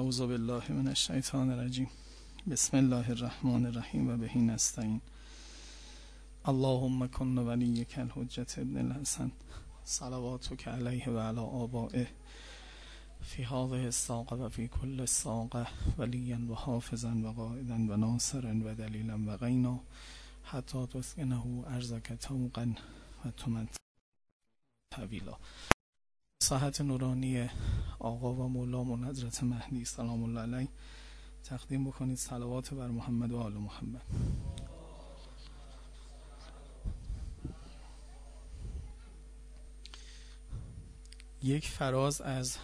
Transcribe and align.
اعوذ 0.00 0.20
بالله 0.20 0.72
من 0.72 0.88
الشیطان 0.88 1.50
الرجیم. 1.50 1.90
بسم 2.50 2.76
الله 2.76 3.10
الرحمن 3.10 3.66
الرحیم 3.66 4.08
و 4.08 4.16
بهی 4.16 4.40
نستعین. 4.40 5.00
اللهم 6.44 7.08
کن 7.08 7.38
ولیک 7.38 7.98
الحجت 7.98 8.58
ابن 8.58 8.76
الحسن. 8.76 9.32
صلواتک 9.84 10.68
علیه 10.68 11.08
و 11.08 11.18
علی 11.18 11.40
آبائه. 11.40 12.08
فی 13.22 13.42
هذه 13.42 13.84
الساقه 13.84 14.36
و 14.36 14.48
فی 14.48 14.68
کل 14.68 15.00
الساقه 15.00 15.66
ولیا 15.98 16.38
و 16.50 16.54
حافظا 16.54 17.14
و 17.24 17.32
قائدا 17.32 17.74
و 17.74 17.96
ناصرا 17.96 18.54
و 18.64 18.74
دلیلا 18.74 19.18
و 19.26 19.36
غینا. 19.36 19.80
حتی 20.44 20.86
تسکنه 20.86 21.64
ارزک 21.66 22.12
توقا 22.12 22.66
و 23.24 23.30
تمت 23.30 23.76
طویلا 24.94 25.36
ساحت 26.42 26.80
نورانی 26.80 27.50
آقا 27.98 28.32
و 28.34 28.48
مولامون 28.48 29.04
حضرت 29.04 29.42
مهدی 29.42 29.84
سلام 29.84 30.22
الله 30.22 30.40
علیه. 30.40 30.68
تقدیم 31.44 31.84
بکنید 31.84 32.18
صلوات 32.18 32.74
بر 32.74 32.86
محمد 32.88 33.32
و 33.32 33.38
آل 33.38 33.52
محمد. 33.52 34.02
یک 41.42 41.68
فراز 41.68 42.20
از 42.20 42.56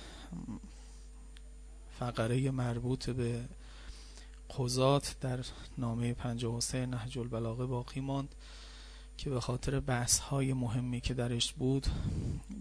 فقره 1.98 2.50
مربوط 2.50 3.10
به 3.10 3.44
قضات 4.58 5.16
در 5.20 5.44
نامه 5.78 6.14
53 6.14 6.86
نهج 6.86 7.18
البلاغه 7.18 7.66
باقی 7.66 8.00
ماند. 8.00 8.34
که 9.16 9.30
به 9.30 9.40
خاطر 9.40 9.80
بحث 9.80 10.18
های 10.18 10.52
مهمی 10.52 11.00
که 11.00 11.14
درش 11.14 11.52
بود 11.52 11.86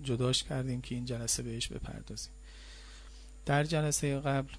جداش 0.03 0.43
کردیم 0.43 0.81
که 0.81 0.95
این 0.95 1.05
جلسه 1.05 1.43
بهش 1.43 1.67
بپردازیم. 1.67 2.33
در 3.45 3.63
جلسه 3.63 4.19
قبل 4.19 4.53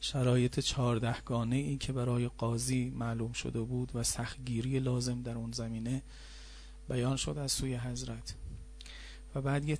شرایط 0.00 0.60
چهاردهگانه 0.60 1.56
ای 1.56 1.76
که 1.76 1.92
برای 1.92 2.28
قاضی 2.28 2.90
معلوم 2.90 3.32
شده 3.32 3.60
بود 3.60 3.92
و 3.94 4.02
سختگیری 4.02 4.78
لازم 4.78 5.22
در 5.22 5.34
اون 5.34 5.52
زمینه 5.52 6.02
بیان 6.88 7.16
شد 7.16 7.38
از 7.38 7.52
سوی 7.52 7.74
حضرت. 7.74 8.34
و 9.34 9.42
بعد 9.42 9.68
یه 9.68 9.78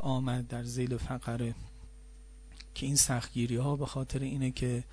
آمد 0.00 0.48
در 0.48 0.64
زیل 0.64 0.96
فقره 0.96 1.54
که 2.74 2.86
این 2.86 2.96
سختگیری 2.96 3.56
ها 3.56 3.76
به 3.76 3.86
خاطر 3.86 4.18
اینه 4.18 4.50
که 4.50 4.84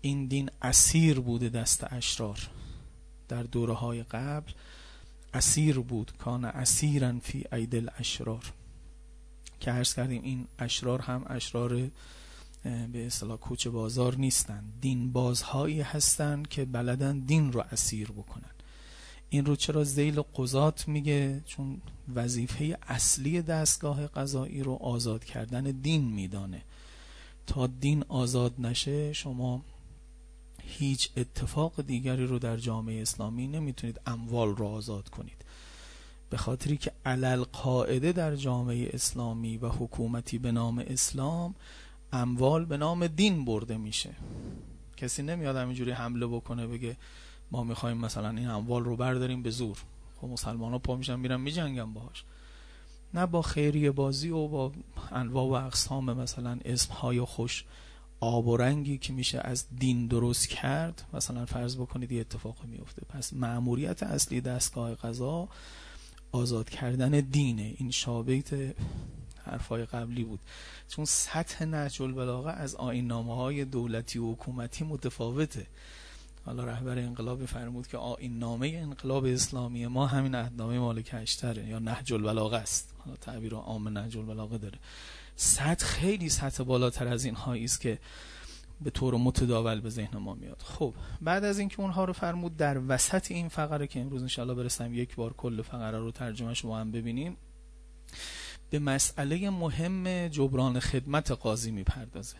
این 0.00 0.26
دین 0.26 0.50
اسیر 0.62 1.20
بوده 1.20 1.48
دست 1.48 1.92
اشرار. 1.92 2.50
در 3.30 3.42
دوره 3.42 3.74
های 3.74 4.02
قبل 4.02 4.52
اسیر 5.34 5.78
بود 5.78 6.12
کان 6.18 6.44
اسیرا 6.44 7.18
فی 7.22 7.44
ایدل 7.52 7.88
اشرار 7.98 8.52
که 9.60 9.70
عرض 9.70 9.94
کردیم 9.94 10.22
این 10.22 10.46
اشرار 10.58 11.00
هم 11.00 11.24
اشرار 11.26 11.90
به 12.92 13.06
اصطلاح 13.06 13.36
کوچه 13.36 13.70
بازار 13.70 14.16
نیستن. 14.16 14.64
دین 14.80 15.12
بازهایی 15.12 15.80
هستند 15.80 16.48
که 16.48 16.64
بلدن 16.64 17.18
دین 17.18 17.52
رو 17.52 17.64
اسیر 17.72 18.10
بکنن. 18.10 18.50
این 19.30 19.46
رو 19.46 19.56
چرا 19.56 19.84
زیل 19.84 20.22
قضات 20.36 20.88
میگه؟ 20.88 21.40
چون 21.46 21.80
وظیفه 22.14 22.78
اصلی 22.88 23.42
دستگاه 23.42 24.06
قضایی 24.06 24.62
رو 24.62 24.72
آزاد 24.72 25.24
کردن 25.24 25.62
دین 25.64 26.04
میدانه. 26.04 26.62
تا 27.46 27.66
دین 27.66 28.04
آزاد 28.08 28.54
نشه 28.58 29.12
شما 29.12 29.64
هیچ 30.70 31.10
اتفاق 31.16 31.82
دیگری 31.82 32.26
رو 32.26 32.38
در 32.38 32.56
جامعه 32.56 33.02
اسلامی 33.02 33.46
نمی‌تونید 33.46 34.00
اموال 34.06 34.56
رو 34.56 34.66
آزاد 34.66 35.08
کنید. 35.08 35.44
به 36.30 36.36
خاطری 36.36 36.76
که 36.76 36.92
علل 37.04 37.42
قاعده 37.42 38.12
در 38.12 38.36
جامعه 38.36 38.90
اسلامی 38.92 39.56
و 39.56 39.68
حکومتی 39.68 40.38
به 40.38 40.52
نام 40.52 40.78
اسلام 40.78 41.54
اموال 42.12 42.64
به 42.64 42.76
نام 42.76 43.06
دین 43.06 43.44
برده 43.44 43.76
میشه. 43.76 44.10
کسی 44.96 45.22
نمیاد 45.22 45.56
همینجوری 45.56 45.90
حمله 45.90 46.26
بکنه 46.26 46.66
بگه 46.66 46.96
ما 47.50 47.64
می‌خوایم 47.64 47.96
مثلا 47.96 48.30
این 48.30 48.48
اموال 48.48 48.84
رو 48.84 48.96
برداریم 48.96 49.42
به 49.42 49.50
زور. 49.50 49.78
خب 50.20 50.26
مسلمان 50.28 50.72
ها 50.72 50.78
پا 50.78 50.96
میشن 50.96 51.18
میرن 51.18 51.40
میجنگن 51.40 51.92
باهاش. 51.92 52.24
نه 53.14 53.26
با 53.26 53.42
خیریه 53.42 53.90
بازی 53.90 54.30
و 54.30 54.48
با 54.48 54.72
انواع 55.12 55.44
و 55.44 55.66
اقسام 55.66 56.12
مثلا 56.12 56.58
اسمهای 56.64 57.20
خوش 57.20 57.64
آب 58.20 58.46
و 58.46 58.56
رنگی 58.56 58.98
که 58.98 59.12
میشه 59.12 59.40
از 59.44 59.64
دین 59.78 60.06
درست 60.06 60.48
کرد 60.48 61.02
مثلا 61.12 61.46
فرض 61.46 61.76
بکنید 61.76 62.12
یه 62.12 62.20
اتفاق 62.20 62.56
میفته. 62.64 63.02
پس 63.08 63.32
معموریت 63.32 64.02
اصلی 64.02 64.40
دستگاه 64.40 64.94
قضا 64.94 65.48
آزاد 66.32 66.70
کردن 66.70 67.10
دینه. 67.20 67.74
این 67.76 67.90
شابیت 67.90 68.50
حرفای 69.44 69.84
قبلی 69.84 70.24
بود. 70.24 70.40
چون 70.88 71.04
سطح 71.04 71.64
نهج 71.64 72.02
البلاغه 72.02 72.50
از 72.50 72.74
آین 72.74 73.06
نامه 73.06 73.34
های 73.34 73.64
دولتی 73.64 74.18
و 74.18 74.32
حکومتی 74.32 74.84
متفاوته. 74.84 75.66
حالا 76.44 76.64
رهبر 76.64 76.98
انقلاب 76.98 77.44
فرمود 77.46 77.86
که 77.86 77.98
آین 77.98 78.38
نامه 78.38 78.68
انقلاب 78.68 79.24
اسلامی 79.24 79.86
ما 79.86 80.06
همین 80.06 80.34
عهدنامه 80.34 80.78
مالک 80.78 81.14
یا 81.68 81.78
نهج 81.78 82.12
البلاغه 82.12 82.56
است. 82.56 82.94
حالا 82.98 83.16
تعبیر 83.16 83.54
عام 83.54 83.98
نهج 83.98 84.16
البلاغه 84.16 84.58
داره. 84.58 84.78
سطح 85.42 85.86
خیلی 85.86 86.28
سطح 86.28 86.64
بالاتر 86.64 87.08
از 87.08 87.24
این 87.24 87.36
است 87.36 87.80
که 87.80 87.98
به 88.80 88.90
طور 88.90 89.14
متداول 89.14 89.80
به 89.80 89.90
ذهن 89.90 90.18
ما 90.18 90.34
میاد. 90.34 90.62
خب 90.64 90.94
بعد 91.20 91.44
از 91.44 91.58
اینکه 91.58 91.80
اونها 91.80 92.04
رو 92.04 92.12
فرمود 92.12 92.56
در 92.56 92.80
وسط 92.88 93.30
این 93.30 93.48
فقره 93.48 93.86
که 93.86 94.00
امروز 94.00 94.22
انشالله 94.22 94.54
برسیم 94.54 94.94
یک 94.94 95.14
بار 95.14 95.32
کل 95.32 95.62
فقره 95.62 95.98
رو 95.98 96.10
ترجمهش 96.10 96.62
با 96.62 96.78
هم 96.78 96.92
ببینیم 96.92 97.36
به 98.70 98.78
مسئله 98.78 99.50
مهم 99.50 100.28
جبران 100.28 100.80
خدمت 100.80 101.30
قاضی 101.30 101.70
می‌پردازه. 101.70 102.36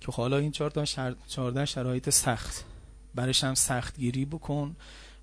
که 0.00 0.12
حالا 0.12 0.36
این 0.36 0.50
چهار 0.50 0.70
تا 0.70 0.84
چهارده 1.28 1.64
شرایط 1.64 2.10
سخت. 2.10 2.64
برش 3.14 3.44
هم 3.44 3.54
سختگیری 3.54 4.24
بکن. 4.24 4.76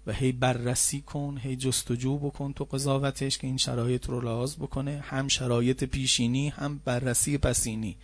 و 0.07 0.13
هی 0.13 0.31
بررسی 0.31 1.01
کن 1.01 1.37
هی 1.41 1.55
جستجو 1.55 2.17
بکن 2.17 2.53
تو 2.53 2.63
قضاوتش 2.63 3.37
که 3.37 3.47
این 3.47 3.57
شرایط 3.57 4.05
رو 4.05 4.21
لحاظ 4.21 4.55
بکنه. 4.55 5.03
هم 5.05 5.27
شرایط 5.27 5.83
پیشینی 5.83 6.49
هم 6.49 6.81
بررسی 6.85 7.37
پسینی. 7.37 7.97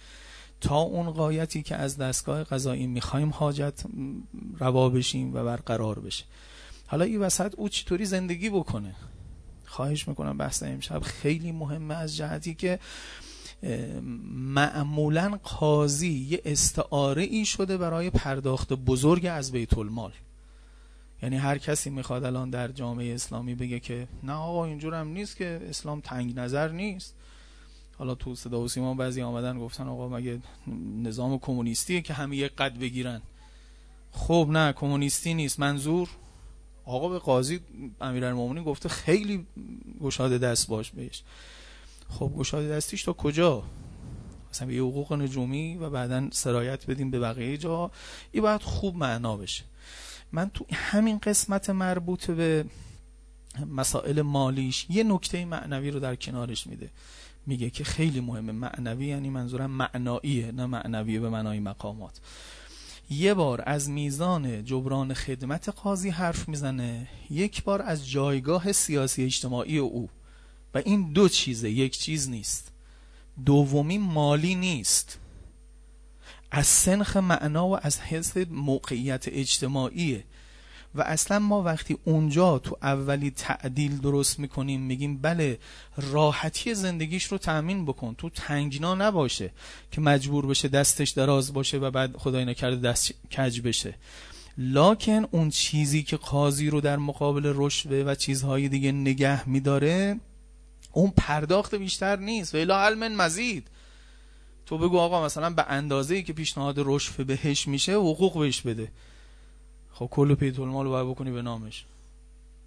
تا 0.61 0.77
اون 0.79 1.11
قایتی 1.11 1.63
که 1.63 1.75
از 1.75 1.97
دستگاه 1.97 2.43
قضایی 2.43 2.87
می‌خوایم 2.87 3.29
حاجت 3.29 3.83
روا 4.59 4.89
بشیم 4.89 5.33
و 5.33 5.43
برقرار 5.43 5.99
بشه. 5.99 6.25
حالا 6.87 7.05
این 7.05 7.19
وسط 7.19 7.53
او 7.57 7.69
چطوری 7.69 8.05
زندگی 8.05 8.49
بکنه؟ 8.49 8.95
خواهش 9.65 10.07
می‌کنم 10.07 10.37
بحث 10.37 10.63
امشب 10.63 11.01
خیلی 11.01 11.51
مهمه 11.51 11.95
از 11.95 12.17
جهتی 12.17 12.53
که 12.53 12.79
معمولا 14.33 15.39
قاضی 15.43 16.27
یه 16.29 16.41
استعاره 16.45 17.23
ای 17.23 17.45
شده 17.45 17.77
برای 17.77 18.09
پرداخت 18.09 18.73
بزرگ 18.73 19.25
از 19.31 19.51
بیت 19.51 19.77
المال. 19.77 20.11
یعنی 21.23 21.37
هر 21.37 21.57
کسی 21.57 21.89
می‌خواد 21.89 22.23
الان 22.23 22.49
در 22.49 22.67
جامعه 22.67 23.13
اسلامی 23.13 23.55
بگه 23.55 23.79
که 23.79 24.07
نه 24.23 24.33
آقا 24.33 24.65
اینجور 24.65 24.95
هم 24.95 25.07
نیست 25.07 25.37
که 25.37 25.61
اسلام 25.69 26.01
تنگ 26.01 26.39
نظر 26.39 26.71
نیست. 26.71 27.15
حالا 27.97 28.15
تو 28.15 28.35
صدا 28.35 28.61
و 28.61 28.67
سیما 28.67 28.93
بعضی 28.93 29.21
آمدن 29.21 29.59
گفتن 29.59 29.87
آقا 29.87 30.09
مگه 30.09 30.39
نظام 31.03 31.39
کمونیستیه 31.39 32.01
که 32.01 32.13
همه 32.13 32.37
یک 32.37 32.55
قد 32.55 32.79
بگیرن. 32.79 33.21
خب 34.11 34.47
نه 34.51 34.73
کمونیستی 34.73 35.33
نیست. 35.33 35.59
منظور؟ 35.59 36.09
آقا 36.85 37.09
به 37.09 37.19
قاضی 37.19 37.59
امیرالمومنین 38.01 38.63
گفته 38.63 38.89
خیلی 38.89 39.45
گشاده 40.01 40.37
دست 40.37 40.67
باش 40.67 40.91
بهش. 40.91 41.23
خب 42.09 42.31
گشاده 42.37 42.69
دستیش 42.69 43.03
تا 43.03 43.13
کجا؟ 43.13 43.63
مثلا 44.53 44.67
به 44.67 44.73
حقوق 44.73 45.13
نجومی 45.13 45.77
و 45.77 45.89
بعدا 45.89 46.27
سرایت 46.31 46.85
بدیم 46.85 47.11
به 47.11 47.19
بقیه 47.19 47.57
جا 47.57 47.91
این 48.31 48.43
باید 48.43 48.61
خوب 48.61 48.95
معنا 48.95 49.37
بشه. 49.37 49.63
من 50.31 50.49
تو 50.53 50.65
همین 50.71 51.17
قسمت 51.17 51.69
مربوط 51.69 52.31
به 52.31 52.65
مسائل 53.67 54.21
مالیش 54.21 54.85
یه 54.89 55.03
نکته 55.03 55.45
معنوی 55.45 55.91
رو 55.91 55.99
در 55.99 56.15
کنارش 56.15 56.67
میده. 56.67 56.89
میگه 57.47 57.69
که 57.69 57.83
خیلی 57.83 58.19
مهمه. 58.19 58.51
معنوی 58.51 59.07
یعنی 59.07 59.29
منظورم 59.29 59.71
معناییه 59.71 60.51
نه 60.51 60.65
معنویه 60.65 61.19
به 61.19 61.29
معنای 61.29 61.59
مقامات. 61.59 62.19
یه 63.09 63.33
بار 63.33 63.63
از 63.65 63.89
میزان 63.89 64.65
جبران 64.65 65.13
خدمت 65.13 65.69
قاضی 65.69 66.09
حرف 66.09 66.49
می‌زنه. 66.49 67.07
یک 67.29 67.63
بار 67.63 67.81
از 67.81 68.09
جایگاه 68.09 68.71
سیاسی 68.71 69.23
اجتماعی 69.23 69.77
او. 69.77 70.09
و 70.73 70.77
این 70.85 71.13
دو 71.13 71.29
چیزه. 71.29 71.69
یک 71.69 71.97
چیز 71.97 72.29
نیست. 72.29 72.71
دومی 73.45 73.97
مالی 73.97 74.55
نیست. 74.55 75.19
از 76.51 76.67
سنخ 76.67 77.17
معنا 77.17 77.67
و 77.67 77.77
از 77.81 77.99
حس 77.99 78.37
موقعیت 78.37 79.25
اجتماعیه. 79.27 80.23
و 80.95 81.01
اصلا 81.01 81.39
ما 81.39 81.63
وقتی 81.63 81.97
اونجا 82.03 82.59
تو 82.59 82.77
اولی 82.81 83.31
تعدیل 83.31 83.97
درست 83.97 84.39
می‌کنیم 84.39 84.81
میگیم 84.81 85.17
بله 85.17 85.59
راحتی 85.97 86.75
زندگیش 86.75 87.23
رو 87.23 87.37
تأمین 87.37 87.85
بکن. 87.85 88.15
تو 88.17 88.29
تنگنا 88.29 88.95
نباشه 88.95 89.51
که 89.91 90.01
مجبور 90.01 90.45
بشه 90.45 90.67
دستش 90.67 91.09
دراز 91.09 91.53
باشه 91.53 91.77
و 91.77 91.91
بعد 91.91 92.17
خدای 92.17 92.45
نکرده 92.45 92.89
دست 92.89 93.13
کج 93.37 93.61
بشه. 93.61 93.93
لاکن 94.57 95.25
اون 95.31 95.49
چیزی 95.49 96.03
که 96.03 96.17
قاضی 96.17 96.69
رو 96.69 96.81
در 96.81 96.97
مقابل 96.97 97.53
رشوه 97.55 97.97
و 97.97 98.15
چیزهای 98.15 98.69
دیگه 98.69 98.91
نگه 98.91 99.49
میداره 99.49 100.19
اون 100.91 101.13
پرداخت 101.17 101.75
بیشتر 101.75 102.15
نیست. 102.15 102.55
و 102.55 102.57
الا 102.57 102.81
علم 102.81 103.15
مزید. 103.15 103.67
تو 104.71 104.77
بگو 104.77 104.99
آقا 104.99 105.25
مثلا 105.25 105.49
به 105.49 105.65
اندازه 105.69 106.15
ای 106.15 106.23
که 106.23 106.33
پیشنهاد 106.33 106.75
رشد 106.77 107.25
بهش 107.25 107.67
میشه 107.67 107.93
حقوق 107.93 108.39
بهش 108.39 108.61
بده. 108.61 108.91
خب 109.93 110.07
کل 110.11 110.35
بیت 110.35 110.59
المال 110.59 110.87
باید 110.87 111.07
بکنی 111.07 111.31
به 111.31 111.41
نامش. 111.41 111.85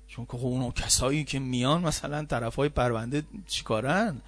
چون 0.08 0.26
که 0.26 0.36
خب 0.36 0.46
اون 0.46 0.72
کسایی 0.72 1.24
که 1.24 1.38
میان 1.38 1.82
مثلا 1.82 2.24
طرف 2.24 2.54
های 2.54 2.68
پرونده 2.68 3.22
چیکارن؟ 3.46 4.20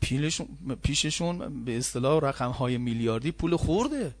پیلشون 0.00 0.48
پیششون 0.82 1.64
به 1.64 1.78
اصطلاح 1.78 2.20
رقم 2.22 2.50
های 2.50 2.78
میلیاردی 2.78 3.32
پول 3.32 3.56
خورده. 3.56 4.14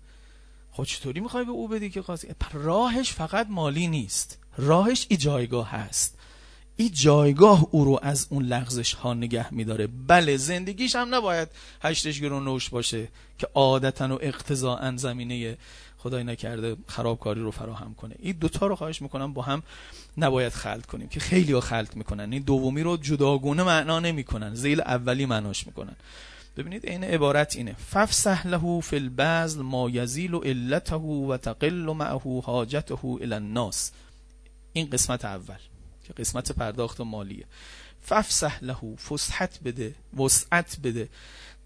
خب 0.72 0.84
چطوری 0.84 1.20
می‌خوای 1.20 1.44
به 1.44 1.50
او 1.50 1.68
بدی 1.68 1.90
که 1.90 2.00
قاضی؟ 2.00 2.28
راهش 2.52 3.12
فقط 3.12 3.46
مالی 3.50 3.86
نیست. 3.86 4.38
راهش 4.56 5.06
ای 5.08 5.16
جایگاه 5.16 5.70
هست. 5.70 6.18
این 6.76 6.90
جایگاه 6.92 7.66
او 7.70 7.84
رو 7.84 7.98
از 8.02 8.26
اون 8.30 8.44
لغزش 8.44 8.94
ها 8.94 9.14
نگه 9.14 9.54
میداره. 9.54 9.86
بله 9.86 10.36
زندگیش 10.36 10.96
هم 10.96 11.14
نباید 11.14 11.48
هشتش 11.82 12.20
گرون 12.20 12.44
نوش 12.44 12.68
باشه 12.68 13.08
که 13.38 13.48
عادتا 13.54 14.16
و 14.16 14.18
اقتضاعا 14.22 14.96
زمینه 14.96 15.56
خدای 15.98 16.24
نکرده 16.24 16.76
خرابکاری 16.86 17.40
رو 17.40 17.50
فراهم 17.50 17.94
کنه. 17.94 18.14
این 18.18 18.36
دوتا 18.40 18.66
رو 18.66 18.76
خواهش 18.76 19.02
می‌کنم 19.02 19.32
با 19.32 19.42
هم 19.42 19.62
نباید 20.18 20.52
خلط 20.52 20.86
کنیم 20.86 21.08
که 21.08 21.20
خیلی 21.20 21.52
ها 21.52 21.60
خلط 21.60 21.96
می‌کنن. 21.96 22.32
این 22.32 22.42
دومی 22.42 22.82
رو 22.82 22.96
جداگونه 22.96 23.62
معنا 23.62 24.00
نمی‌کنن. 24.00 24.54
زیل 24.54 24.80
اولی 24.80 25.26
معناش 25.26 25.66
می‌کنن. 25.66 25.96
ببینید 26.56 26.86
این 26.86 27.04
عبارت 27.04 27.56
اینه. 27.56 27.72
ففسح 27.72 28.46
له 28.46 28.80
فی 28.80 28.96
البذل 28.96 29.62
ما 29.62 29.90
یزیل 29.90 30.34
علته 30.34 30.96
و 30.96 31.36
تقل 31.36 31.92
معه 31.92 32.42
حاجته 32.44 33.04
الى 33.04 33.34
الناس. 33.34 33.92
این 34.72 34.90
قسمت 34.90 35.24
اول. 35.24 35.58
که 36.04 36.12
قسمت 36.12 36.52
پرداخت 36.52 37.00
مالیه. 37.00 37.44
ففسح 38.02 38.58
له 38.62 38.96
فسحت 38.96 39.58
بده 39.64 39.94
وسعت 40.16 40.76
بده. 40.84 41.08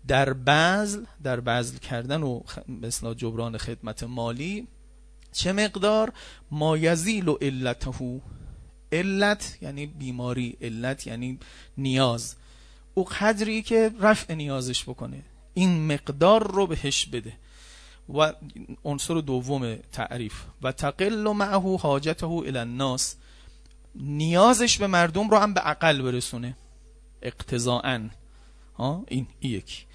در 0.08 0.32
بذل 0.32 1.04
در 1.22 1.40
بذل 1.40 1.78
کردن 1.78 2.22
و 2.22 2.40
مثلا 2.68 3.14
جبران 3.14 3.58
خدمت 3.58 4.02
مالی 4.02 4.66
چه 5.32 5.52
مقدار؟ 5.52 6.12
ما 6.50 6.76
یزیل 6.76 7.28
و 7.28 7.38
علته 7.40 8.20
علت 8.92 9.58
یعنی 9.60 9.86
بیماری 9.86 10.56
علت 10.62 11.06
یعنی 11.06 11.38
نیاز. 11.78 12.34
او 12.94 13.04
قدری 13.04 13.62
که 13.62 13.90
رفع 14.00 14.34
نیازش 14.34 14.82
بکنه. 14.84 15.22
این 15.54 15.92
مقدار 15.92 16.52
رو 16.52 16.66
بهش 16.66 17.06
بده. 17.06 17.32
و 18.14 18.32
عنصر 18.84 19.14
دوم 19.14 19.76
تعریف. 19.92 20.34
و 20.62 20.72
تقل 20.72 21.32
معه 21.32 21.78
حاجته 21.78 22.26
الى 22.26 22.58
الناس. 22.58 23.16
نیازش 23.98 24.78
به 24.78 24.86
مردم 24.86 25.30
رو 25.30 25.38
هم 25.38 25.54
به 25.54 25.60
عقل 25.60 26.02
برسونه. 26.02 26.56
اقتضاعا. 27.22 28.10
این 29.08 29.26
یک 29.42 29.86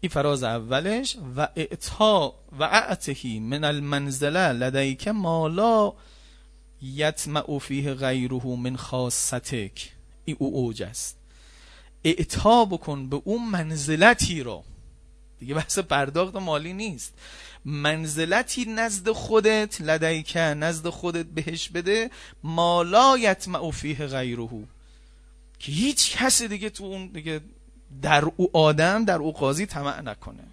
این 0.00 0.10
فراز 0.10 0.42
اولش. 0.42 1.16
و 1.36 1.48
اعطا 1.56 2.34
و 2.58 2.62
اعتهی 2.62 3.40
من 3.40 3.64
المنزله 3.64 4.52
لدیک 4.52 5.08
مالا 5.08 5.92
یطمع 6.82 7.58
فیه 7.58 7.94
غیره 7.94 8.46
من 8.46 8.76
خاصتک. 8.76 9.92
این 10.24 10.36
او 10.40 10.54
اوج 10.54 10.82
است. 10.82 11.18
اعطا 12.04 12.64
بکن 12.64 13.08
به 13.08 13.22
اون 13.24 13.50
منزلتی 13.50 14.42
رو. 14.42 14.64
دیگه 15.38 15.54
بحث 15.54 15.78
پرداخت 15.78 16.36
مالی 16.36 16.72
نیست. 16.72 17.14
منزلتی 17.64 18.64
نزد 18.64 19.10
خودت 19.10 19.80
لدیکه 19.80 20.40
نزد 20.40 20.88
خودت 20.88 21.26
بهش 21.26 21.68
بده 21.68 22.10
مالا 22.42 23.18
یطمع 23.18 23.70
فیه 23.70 24.06
غیره. 24.06 24.48
که 25.58 25.72
هیچ 25.72 26.16
کسی 26.16 26.48
دیگه 26.48 26.70
تو 26.70 26.84
اون 26.84 27.06
دیگه 27.06 27.40
در 28.02 28.24
او 28.36 28.50
آدم 28.56 29.04
در 29.04 29.18
او 29.18 29.32
قاضی 29.32 29.66
طمع 29.66 30.00
نکنه. 30.00 30.44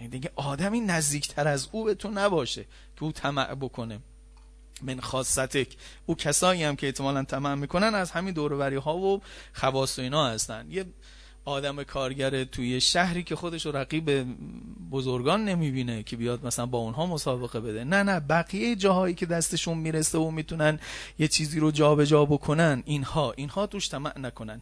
یعنی 0.00 0.10
دیگه 0.10 0.30
آدمی 0.36 0.80
نزدیکتر 0.80 1.48
از 1.48 1.68
او 1.72 1.84
به 1.84 1.94
تو 1.94 2.10
نباشه 2.10 2.62
که 2.96 3.02
او 3.04 3.12
طمع 3.12 3.54
بکنه. 3.54 3.98
من 4.82 5.00
خاصتک. 5.00 5.76
او 6.06 6.14
کسایی 6.14 6.62
هم 6.64 6.76
که 6.76 6.86
احتمالا 6.86 7.24
طمع 7.24 7.54
می‌کنن 7.54 7.94
از 7.94 8.10
همین 8.10 8.34
دوروری 8.34 8.76
ها 8.76 8.96
و 8.96 9.22
خواص 9.52 9.98
و 9.98 10.02
اینا 10.02 10.26
هستن. 10.26 10.66
یه 10.70 10.84
آدم 11.48 11.82
کارگر 11.82 12.44
توی 12.44 12.80
شهری 12.80 13.22
که 13.22 13.36
خودش 13.36 13.66
رو 13.66 13.72
رقیب 13.76 14.26
بزرگان 14.90 15.44
نمی‌بینه 15.44 16.02
که 16.02 16.16
بیاد 16.16 16.46
مثلا 16.46 16.66
با 16.66 16.78
اونها 16.78 17.06
مسابقه 17.06 17.60
بده. 17.60 17.84
نه 17.84 18.02
نه 18.02 18.20
بقیه 18.20 18.76
جاهایی 18.76 19.14
که 19.14 19.26
دستشون 19.26 19.78
می‌رسه 19.78 20.18
و 20.18 20.30
می‌تونن 20.30 20.80
یه 21.18 21.28
چیزی 21.28 21.60
رو 21.60 21.70
جابجا 21.70 22.18
جا 22.18 22.24
بکنن 22.24 22.82
اینها 22.86 23.32
اینها 23.32 23.66
توش 23.66 23.88
طمع 23.88 24.18
نکنن. 24.18 24.60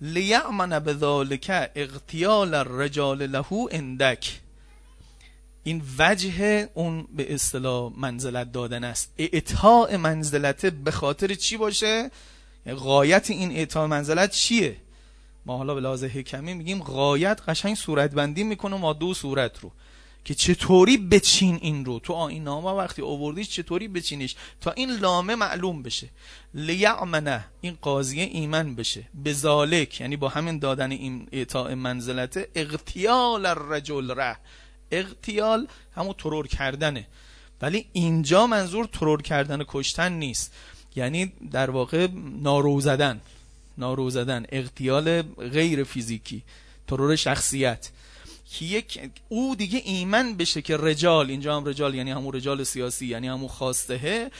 لیعمن 0.00 0.78
بذالک 0.78 1.70
اغتیال 1.76 2.54
الرجال 2.54 3.26
له 3.26 3.52
اندک 3.70 4.40
این 5.64 5.82
وجه 5.98 6.68
اون 6.74 7.06
به 7.16 7.34
اصطلاح 7.34 7.92
منزلت 7.96 8.52
دادن 8.52 8.84
است. 8.84 9.12
اعطاء 9.18 9.96
منزلت 9.96 10.66
به 10.66 10.90
خاطر 10.90 11.34
چی 11.34 11.56
باشه؟ 11.56 12.10
غایت 12.66 13.30
این 13.30 13.50
اعطاء 13.50 13.86
منزلت 13.86 14.30
چیه؟ 14.30 14.76
ما 15.46 15.56
حالا 15.56 15.74
به 15.74 15.80
لحاظ 15.80 16.04
حکمی 16.04 16.54
میگیم 16.54 16.82
غایت 16.82 17.40
قشنگ 17.48 17.74
صورت 17.74 18.10
بندی 18.10 18.44
می‌کنه 18.44 18.76
ما 18.76 18.92
دو 18.92 19.14
صورت 19.14 19.60
رو. 19.60 19.72
که 20.24 20.34
چطوری 20.34 20.96
بچین 20.96 21.58
این 21.62 21.84
رو؟ 21.84 21.98
تو 21.98 22.12
آین 22.12 22.44
نامه 22.44 22.70
وقتی 22.70 23.02
آوردیش 23.02 23.48
چطوری 23.48 23.88
بچینیش؟ 23.88 24.36
تا 24.60 24.70
این 24.70 24.90
لامه 24.90 25.34
معلوم 25.34 25.82
بشه. 25.82 26.08
لیعمنه 26.54 27.44
این 27.60 27.78
قاضیه 27.82 28.24
ایمن 28.24 28.74
بشه. 28.74 29.04
بزالک 29.24 30.00
یعنی 30.00 30.16
با 30.16 30.28
همین 30.28 30.58
دادن 30.58 30.90
این 30.90 31.28
اعطاء 31.32 31.74
منزلت 31.74 32.48
اغتیال 32.54 33.46
الرجل 33.46 34.10
ره. 34.10 34.36
اغتیال 34.92 35.66
همون 35.96 36.14
ترور 36.18 36.46
کردنه. 36.46 37.06
ولی 37.62 37.86
اینجا 37.92 38.46
منظور 38.46 38.84
ترور 38.84 39.22
کردن 39.22 39.64
کشتن 39.68 40.12
نیست. 40.12 40.52
یعنی 40.96 41.32
در 41.50 41.70
واقع 41.70 42.08
نارو 42.42 42.80
زدن. 42.80 43.20
نارو 43.78 44.10
زدن 44.10 44.46
اغتیال 44.48 45.22
غیر 45.22 45.84
فیزیکی 45.84 46.42
ترور 46.86 47.16
شخصیت. 47.16 47.90
که 48.50 48.64
یک 48.64 49.10
او 49.28 49.56
دیگه 49.56 49.82
ایمن 49.84 50.34
بشه 50.34 50.62
که 50.62 50.76
رجال 50.76 51.30
اینجا 51.30 51.56
هم 51.56 51.64
رجال 51.64 51.94
یعنی 51.94 52.10
همون 52.10 52.34
رجال 52.34 52.64
سیاسی 52.64 53.06
یعنی 53.06 53.28
همون 53.28 53.48
خواسته 53.48 54.30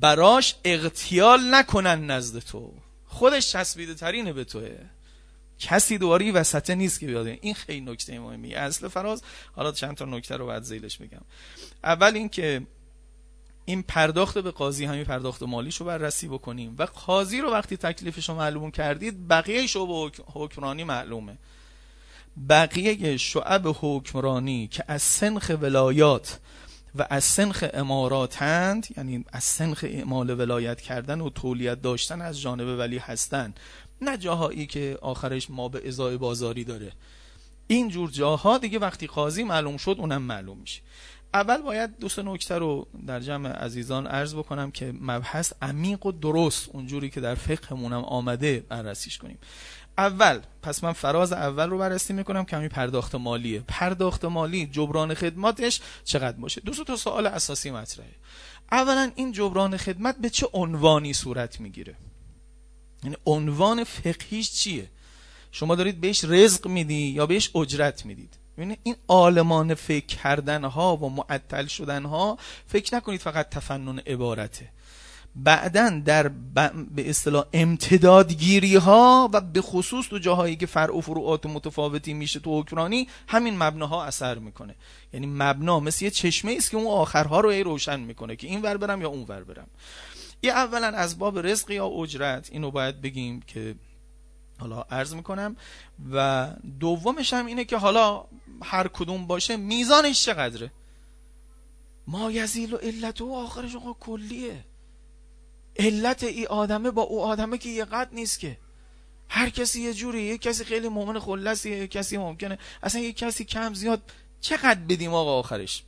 براش 0.00 0.54
اغتیال 0.64 1.54
نکنن 1.54 2.10
نزد 2.10 2.38
تو. 2.38 2.72
خودش 3.06 3.52
چسبیده 3.52 3.94
ترینه 3.94 4.32
به 4.32 4.44
توه. 4.44 4.78
کسی 5.58 5.98
دواری 5.98 6.30
وسطه 6.30 6.74
نیست 6.74 7.00
که 7.00 7.06
بیاد. 7.06 7.26
این 7.26 7.54
خیلی 7.54 7.80
نکته 7.80 8.18
مهمی 8.18 8.54
اصل 8.54 8.88
فراز 8.88 9.22
حالا 9.52 9.72
چند 9.72 9.96
تا 9.96 10.04
نکته 10.04 10.36
رو 10.36 10.46
بعد 10.46 10.62
زیلش 10.62 11.00
میگم. 11.00 11.22
اول 11.84 12.14
اینکه 12.14 12.62
این 13.64 13.82
پرداخت 13.82 14.38
به 14.38 14.50
قاضی 14.50 14.84
همین 14.84 15.04
پرداخت 15.04 15.42
مالیش 15.42 15.76
رو 15.76 15.86
بررسی 15.86 16.28
بکنیم. 16.28 16.74
و 16.78 16.82
قاضی 16.82 17.40
رو 17.40 17.50
وقتی 17.50 17.76
تکلیفش 17.76 18.28
رو 18.28 18.34
معلوم 18.34 18.70
کردید 18.70 19.28
بقیه 19.28 19.66
شعب 19.66 19.88
حکمرانی 20.32 20.84
معلومه. 20.84 21.38
بقیه 22.48 23.16
شعب 23.16 23.62
حکمرانی 23.80 24.68
که 24.68 24.84
از 24.88 25.02
سنخ 25.02 25.50
ولایات 25.60 26.40
و 26.94 27.06
از 27.10 27.24
سنخ 27.24 27.64
اماراتند 27.74 28.86
یعنی 28.96 29.24
از 29.32 29.44
سنخ 29.44 29.84
اعمال 29.88 30.40
ولایت 30.40 30.80
کردن 30.80 31.20
و 31.20 31.30
تولیت 31.30 31.82
داشتن 31.82 32.20
از 32.20 32.40
جانب 32.40 32.78
ولی 32.78 32.98
هستند. 32.98 33.60
نه 34.00 34.16
جاهایی 34.16 34.66
که 34.66 34.98
آخرش 35.02 35.50
ما 35.50 35.68
به 35.68 35.88
ازای 35.88 36.16
بازاری 36.16 36.64
داره. 36.64 36.92
این 37.66 37.88
جور 37.88 38.10
جاها 38.10 38.58
دیگه 38.58 38.78
وقتی 38.78 39.06
قاضی 39.06 39.44
معلوم 39.44 39.76
شد 39.76 39.96
اونم 39.98 40.22
معلوم 40.22 40.58
میشه. 40.58 40.80
اول 41.34 41.62
باید 41.62 41.98
دوست 41.98 42.18
نکته 42.18 42.58
رو 42.58 42.86
در 43.06 43.20
جمع 43.20 43.48
عزیزان 43.48 44.06
عرض 44.06 44.34
بکنم 44.34 44.70
که 44.70 44.94
مبحث 45.00 45.52
عمیق 45.62 46.06
و 46.06 46.12
درست 46.12 46.68
اونجوری 46.68 47.10
که 47.10 47.20
در 47.20 47.34
فقهمونم 47.34 48.04
آمده 48.04 48.64
بررسیش 48.68 49.18
کنیم. 49.18 49.38
اول 49.98 50.40
پس 50.62 50.84
من 50.84 50.92
فراز 50.92 51.32
اول 51.32 51.70
رو 51.70 51.78
بررسی 51.78 52.12
می‌کنم 52.12 52.44
کمی 52.44 52.68
پرداخت 52.68 53.14
مالیه. 53.14 53.60
پرداخت 53.68 54.24
مالی 54.24 54.66
جبران 54.66 55.14
خدماتش 55.14 55.80
چقدر 56.04 56.36
باشه؟ 56.36 56.60
دو 56.60 56.72
تا 56.72 56.96
سوال 56.96 57.26
اساسی 57.26 57.70
مطرحه. 57.70 58.14
اولا 58.72 59.10
این 59.14 59.32
جبران 59.32 59.76
خدمت 59.76 60.18
به 60.18 60.30
چه 60.30 60.46
عنوانی 60.52 61.12
صورت 61.12 61.60
می‌گیره؟ 61.60 61.94
یعنی 63.04 63.16
عنوان 63.26 63.84
فقهیش 63.84 64.52
چیه؟ 64.52 64.88
شما 65.52 65.74
دارید 65.74 66.00
بهش 66.00 66.24
رزق 66.24 66.68
میدی 66.68 66.94
یا 66.94 67.26
بهش 67.26 67.56
اجرت 67.56 68.06
می‌دید؟ 68.06 68.41
یعنی 68.58 68.78
این 68.82 68.96
آلمان 69.08 69.74
فکر 69.74 70.06
کردن 70.06 70.64
ها 70.64 70.96
و 70.96 71.08
معطل 71.08 71.66
شدن 71.66 72.04
ها 72.04 72.38
فکر 72.66 72.94
نکنید 72.94 73.20
فقط 73.20 73.48
تفنن 73.48 73.98
عبارته. 73.98 74.68
بعدا 75.36 76.02
در 76.04 76.28
به 76.94 77.10
اصطلاح 77.10 77.44
امتدادگیری 77.52 78.76
ها 78.76 79.30
و 79.32 79.40
به 79.40 79.60
خصوص 79.60 80.08
تو 80.08 80.18
جاهایی 80.18 80.56
که 80.56 80.66
فرع 80.66 80.96
و 80.96 81.00
فروعات 81.00 81.46
متفاوتی 81.46 82.14
میشه 82.14 82.40
تو 82.40 82.60
حکمرانی 82.60 83.08
همین 83.28 83.62
مبناها 83.62 84.04
اثر 84.04 84.38
می‌کنه. 84.38 84.74
یعنی 85.12 85.26
مبنا 85.26 85.80
مثل 85.80 86.04
یه 86.04 86.10
چشمه 86.10 86.54
است 86.56 86.70
که 86.70 86.76
اون 86.76 86.86
آخرها 86.86 87.40
رو 87.40 87.48
ای 87.48 87.62
روشن 87.62 88.00
می‌کنه 88.00 88.36
که 88.36 88.46
این 88.46 88.62
ور 88.62 88.76
برم 88.76 89.02
یا 89.02 89.08
اون 89.08 89.24
ور 89.28 89.44
برم. 89.44 89.66
یه 90.42 90.52
اولا 90.52 90.86
از 90.86 91.18
باب 91.18 91.46
رزق 91.46 91.70
یا 91.70 91.86
اجرت 91.86 92.48
اینو 92.52 92.70
باید 92.70 93.00
بگیم 93.00 93.42
که 93.46 93.74
حالا 94.62 94.82
عرض 94.82 95.14
می‌کنم. 95.14 95.56
و 96.12 96.48
دومش 96.80 97.32
هم 97.32 97.46
اینه 97.46 97.64
که 97.64 97.76
حالا 97.76 98.24
هر 98.62 98.88
کدوم 98.88 99.26
باشه 99.26 99.56
میزانش 99.56 100.24
چقدره؟ 100.24 100.72
ما 102.06 102.30
یزیل 102.30 102.74
و 102.74 102.76
علت 102.76 103.20
و 103.20 103.32
آخرش 103.34 103.76
آقا 103.76 103.92
کلیه. 103.92 104.64
علت 105.76 106.22
ای 106.22 106.46
آدمه 106.46 106.90
با 106.90 107.02
او 107.02 107.22
آدمه 107.22 107.58
که 107.58 107.68
یه 107.68 107.84
قد 107.84 108.08
نیست 108.12 108.40
که. 108.40 108.58
هر 109.28 109.50
کسی 109.50 109.80
یه 109.80 109.94
جوری 109.94 110.22
یه 110.22 110.38
کسی 110.38 110.64
خیلی 110.64 110.88
مؤمن 110.88 111.18
خلصیه 111.18 111.78
یه 111.78 111.86
کسی 111.86 112.16
ممکنه. 112.16 112.58
اصلا 112.82 113.00
یه 113.00 113.12
کسی 113.12 113.44
کم 113.44 113.74
زیاد 113.74 114.02
چقدر 114.40 114.80
بدیم 114.80 115.14
آقا 115.14 115.38
آخرش؟ 115.38 115.82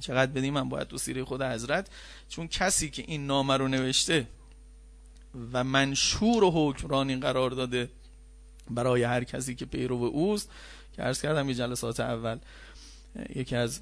چقدر 0.00 0.32
بدیم؟ 0.32 0.54
من 0.54 0.68
باید 0.68 0.88
تو 0.88 0.98
سیره 0.98 1.24
خود 1.24 1.42
حضرت 1.42 1.88
چون 2.28 2.48
کسی 2.48 2.90
که 2.90 3.04
این 3.06 3.26
نامه 3.26 3.56
رو 3.56 3.68
نوشته 3.68 4.26
و 5.52 5.64
منشور 5.64 6.44
و 6.44 6.50
حکمرانی 6.50 7.16
قرار 7.16 7.50
داده 7.50 7.90
برای 8.70 9.02
هر 9.02 9.24
کسی 9.24 9.54
که 9.54 9.66
پیرو 9.66 10.02
اوست. 10.02 10.50
که 10.96 11.02
عرض 11.02 11.22
کردم 11.22 11.48
یه 11.48 11.54
جلسات 11.54 12.00
اول 12.00 12.38
یکی 13.34 13.56
از 13.56 13.80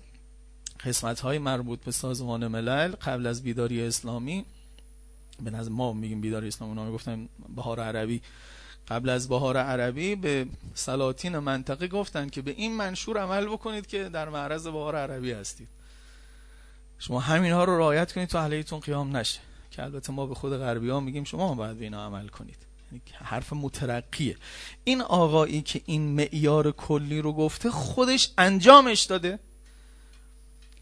قسمت 0.84 1.20
های 1.20 1.38
مربوط 1.38 1.80
به 1.80 1.92
سازمان 1.92 2.46
ملل 2.46 2.90
قبل 2.90 3.26
از 3.26 3.42
بیداری 3.42 3.82
اسلامی 3.82 4.44
به 5.42 5.50
نظر 5.50 5.70
ما 5.70 5.92
میگیم 5.92 6.20
بیداری 6.20 6.48
اسلامی 6.48 6.74
نامه 6.74 6.92
گفتن 6.92 7.28
بهار 7.56 7.80
عربی. 7.80 8.22
قبل 8.88 9.08
از 9.08 9.28
بهار 9.28 9.56
عربی 9.56 10.14
به 10.14 10.46
سلاطین 10.74 11.38
منطقه 11.38 11.88
گفتن 11.88 12.28
که 12.28 12.42
به 12.42 12.50
این 12.50 12.76
منشور 12.76 13.18
عمل 13.18 13.46
بکنید 13.46 13.86
که 13.86 14.08
در 14.08 14.28
معرض 14.28 14.66
بهار 14.66 14.96
عربی 14.96 15.32
هستید. 15.32 15.68
شما 16.98 17.20
همین 17.20 17.52
ها 17.52 17.64
رو 17.64 17.78
رعایت 17.78 18.12
کنید 18.12 18.28
تو 18.28 18.38
علیتون 18.38 18.80
قیام 18.80 19.16
نشه. 19.16 19.40
که 19.76 19.82
البته 19.82 20.12
ما 20.12 20.26
به 20.26 20.34
خود 20.34 20.52
غربی 20.52 20.88
ها 20.88 21.00
میگیم 21.00 21.24
شما 21.24 21.54
باید 21.54 21.78
به 21.78 21.84
اینا 21.84 22.06
عمل 22.06 22.28
کنید. 22.28 22.56
یعنی 22.92 23.02
حرف 23.22 23.52
مترقیه. 23.52 24.36
این 24.84 25.02
آقایی 25.02 25.62
که 25.62 25.80
این 25.86 26.02
معیار 26.02 26.72
کلی 26.72 27.20
رو 27.20 27.32
گفته 27.32 27.70
خودش 27.70 28.30
انجامش 28.38 29.02
داده. 29.02 29.38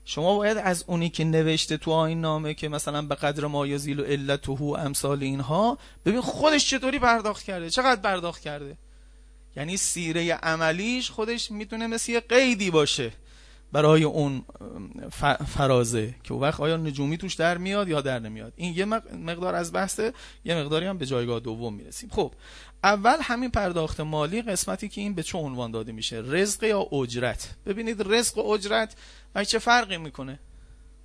شما 0.04 0.36
باید 0.36 0.58
از 0.58 0.84
اونی 0.86 1.10
که 1.10 1.24
نوشته 1.24 1.76
تو 1.76 1.90
آین 1.90 2.20
نامه 2.20 2.54
که 2.54 2.68
مثلا 2.68 3.02
به 3.02 3.14
قدر 3.14 3.46
ما 3.46 3.66
یزیل 3.66 4.00
و 4.00 4.04
علت 4.04 4.48
و 4.48 4.76
امثال 4.78 5.22
اینها 5.22 5.78
ببین 6.04 6.20
خودش 6.20 6.70
چطوری 6.70 6.98
پرداخت 6.98 7.44
کرده؟ 7.44 7.70
چقدر 7.70 8.00
پرداخت 8.00 8.42
کرده؟ 8.42 8.76
یعنی 9.56 9.76
سیره 9.76 10.34
عملیش 10.34 11.10
خودش 11.10 11.50
می‌تونه 11.50 11.86
مثل 11.86 12.12
یه 12.12 12.20
قیدی 12.20 12.70
باشه. 12.70 13.12
برای 13.74 14.04
اون 14.04 14.44
فرازه 15.46 16.14
که 16.22 16.34
وقت 16.34 16.60
آیا 16.60 16.76
نجومی 16.76 17.18
توش 17.18 17.34
در 17.34 17.58
میاد 17.58 17.88
یا 17.88 18.00
در 18.00 18.18
نمیاد. 18.18 18.52
این 18.56 18.74
یه 18.74 18.84
مقدار 18.84 19.54
از 19.54 19.72
بحثه 19.72 20.12
یه 20.44 20.54
مقداری 20.54 20.86
هم 20.86 20.98
به 20.98 21.06
جایگاه 21.06 21.40
دوم 21.40 21.74
می‌رسیم. 21.74 22.10
خب 22.10 22.34
اول 22.84 23.16
همین 23.22 23.50
پرداخت 23.50 24.00
مالی 24.00 24.42
قسمتی 24.42 24.88
که 24.88 25.00
این 25.00 25.14
به 25.14 25.22
چه 25.22 25.38
عنوان 25.38 25.70
داده 25.70 25.92
میشه؟ 25.92 26.22
رزق 26.26 26.62
یا 26.64 26.80
اجرت؟ 26.80 27.54
ببینید 27.66 28.02
رزق 28.12 28.38
و 28.38 28.50
اجرت 28.50 28.96
و 29.34 29.44
چه 29.44 29.58
فرقی 29.58 29.96
می‌کنه؟ 29.96 30.38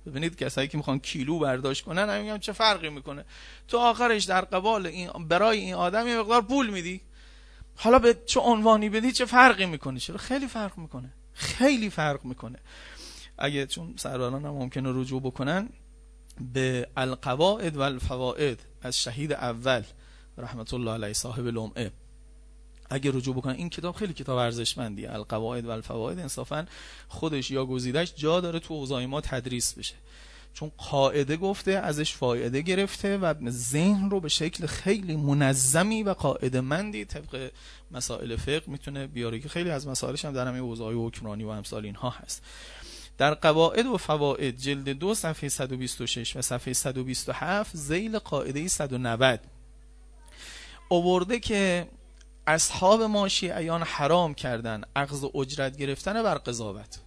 ببینید 0.06 0.36
کسایی 0.36 0.68
که 0.68 0.76
می‌خوان 0.76 0.98
کیلو 0.98 1.38
برداشت 1.38 1.84
کنن 1.84 2.10
هم 2.10 2.22
میگم 2.22 2.38
چه 2.38 2.52
فرقی 2.52 2.88
می‌کنه؟ 2.88 3.24
تو 3.68 3.78
آخرش 3.78 4.24
در 4.24 4.40
قبال 4.40 4.86
این 4.86 5.10
برای 5.28 5.58
این 5.58 5.74
آدم 5.74 6.08
یه 6.08 6.18
مقدار 6.18 6.42
پول 6.42 6.70
میدی. 6.70 7.00
حالا 7.76 7.98
به 7.98 8.16
چه 8.26 8.40
عنوانی 8.40 8.88
بدی 8.88 9.12
چه 9.12 9.24
فرقی 9.24 9.66
می‌کنه؟ 9.66 9.98
چرا 9.98 10.16
خیلی 10.16 10.46
فرق 10.46 10.78
می‌کنه؟ 10.78 11.12
خیلی 11.40 11.90
فرق 11.90 12.24
می‌کنه. 12.24 12.58
اگه 13.38 13.66
چون 13.66 13.94
سروران 13.96 14.44
هم 14.44 14.50
ممکنه 14.50 15.00
رجوع 15.00 15.20
بکنن 15.20 15.68
به 16.52 16.88
القواعد 16.96 17.76
و 17.76 17.80
الفواعد 17.80 18.58
از 18.82 19.02
شهید 19.02 19.32
اول 19.32 19.82
رحمت 20.38 20.74
الله 20.74 20.92
علیه 20.92 21.12
صاحب 21.12 21.46
لمعه. 21.46 21.92
اگه 22.90 23.10
رجوع 23.10 23.34
بکنن 23.34 23.54
این 23.54 23.70
کتاب 23.70 23.94
خیلی 23.94 24.12
کتاب 24.12 24.38
ارزشمندیه. 24.38 25.12
القواعد 25.12 25.66
و 25.66 25.70
الفواعد 25.70 26.18
انصافا 26.18 26.66
خودش 27.08 27.50
یا 27.50 27.66
گزیدش 27.66 28.14
جا 28.14 28.40
داره 28.40 28.58
تو 28.58 28.74
اوضاع 28.74 29.04
ما 29.04 29.20
تدریس 29.20 29.74
بشه. 29.74 29.94
چون 30.54 30.72
قاعده 30.78 31.36
گفته 31.36 31.70
ازش 31.70 32.14
فایده 32.14 32.60
گرفته 32.60 33.18
و 33.18 33.34
ذهن 33.50 34.10
رو 34.10 34.20
به 34.20 34.28
شکل 34.28 34.66
خیلی 34.66 35.16
منظمی 35.16 36.02
و 36.02 36.12
قاعده 36.12 36.60
مندی 36.60 37.04
طبق 37.04 37.50
مسائل 37.90 38.36
فقه 38.36 38.62
می‌تونه 38.66 39.06
بیاره 39.06 39.38
که 39.38 39.48
خیلی 39.48 39.70
از 39.70 39.88
مسائلش 39.88 40.24
هم 40.24 40.32
در 40.32 40.46
همین 40.46 40.60
اوضاع 40.60 40.94
حکمرانی 40.94 41.44
و 41.44 41.48
امثال 41.48 41.84
اینها 41.84 42.10
هست. 42.10 42.42
در 43.18 43.34
قواعد 43.34 43.86
و 43.86 43.96
فواید 43.96 44.56
جلد 44.56 44.88
دو 44.88 45.14
صفحه 45.14 45.48
126 45.48 46.36
و 46.36 46.42
صفحه 46.42 46.72
127 46.72 47.76
زیل 47.76 48.18
قاعده 48.18 48.68
190 48.68 49.40
اوورده 50.88 51.40
که 51.40 51.88
اصحاب 52.46 53.02
ماشی 53.02 53.50
ایان 53.50 53.82
حرام 53.82 54.34
کردن 54.34 54.82
اخذ 54.96 55.24
اجرت 55.34 55.76
گرفتن 55.76 56.22
بر 56.22 56.34
قضاوت. 56.34 56.98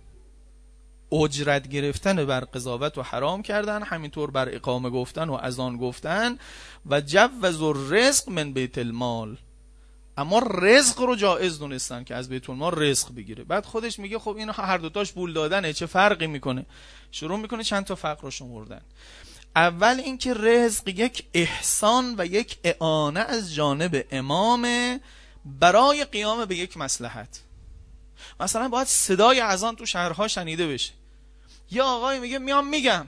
اجرت 1.13 1.67
گرفتن 1.67 2.25
بر 2.25 2.39
قضاوت 2.39 2.97
و 2.97 3.01
حرام 3.01 3.41
کردن 3.41 3.83
همینطور 3.83 4.31
بر 4.31 4.55
اقامه 4.55 4.89
گفتن 4.89 5.29
و 5.29 5.33
ازان 5.33 5.77
گفتن 5.77 6.37
و 6.85 7.01
جوز 7.01 7.61
و 7.61 7.73
رزق 7.73 8.29
من 8.29 8.53
بیت 8.53 8.77
المال. 8.77 9.37
اما 10.17 10.39
رزق 10.39 10.99
رو 11.01 11.15
جایز 11.15 11.59
دونستن 11.59 12.03
که 12.03 12.15
از 12.15 12.29
بیت 12.29 12.49
المال 12.49 12.73
رزق 12.83 13.15
بگیره. 13.15 13.43
بعد 13.43 13.65
خودش 13.65 13.99
میگه 13.99 14.19
خب 14.19 14.35
این 14.37 14.49
هر 14.49 14.77
دوتاش 14.77 15.11
بول 15.11 15.33
دادنه 15.33 15.73
چه 15.73 15.85
فرقی 15.85 16.27
می‌کنه؟ 16.27 16.65
شروع 17.11 17.39
می‌کنه 17.39 17.63
چند 17.63 17.85
تا 17.85 17.95
فرق 17.95 18.23
رو 18.23 18.31
شمردن. 18.31 18.81
اول 19.55 20.01
اینکه 20.05 20.33
رزق 20.33 20.87
یک 20.87 21.23
احسان 21.33 22.15
و 22.17 22.25
یک 22.25 22.57
اعانه 22.63 23.19
از 23.19 23.53
جانب 23.53 24.05
امام 24.11 24.67
برای 25.45 26.05
قیام 26.05 26.45
به 26.45 26.55
یک 26.55 26.77
مسلحت. 26.77 27.41
مثلا 28.39 28.69
باید 28.69 28.87
صدای 28.87 29.39
اذان 29.39 29.75
تو 29.75 29.85
شهرها 29.85 30.27
شنیده 30.27 30.67
بشه. 30.67 30.93
یه 31.73 31.83
آقای 31.83 32.19
میگه 32.19 32.39
میام 32.39 32.67
میگم. 32.67 33.07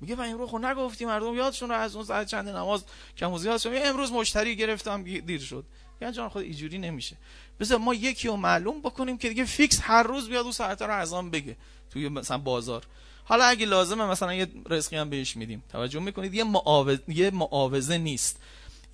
میگه 0.00 0.20
این 0.20 0.38
رو 0.38 0.46
خود 0.46 0.64
نگفتی 0.64 1.04
مردم 1.04 1.34
یادشون 1.34 1.68
رو 1.68 1.74
از 1.74 1.96
اون 1.96 2.04
ساعت 2.04 2.26
چند 2.26 2.48
نماز 2.48 2.84
کم 3.16 3.32
و 3.32 3.38
زیاد 3.38 3.60
امروز 3.66 4.12
مشتری 4.12 4.56
گرفتم 4.56 5.02
دیر 5.02 5.40
شد. 5.40 5.64
یعنی 6.00 6.14
جان 6.14 6.28
خود 6.28 6.42
اینجوری 6.42 6.78
نمیشه. 6.78 7.16
بذار 7.60 7.78
ما 7.78 7.94
یکی 7.94 8.28
رو 8.28 8.36
معلوم 8.36 8.80
بکنیم 8.80 9.18
که 9.18 9.28
دیگه 9.28 9.44
فیکس 9.44 9.80
هر 9.82 10.02
روز 10.02 10.28
بیاد 10.28 10.42
اون 10.42 10.52
ساعت 10.52 10.82
رو 10.82 10.94
از 10.94 11.12
آن 11.12 11.30
بگه 11.30 11.56
توی 11.90 12.08
مثلا 12.08 12.38
بازار. 12.38 12.82
حالا 13.24 13.44
اگه 13.44 13.66
لازمه 13.66 14.06
مثلا 14.06 14.34
یه 14.34 14.48
رزقی 14.70 14.96
هم 14.96 15.10
بهش 15.10 15.36
میدیم. 15.36 15.64
توجه 15.68 16.00
می‌کنید؟ 16.00 16.34
یه 16.34 16.44
معاوض 16.44 16.98
یه 17.08 17.30
معاوضه 17.30 17.98
نیست. 17.98 18.40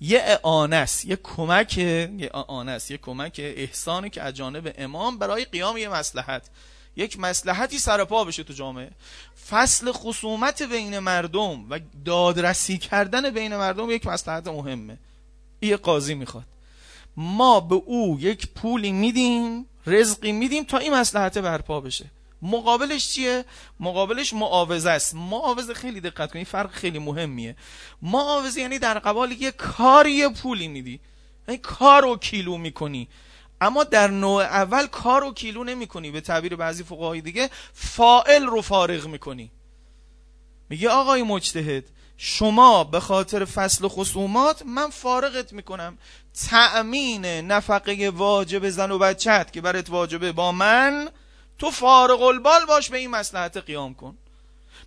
یه 0.01 0.21
اعانه 0.25 0.87
یه 1.05 1.15
کمک 1.15 1.77
یه 1.77 2.29
اعانه 2.33 2.79
یه 2.89 2.97
کمک 2.97 3.35
احسانی 3.37 4.09
که 4.09 4.21
از 4.21 4.33
جانب 4.33 4.73
امام 4.77 5.17
برای 5.17 5.45
قیام 5.45 5.77
یه 5.77 5.89
مصلحت. 5.89 6.49
یک 6.95 7.19
مسلحتی 7.19 7.79
سرپا 7.79 8.23
بشه 8.23 8.43
تو 8.43 8.53
جامعه. 8.53 8.91
فصل 9.49 9.91
خصومت 9.91 10.61
بین 10.61 10.99
مردم 10.99 11.69
و 11.69 11.79
دادرسی 12.05 12.77
کردن 12.77 13.29
بین 13.29 13.55
مردم 13.55 13.91
یک 13.91 14.07
مسلحت 14.07 14.47
مهمه. 14.47 14.97
یه 15.61 15.77
قاضی 15.77 16.15
می‌خواد. 16.15 16.45
ما 17.17 17.59
به 17.59 17.75
او 17.75 18.19
یک 18.19 18.47
پولی 18.47 18.91
میدیم 18.91 19.65
رزقی 19.87 20.31
میدیم 20.31 20.63
تا 20.63 20.77
این 20.77 20.93
مسلحت 20.93 21.37
برپا 21.37 21.81
بشه. 21.81 22.05
مقابلش 22.41 23.11
چیه؟ 23.11 23.45
مقابلش 23.79 24.33
معاوضه 24.33 24.89
است. 24.89 25.15
معاوضه 25.15 25.73
خیلی 25.73 26.01
دقت 26.01 26.31
کنید 26.31 26.47
فرق 26.47 26.71
خیلی 26.71 26.99
مهمیه. 26.99 27.55
معاوضه 28.01 28.61
یعنی 28.61 28.79
در 28.79 28.99
قبال 28.99 29.31
یه 29.31 29.51
کاری 29.51 30.29
پولی 30.29 30.67
میدی. 30.67 30.99
یعنی 31.47 31.57
کارو 31.57 32.17
کیلو 32.17 32.57
می‌کنی. 32.57 33.07
اما 33.63 33.83
در 33.83 34.07
نوع 34.07 34.43
اول 34.43 34.87
کار 34.87 35.21
رو 35.21 35.33
کیلو 35.33 35.63
نمی 35.63 35.87
کنی 35.87 36.11
به 36.11 36.21
تعبیر 36.21 36.55
بعضی 36.55 36.83
فقهای 36.83 37.21
دیگه 37.21 37.49
فائل 37.73 38.43
رو 38.45 38.61
فارغ 38.61 39.07
می‌کنی. 39.07 39.51
میگه 40.69 40.89
آقای 40.89 41.23
مجتهد 41.23 41.83
شما 42.17 42.83
به 42.83 42.99
خاطر 42.99 43.45
فصل 43.45 43.87
خصومات 43.87 44.61
من 44.65 44.89
فارغت 44.89 45.53
می‌کنم. 45.53 45.97
تأمین 46.49 47.25
نفقه 47.25 48.09
واجب 48.09 48.69
زن 48.69 48.91
و 48.91 48.97
بچت 48.97 49.53
که 49.53 49.61
برات 49.61 49.89
واجبه 49.89 50.31
با 50.31 50.51
من 50.51 51.09
تو 51.59 51.71
فارغ 51.71 52.21
البال 52.21 52.65
باش 52.65 52.89
به 52.89 52.97
این 52.97 53.09
مسلحت 53.09 53.57
قیام 53.57 53.93
کن. 53.93 54.17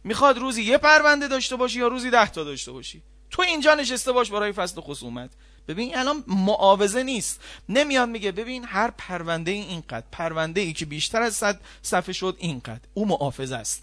می‌خواد 0.04 0.38
روزی 0.38 0.62
یه 0.62 0.78
پرونده 0.78 1.28
داشته 1.28 1.56
باشی 1.56 1.78
یا 1.78 1.88
روزی 1.88 2.11
ده 2.11 2.30
تا 2.30 2.45
داشته 2.45 2.73
باشی. 2.73 3.02
تو 3.30 3.42
اینجا 3.42 3.75
نشسته 3.75 4.12
باش 4.12 4.30
برای 4.30 4.52
فصل 4.52 4.80
خصومت. 4.80 5.30
ببین 5.68 5.96
الان 5.96 6.25
معاوضه 6.26 7.02
نیست. 7.02 7.40
نمیاد 7.68 8.08
میگه 8.08 8.32
ببین 8.32 8.64
هر 8.64 8.90
پرونده 8.99 9.50
اینقدر 9.50 10.06
پرونده 10.12 10.61
ای 10.61 10.73
که 10.73 10.87
بیشتر 10.87 11.23
از 11.23 11.35
صد 11.35 11.61
صفحه 11.82 12.12
شد 12.12 12.37
اینقدر. 12.38 12.80
او 12.94 13.06
محافظه 13.06 13.56
است. 13.56 13.82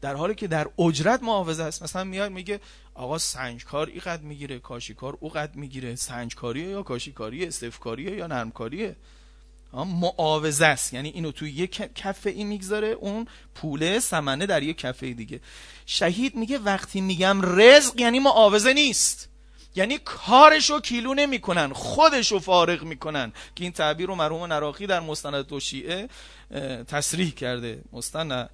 در 0.00 0.14
حالی 0.14 0.34
که 0.34 0.46
در 0.46 0.68
اجرت 0.78 1.22
محافظه 1.22 1.62
است. 1.62 1.82
مثلا 1.82 2.04
میاد 2.04 2.32
میگه 2.32 2.60
آقا 2.94 3.18
سنجکار 3.18 3.86
اینقدر 3.86 4.22
می‌گیره 4.22 4.58
کاشیکار 4.58 5.18
اوقدر 5.20 5.52
می‌گیره. 5.54 5.96
سنجکاریه 5.96 6.68
یا 6.68 6.82
کاشیکاریه 6.82 7.46
استفکاریه 7.46 8.16
یا 8.16 8.26
نرمکاریه؟ 8.26 8.96
معاوضه 9.72 10.66
است. 10.66 10.92
یعنی 10.92 11.08
اینو 11.08 11.32
توی 11.32 11.50
یک 11.50 11.94
کفه 11.94 12.30
ای 12.30 12.44
می‌گذاره 12.44 12.88
اون 12.88 13.26
پوله 13.54 14.00
سمنه 14.00 14.46
در 14.46 14.62
یک 14.62 14.78
کفه 14.78 15.12
دیگه. 15.12 15.40
شهید 15.86 16.34
میگه 16.34 16.58
وقتی 16.58 17.00
میگم 17.00 17.60
رزق 17.60 18.00
یعنی 18.00 18.18
معاوضه 18.18 18.72
نیست. 18.72 19.28
یعنی 19.76 19.98
کارشو 19.98 20.80
کیلو 20.80 21.14
نمی‌کنن 21.14 21.72
خودشو 21.72 22.38
فارغ 22.38 22.82
می‌کنن. 22.82 23.32
که 23.54 23.64
این 23.64 23.72
تعبیر 23.72 24.06
رو 24.06 24.14
مرحوم 24.14 24.44
نراقی 24.44 24.86
در 24.86 25.00
مستند 25.00 25.46
دو 25.46 25.60
شیعه 25.60 26.08
تصریح 26.88 27.30
کرده. 27.30 27.82
مستند 27.92 28.50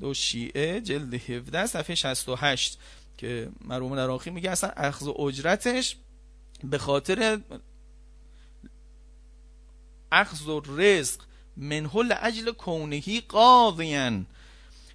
دو 0.00 0.14
شیعه 0.14 0.80
جلد 0.80 1.14
17 1.14 1.66
صفحه 1.66 1.94
68 1.94 2.78
که 3.18 3.48
مرحوم 3.60 3.94
نراقی 3.94 4.30
میگه 4.30 4.50
اصلا 4.50 4.70
اخذ 4.76 5.08
اجرتش 5.08 5.96
به 6.64 6.78
خاطر 6.78 7.40
اخذ 10.12 10.48
و 10.48 10.62
رزق 10.76 11.20
منه 11.56 12.02
لعجل 12.02 12.52
کونهی 12.52 13.20
قاضیان 13.20 14.26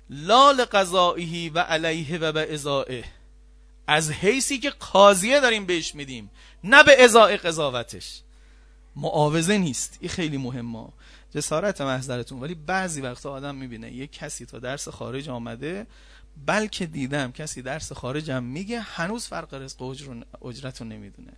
لا 0.09 0.51
لقضائه 0.51 1.51
و 1.51 1.59
علیه 1.59 2.17
و 2.17 2.31
به 2.31 2.53
ازائه 2.53 3.03
از 3.89 4.11
حیثی 4.11 4.59
که 4.59 4.69
قاضیه 4.69 5.39
داریم 5.39 5.65
بهش 5.65 5.95
میدیم 5.95 6.29
نه 6.63 6.83
به 6.83 7.03
ازائه 7.03 7.37
قضاوتش. 7.37 8.21
معاوضه 8.95 9.57
نیست. 9.57 9.97
این 9.99 10.09
خیلی 10.09 10.37
مهمه. 10.37 10.87
جسارت 11.35 11.81
محضرتون 11.81 12.39
ولی 12.39 12.55
بعضی 12.55 13.01
وقتا 13.01 13.31
آدم 13.31 13.55
می‌بینه 13.55 13.91
یک 13.91 14.11
کسی 14.11 14.45
تا 14.45 14.59
درس 14.59 14.87
خارج 14.87 15.29
آمده 15.29 15.87
بلکه 16.45 16.85
دیدم 16.85 17.31
کسی 17.31 17.61
درس 17.61 17.91
خارجم 17.91 18.43
میگه 18.43 18.79
هنوز 18.79 19.27
فرق 19.27 19.53
رزق 19.53 19.81
و 19.81 19.95
اجرت 20.47 20.81
رو 20.81 20.87
نمی‌دونه. 20.87 21.33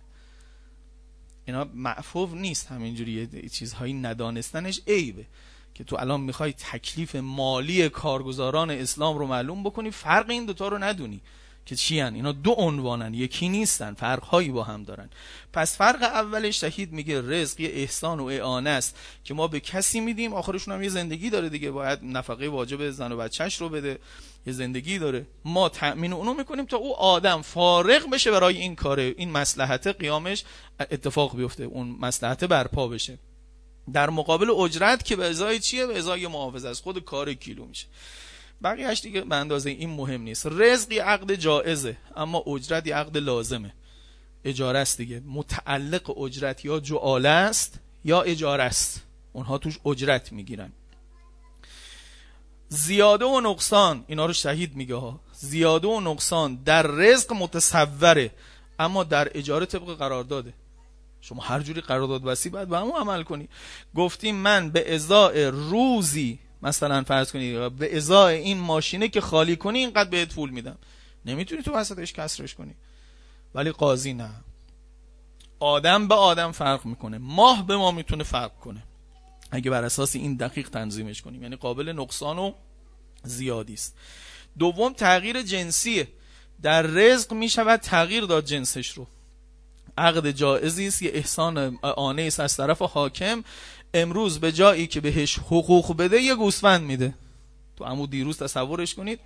اینا 1.44 1.64
معفوف 1.74 2.32
نیست 2.32 2.66
همینجوری 2.66 3.48
چیزهایی 3.48 3.92
ندانستنش 3.92 4.80
عیبه. 4.86 5.26
که 5.74 5.84
تو 5.84 5.96
الان 5.96 6.20
می‌خوای 6.20 6.52
تکلیف 6.52 7.16
مالی 7.16 7.88
کارگزاران 7.88 8.70
اسلام 8.70 9.18
رو 9.18 9.26
معلوم 9.26 9.62
بکنی 9.62 9.90
فرق 9.90 10.30
این 10.30 10.46
دوتا 10.46 10.68
رو 10.68 10.78
ندونی. 10.78 11.20
که 11.66 11.76
چی 11.76 12.00
هن؟ 12.00 12.14
اینا 12.14 12.32
دو 12.32 12.50
عنوانن. 12.50 13.14
یکی 13.14 13.48
نیستن. 13.48 13.94
فرقهایی 13.94 14.48
با 14.48 14.62
هم 14.62 14.82
دارن. 14.82 15.10
پس 15.52 15.76
فرق 15.76 16.02
اولش 16.02 16.60
شهید 16.60 16.92
میگه 16.92 17.20
رزق 17.20 17.60
یه 17.60 17.68
احسان 17.68 18.20
و 18.20 18.24
اعانه 18.24 18.70
است 18.70 18.98
که 19.24 19.34
ما 19.34 19.48
به 19.48 19.60
کسی 19.60 20.00
میدیم. 20.00 20.34
آخرشون 20.34 20.74
هم 20.74 20.82
یه 20.82 20.88
زندگی 20.88 21.30
داره 21.30 21.48
دیگه. 21.48 21.70
باید 21.70 21.98
نفقه 22.02 22.48
واجب 22.48 22.90
زن 22.90 23.12
و 23.12 23.16
بچهش 23.16 23.60
رو 23.60 23.68
بده. 23.68 23.98
یه 24.46 24.52
زندگی 24.52 24.98
داره. 24.98 25.26
ما 25.44 25.68
تأمین 25.68 26.12
اونو 26.12 26.34
می‌کنیم 26.34 26.64
تا 26.64 26.76
او 26.76 26.96
آدم 26.96 27.42
فارغ 27.42 28.10
بشه 28.10 28.30
برای 28.30 28.56
این 28.56 28.76
کاره 28.76 29.14
این 29.16 29.30
مسلحت 29.30 29.86
قیامش 29.86 30.44
اتفاق 30.80 31.36
بیفته. 31.36 31.64
اون 31.64 31.96
مسلحت 32.00 32.44
برپا 32.44 32.88
بشه. 32.88 33.18
در 33.92 34.10
مقابل 34.10 34.50
اجرت 34.50 35.04
که 35.04 35.16
به 35.16 35.26
ازای 35.26 35.58
چیه؟ 35.60 35.86
به 35.86 35.98
ازای 35.98 36.26
محافظ 36.26 36.64
از 36.64 36.80
خود 36.80 37.04
کار 37.04 37.34
کیلو 37.34 37.64
میشه. 37.64 37.86
بقیهش 38.64 39.00
دیگه 39.00 39.20
به 39.20 39.36
اندازه 39.36 39.70
این 39.70 39.90
مهم 39.90 40.22
نیست. 40.22 40.46
رزقی 40.46 40.98
عقد 40.98 41.34
جائزه 41.34 41.96
اما 42.16 42.38
اجرت 42.38 42.88
عقد 42.88 43.16
لازمه. 43.18 43.74
اجاره 44.44 44.78
است 44.78 44.96
دیگه. 44.96 45.22
متعلق 45.26 46.18
اجرت 46.18 46.64
یا 46.64 46.80
جعاله 46.80 47.28
است 47.28 47.80
یا 48.04 48.22
اجاره 48.22 48.62
است. 48.62 49.02
اونها 49.32 49.58
توش 49.58 49.78
اجرت 49.86 50.32
می‌گیرن. 50.32 50.72
زیاده 52.68 53.24
و 53.24 53.40
نقصان 53.40 54.04
اینا 54.06 54.26
رو 54.26 54.32
شهید 54.32 54.76
میگه 54.76 54.94
ها. 54.94 55.20
زیاده 55.32 55.88
و 55.88 56.00
نقصان 56.00 56.54
در 56.64 56.82
رزق 56.82 57.32
متصوره 57.32 58.30
اما 58.78 59.04
در 59.04 59.30
اجاره 59.34 59.66
طبق 59.66 59.98
قرارداده. 59.98 60.54
شما 61.20 61.42
هر 61.42 61.60
جوری 61.60 61.80
قرارداد 61.80 62.22
بسی 62.22 62.48
باید 62.48 62.68
به 62.68 62.78
همون 62.78 62.92
عمل 62.92 63.22
کنی. 63.22 63.48
گفتیم 63.94 64.36
من 64.36 64.70
به 64.70 64.94
ازای 64.94 65.44
روزی 65.44 66.38
مثلا 66.62 67.02
فرض 67.02 67.32
کنی 67.32 67.68
به 67.68 67.96
ازای 67.96 68.38
این 68.38 68.58
ماشینه 68.58 69.08
که 69.08 69.20
خالی 69.20 69.56
کنی 69.56 69.78
اینقدر 69.78 70.10
بهت 70.10 70.34
پول 70.34 70.50
میدم. 70.50 70.78
نمی‌تونی 71.26 71.62
تو 71.62 71.72
وسطش 71.72 72.12
کسرش 72.12 72.54
کنی. 72.54 72.74
ولی 73.54 73.70
قاضی 73.72 74.12
نه. 74.12 74.30
آدم 75.60 76.08
به 76.08 76.14
آدم 76.14 76.52
فرق 76.52 76.86
می‌کنه. 76.86 77.18
ماه 77.18 77.66
به 77.66 77.76
ما 77.76 77.90
می‌تونه 77.90 78.24
فرق 78.24 78.58
کنه. 78.58 78.82
اگه 79.50 79.70
بر 79.70 79.84
اساس 79.84 80.16
این 80.16 80.36
دقیق 80.36 80.68
تنظیمش 80.68 81.22
کنیم. 81.22 81.42
یعنی 81.42 81.56
قابل 81.56 81.88
نقصان 81.88 82.38
و 82.38 82.52
زیادی 83.24 83.74
است. 83.74 83.96
دوم 84.58 84.92
تغییر 84.92 85.42
جنسیه. 85.42 86.08
در 86.62 86.82
رزق 86.82 87.32
می‌شود 87.32 87.80
تغییر 87.80 88.24
داد 88.24 88.44
جنسش 88.44 88.90
رو. 88.90 89.06
عقد 89.98 90.30
جائزی 90.30 90.86
است. 90.86 91.02
یه 91.02 91.10
احسان 91.14 91.78
آنه 91.82 92.22
است 92.22 92.40
از 92.40 92.56
طرف 92.56 92.82
حاکم. 92.82 93.44
امروز 93.94 94.40
به 94.40 94.52
جایی 94.52 94.86
که 94.86 95.00
بهش 95.00 95.38
حقوق 95.38 95.96
بده 95.96 96.20
یه 96.20 96.34
گوسفند 96.34 96.82
میده. 96.82 97.14
تو 97.76 97.84
عمو 97.84 98.06
دیروز 98.06 98.38
تصورش 98.38 98.94
کنید 98.94 99.20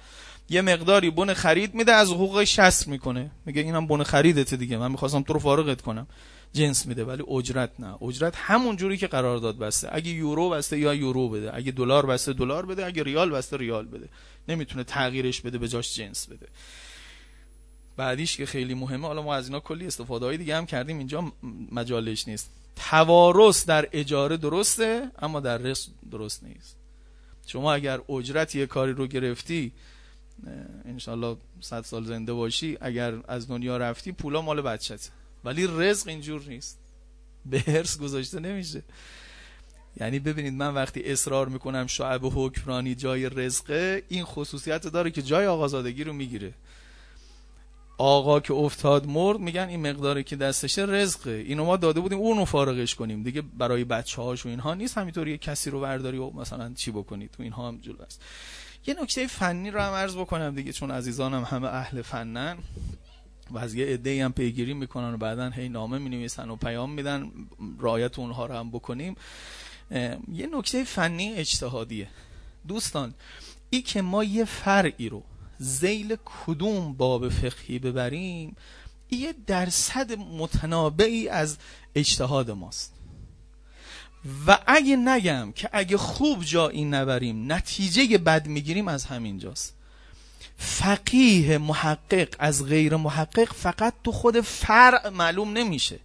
یه 0.51 0.63
مقداری 0.63 1.11
بن 1.11 1.35
خرید 1.35 1.75
میده 1.75 1.93
از 1.93 2.11
حقوق 2.11 2.45
شست 2.45 2.89
می‌کنه. 2.89 3.31
میگه 3.47 3.63
اینم 3.63 3.87
بن 3.87 4.03
خریدت 4.03 4.55
دیگه 4.55 4.77
من 4.77 4.91
می‌خواستم 4.91 5.23
تو 5.23 5.33
رو 5.33 5.39
فارغت 5.39 5.81
کنم. 5.81 6.07
جنس 6.53 6.87
میده 6.87 7.05
ولی 7.05 7.23
اجرت 7.23 7.71
نه. 7.79 8.03
اجرت 8.03 8.35
همون 8.37 8.77
جوری 8.77 8.97
که 8.97 9.07
قرار 9.07 9.39
داد 9.39 9.59
بسته. 9.59 9.89
اگه 9.93 10.11
یورو 10.11 10.51
بسته 10.51 10.79
یا 10.79 10.95
یورو 10.95 11.29
بده. 11.29 11.57
اگه 11.57 11.73
دلار 11.73 12.07
بسته 12.07 12.33
دلار 12.33 12.67
بده 12.67 12.87
اگه 12.87 13.03
ریال 13.03 13.31
بسته 13.31 13.57
ریال 13.57 13.87
بده. 13.87 14.09
نمی‌تونه 14.49 14.85
تغییرش 14.85 15.41
بده 15.41 15.59
به 15.59 15.69
جاش 15.69 15.95
جنس 15.95 16.27
بده. 16.27 16.47
بعدیش 17.97 18.37
که 18.37 18.47
خیلی 18.47 18.75
مهمه 18.75 19.07
حالا 19.07 19.23
ما 19.23 19.35
از 19.35 19.47
اینا 19.47 19.61
کلی 19.61 19.87
استفاده 19.87 20.27
های 20.27 20.37
دیگه 20.37 20.57
هم 20.57 20.67
کردیم 20.67 20.99
اینجا 20.99 21.33
مجالش 21.73 22.29
نیست. 22.29 22.51
توارث 22.77 23.67
در 23.67 23.89
اجاره 23.93 24.37
درسته 24.37 25.11
اما 25.19 25.41
در 25.41 25.59
رزق 25.59 25.89
درست 26.11 26.45
نیست. 26.45 26.77
شما 27.47 27.75
اگر 27.75 28.01
اجرت 28.09 28.55
یه 28.55 28.67
کاری 28.67 28.93
رو 28.93 29.07
گرفتی 29.07 29.73
انشالله 30.85 31.37
صد 31.61 31.85
سال 31.85 32.05
زنده 32.05 32.33
باشی 32.33 32.79
اگر 32.81 33.15
از 33.29 33.49
دنیا 33.49 33.77
رفتی 33.77 34.13
پولا 34.13 34.43
مال 34.43 34.63
بچت 34.63 35.11
ولی 35.45 35.67
رزق 35.71 36.09
اینجور 36.09 36.43
نیست. 36.49 36.79
به 37.47 37.61
هرس 37.61 37.99
گذاشته 37.99 38.41
نمیشه. 38.41 38.83
یعنی 40.01 40.19
ببینید 40.19 40.55
من 40.55 40.75
وقتی 40.75 41.03
اصرار 41.05 41.49
می‌کنم 41.49 41.87
شعب 41.87 42.21
حکمرانی 42.25 42.95
جای 42.95 43.29
رزقه 43.29 44.03
این 44.09 44.25
خصوصیت 44.25 44.87
داره 44.87 45.11
که 45.11 45.23
جای 45.23 45.47
آقازادگی 45.47 46.05
رو 46.05 46.13
می‌گیره. 46.13 46.55
آقا 47.99 48.41
که 48.41 48.55
افتاد 48.55 49.07
مرد 49.07 49.41
میگن 49.41 49.69
این 49.69 49.91
مقداری 49.91 50.25
که 50.25 50.37
دستشه 50.37 50.83
رزقه. 50.83 51.31
اینو 51.31 51.65
ما 51.65 51.77
داده 51.77 52.01
بودیم 52.01 52.19
اونو 52.19 52.45
فارغش 52.45 52.95
کنیم. 52.95 53.23
دیگه 53.23 53.43
برای 53.43 53.85
بچه 53.85 54.23
هاش 54.23 54.47
و 54.47 54.49
اینها 54.49 54.75
نیست. 54.75 54.99
همینطوری 54.99 55.31
یه 55.31 55.39
کسی 55.39 55.71
رو 55.71 55.81
برداری 55.81 56.19
و 56.19 56.31
مثلا 56.31 56.73
چی 56.75 56.91
بکنید 56.91 57.31
تو 57.31 57.43
اینها 57.43 57.69
هم 57.69 57.79
جلو 57.79 58.03
است. 58.03 58.23
یه 58.87 58.97
نکته 59.03 59.27
فنی 59.27 59.71
رو 59.71 59.81
هم 59.81 59.93
عرض 59.93 60.17
بکنم 60.17 60.55
دیگه 60.55 60.73
چون 60.73 60.91
عزیزانم 60.91 61.45
همه 61.45 61.69
اهل 61.69 62.03
فنن. 62.03 62.59
و 63.51 63.59
از 63.59 63.75
یه 63.75 63.87
عده 63.87 64.25
هم 64.25 64.33
پیگیری 64.33 64.75
می‌کنن 64.75 65.15
و 65.15 65.17
بعدا 65.17 65.51
هی 65.51 65.69
نامه 65.69 65.99
می 65.99 66.09
نویسن 66.09 66.51
و 66.51 66.57
پیام 66.57 66.91
میدن. 66.91 67.31
رایت 67.79 68.19
اونها 68.19 68.47
رو 68.47 68.55
هم 68.55 68.71
بکنیم. 68.71 69.15
یه 70.33 70.49
نکته 70.53 70.85
فنی 70.85 71.35
اجتهادیه. 71.35 72.09
دوستان 72.69 73.15
ای 73.71 73.83
که 73.83 74.03
ما 74.03 74.25
یه 74.25 74.45
فرعی 74.45 75.09
رو 75.09 75.23
زیل 75.59 76.17
کدوم 76.25 76.93
باب 76.93 77.29
فقهی 77.29 77.79
ببریم 77.79 78.57
یه 79.11 79.35
درصد 79.47 80.13
متنابعی 80.13 81.29
از 81.29 81.57
اجتهاد 81.95 82.51
ماست. 82.51 82.93
و 84.47 84.59
اگه 84.67 84.97
نگم 84.97 85.53
که 85.53 85.71
اگه 85.73 85.97
خوب 85.97 86.45
جایی 86.45 86.85
نبریم 86.85 87.53
نتیجه 87.53 88.19
بد 88.19 88.47
می‌گیریم 88.47 88.89
از 88.89 89.05
همینجاست. 89.05 89.75
فقیه 90.59 91.59
محقق 91.59 92.29
از 92.39 92.65
غیر 92.65 92.97
محقق 92.97 93.53
فقط 93.53 93.95
تو 94.05 94.13
خود 94.13 94.41
فرع 94.41 95.09
معلوم 95.09 95.53
نمیشه. 95.53 95.99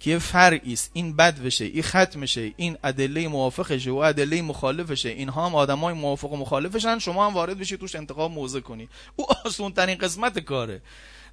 که 0.00 0.10
یه 0.10 0.18
فرعی 0.18 0.72
است. 0.72 0.90
این 0.92 1.16
بد 1.16 1.38
بشه 1.38 1.64
این 1.64 1.82
ختم 1.82 2.26
شه 2.26 2.52
این 2.56 2.78
ادله 2.84 3.28
موافقشه 3.28 3.90
و 3.90 3.96
ادله 3.96 4.42
مخالفشه. 4.42 5.08
اینها 5.08 5.46
هم 5.46 5.54
آدمای 5.54 5.94
موافق 5.94 6.32
و 6.32 6.36
مخالفشن. 6.36 6.98
شما 6.98 7.26
هم 7.26 7.34
وارد 7.34 7.58
بشید 7.58 7.80
توش 7.80 7.94
انتخاب 7.94 8.30
موضع 8.30 8.60
کنی. 8.60 8.88
او 9.16 9.26
آسون 9.44 9.72
ترین 9.72 9.98
قسمت 9.98 10.38
کاره. 10.38 10.82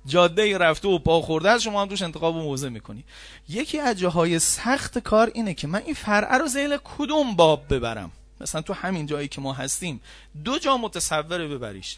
جاده 0.05 0.57
رفته 0.57 0.87
و 0.87 0.99
پا 0.99 1.21
خورده 1.21 1.59
شما 1.59 1.81
هم 1.81 1.87
توش 1.87 2.01
انتخاب 2.01 2.35
و 2.35 2.41
موضع 2.41 2.69
می‌کنی. 2.69 3.03
یکی 3.49 3.79
از 3.79 3.99
جاهای 3.99 4.39
سخت 4.39 4.99
کار 4.99 5.31
اینه 5.33 5.53
که 5.53 5.67
من 5.67 5.81
این 5.85 5.93
فرعه 5.93 6.37
رو 6.37 6.47
زیل 6.47 6.77
کدوم 6.83 7.35
باب 7.35 7.73
ببرم؟ 7.73 8.11
مثلا 8.41 8.61
تو 8.61 8.73
همین 8.73 9.05
جایی 9.05 9.27
که 9.27 9.41
ما 9.41 9.53
هستیم. 9.53 10.01
دو 10.43 10.59
جا 10.59 10.77
متصوره 10.77 11.47
ببریش. 11.47 11.97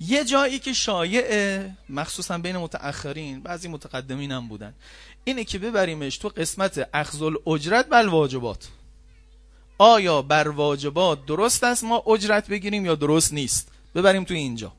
یه 0.00 0.24
جایی 0.24 0.58
که 0.58 0.72
شایعه 0.72 1.72
مخصوصا 1.88 2.38
بین 2.38 2.56
متأخرین 2.56 3.40
بعضی 3.40 3.68
متقدمین 3.68 4.32
هم 4.32 4.48
بودن. 4.48 4.74
اینه 5.28 5.44
که 5.44 5.58
ببریمش 5.58 6.18
تو 6.18 6.28
قسمت 6.28 6.88
اخذ 6.94 7.22
اجرت 7.46 7.86
بل 7.90 8.08
واجبات. 8.08 8.68
آیا 9.78 10.22
بر 10.22 10.48
واجبات 10.48 11.26
درست 11.26 11.64
است 11.64 11.84
ما 11.84 12.02
اجرت 12.06 12.48
بگیریم 12.48 12.86
یا 12.86 12.94
درست 12.94 13.32
نیست؟ 13.32 13.68
ببریم 13.94 14.24
تو 14.24 14.34
اینجا 14.34 14.72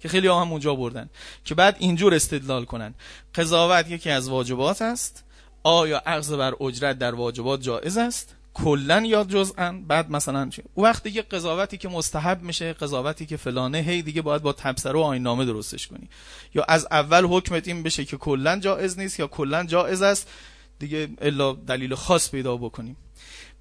که 0.00 0.08
خیلی 0.08 0.28
هم 0.28 0.52
اونجا 0.52 0.74
بردن 0.74 1.10
که 1.44 1.54
بعد 1.54 1.76
اینجور 1.78 2.14
استدلال 2.14 2.64
کنن. 2.64 2.94
قضاوت 3.34 3.90
یکی 3.90 4.10
از 4.10 4.28
واجبات 4.28 4.82
است. 4.82 5.24
آیا 5.62 6.02
اخذ 6.06 6.32
بر 6.32 6.54
اجرت 6.60 6.98
در 6.98 7.14
واجبات 7.14 7.60
جائز 7.62 7.98
است؟ 7.98 8.34
کلا 8.54 9.00
یا 9.00 9.24
جزءا 9.24 9.72
بعد 9.88 10.10
مثلا 10.10 10.50
او 10.74 10.84
وقت 10.84 11.02
دیگه 11.02 11.22
قضاوتی 11.22 11.76
که 11.76 11.88
مستحب 11.88 12.42
میشه 12.42 12.72
قضاوتی 12.72 13.26
که 13.26 13.36
فلانه 13.36 13.78
هی 13.78 14.02
دیگه 14.02 14.22
باید 14.22 14.42
با 14.42 14.52
تبصره 14.52 14.92
و 14.92 14.98
آیین 14.98 15.44
درستش 15.44 15.86
کنی. 15.86 16.08
یا 16.54 16.64
از 16.68 16.86
اول 16.90 17.24
حکمت 17.24 17.68
این 17.68 17.82
بشه 17.82 18.04
که 18.04 18.16
کلا 18.16 18.58
جایز 18.58 18.98
نیست 18.98 19.20
یا 19.20 19.26
کلا 19.26 19.64
جایز 19.64 20.02
است 20.02 20.30
دیگه 20.78 21.08
الا 21.20 21.52
دلیل 21.52 21.94
خاص 21.94 22.30
پیدا 22.30 22.56
بکنیم. 22.56 22.96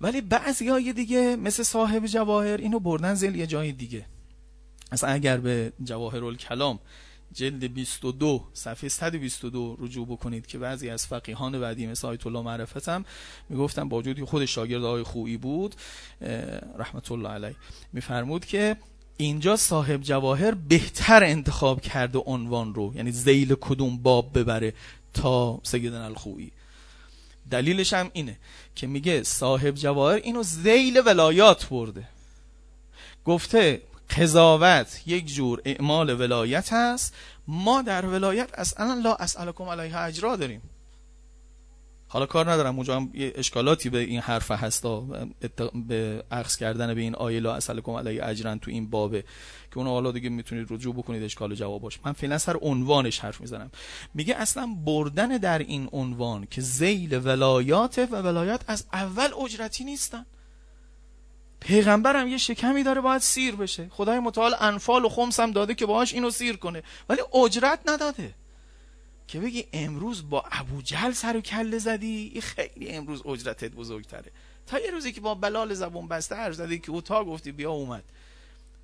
ولی 0.01 0.21
بعضی 0.21 0.67
های 0.67 0.93
دیگه 0.93 1.35
مثل 1.35 1.63
صاحب 1.63 2.05
جواهر 2.05 2.57
اینو 2.57 2.79
بردن 2.79 3.13
زل 3.13 3.35
یه 3.35 3.47
جای 3.47 3.71
دیگه. 3.71 4.05
اصلا 4.91 5.09
اگر 5.09 5.37
به 5.37 5.73
جواهر 5.83 6.23
الکلام 6.23 6.79
جلد 7.33 7.73
22 7.73 8.47
صفحه 8.53 8.89
122 8.89 9.77
رجوع 9.79 10.07
بکنید 10.07 10.45
که 10.45 10.57
بعضی 10.57 10.89
از 10.89 11.07
فقیهان 11.07 11.59
بعدی 11.59 11.87
مثل 11.87 12.07
آیت 12.07 12.27
الله 12.27 12.41
معرفت 12.41 12.89
هم 12.89 13.05
می‌گفتن 13.49 13.89
با 13.89 13.97
وجودی 13.97 14.23
خود 14.23 14.45
شاگرد 14.45 14.83
آقای 14.83 15.03
خویی 15.03 15.37
بود 15.37 15.75
رحمت 16.77 17.11
الله 17.11 17.29
علیه. 17.29 17.55
میفرمود 17.93 18.45
که 18.45 18.77
اینجا 19.17 19.55
صاحب 19.55 20.01
جواهر 20.01 20.51
بهتر 20.51 21.23
انتخاب 21.23 21.81
کرده 21.81 22.19
عنوان 22.19 22.75
رو 22.75 22.93
یعنی 22.95 23.11
زیل 23.11 23.55
کدوم 23.61 23.97
باب 23.97 24.39
ببره 24.39 24.73
تا 25.13 25.59
سیدن 25.63 26.01
الخویی. 26.01 26.51
دلیلش 27.51 27.93
هم 27.93 28.09
اینه 28.13 28.37
که 28.75 28.87
میگه 28.87 29.23
صاحب 29.23 29.75
جواهر 29.75 30.15
اینو 30.15 30.43
زیل 30.43 31.01
ولایات 31.05 31.69
برده. 31.69 32.03
گفته 33.25 33.81
قضاوت 34.17 35.01
یک 35.05 35.25
جور 35.25 35.61
اعمال 35.65 36.21
ولایت 36.21 36.73
هست 36.73 37.15
ما 37.47 37.81
در 37.81 38.05
ولایت 38.05 38.49
اصلا 38.53 38.93
لا 39.03 39.15
اسالکم 39.15 39.63
علیه 39.63 39.97
اجرا 39.97 40.35
داریم. 40.35 40.61
حالا 42.07 42.25
کار 42.25 42.51
ندارم. 42.51 42.75
اونجا 42.75 42.95
هم 42.95 43.11
یه 43.13 43.33
اشکالاتی 43.35 43.89
به 43.89 43.99
این 43.99 44.19
حرف 44.19 44.51
هستا 44.51 44.99
به 45.87 46.23
عکس 46.31 46.57
کردن 46.57 46.93
به 46.93 47.01
این 47.01 47.15
آیه 47.15 47.39
لا 47.39 47.55
اسالکم 47.55 47.91
علیه 47.91 48.25
اجرا 48.25 48.55
تو 48.55 48.71
این 48.71 48.89
بابه 48.89 49.21
که 49.71 49.77
اون 49.77 49.87
حالا 49.87 50.11
دیگه 50.11 50.29
می‌تونید 50.29 50.67
رجوع 50.69 50.95
بکنید 50.95 51.23
اشکال 51.23 51.55
جواب 51.55 51.81
باشه 51.81 51.99
من 52.05 52.11
فعلا 52.11 52.37
سر 52.37 52.57
عنوانش 52.61 53.19
حرف 53.19 53.41
می‌زنم. 53.41 53.71
میگه 54.13 54.35
اصلا 54.35 54.67
بردن 54.85 55.27
در 55.27 55.59
این 55.59 55.89
عنوان 55.91 56.47
که 56.51 56.61
زیل 56.61 57.27
ولایات 57.27 57.99
و 58.11 58.15
ولایات 58.15 58.61
از 58.67 58.85
اول 58.93 59.29
اجرتی 59.45 59.83
نیستن. 59.83 60.25
پیغمبرم 61.63 62.27
یه 62.27 62.37
شکمی 62.37 62.83
داره 62.83 63.01
باید 63.01 63.21
سیر 63.21 63.55
بشه. 63.55 63.87
خدای 63.89 64.19
متعال 64.19 64.55
انفال 64.59 65.05
و 65.05 65.09
خمس 65.09 65.39
هم 65.39 65.51
داده 65.51 65.75
که 65.75 65.85
باهاش 65.85 66.13
اینو 66.13 66.29
سیر 66.31 66.57
کنه. 66.57 66.83
ولی 67.09 67.21
اجرت 67.33 67.79
نداده. 67.85 68.33
که 69.27 69.39
بگی 69.39 69.65
امروز 69.73 70.29
با 70.29 70.43
ابو 70.51 70.81
جهل 70.81 71.11
سر 71.11 71.37
و 71.37 71.41
کله 71.41 71.77
زدی؟ 71.77 72.41
خیلی 72.41 72.89
امروز 72.89 73.25
اجرتت 73.25 73.71
بزرگتره. 73.71 74.31
تا 74.67 74.79
یه 74.79 74.91
روزی 74.91 75.11
که 75.11 75.21
با 75.21 75.35
بلال 75.35 75.73
زبون 75.73 76.07
بسته 76.07 76.35
هر 76.35 76.51
زدی 76.51 76.79
که 76.79 76.91
او 76.91 77.01
تا 77.01 77.25
گفتی 77.25 77.51
بیا 77.51 77.71
اومد. 77.71 78.03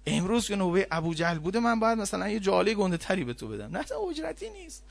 امروز 0.05 0.47
که 0.47 0.55
نوبه 0.55 0.87
ابو 0.91 1.13
جهل 1.13 1.39
بوده 1.39 1.59
من 1.59 1.79
باید 1.79 1.97
مثلا 1.97 2.29
یه 2.29 2.39
جاله 2.39 2.73
گنده 2.73 2.97
تری 2.97 3.23
به 3.23 3.33
تو 3.33 3.47
بدم. 3.47 3.77
نه 3.77 3.85
اجرتی 4.09 4.49
نیست. 4.49 4.83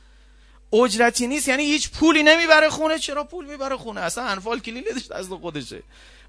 اجرتی 0.72 1.26
نیست 1.26 1.48
یعنی 1.48 1.62
هیچ 1.62 1.90
پولی 1.90 2.22
نمی‌بره 2.22 2.70
خونه. 2.70 2.98
چرا 2.98 3.24
پول 3.24 3.46
می‌بره 3.46 3.76
خونه؟ 3.76 4.00
اصلا 4.00 4.24
انفال 4.24 4.59
کلیدش 4.59 5.11
از 5.11 5.28
خودشه. 5.28 5.83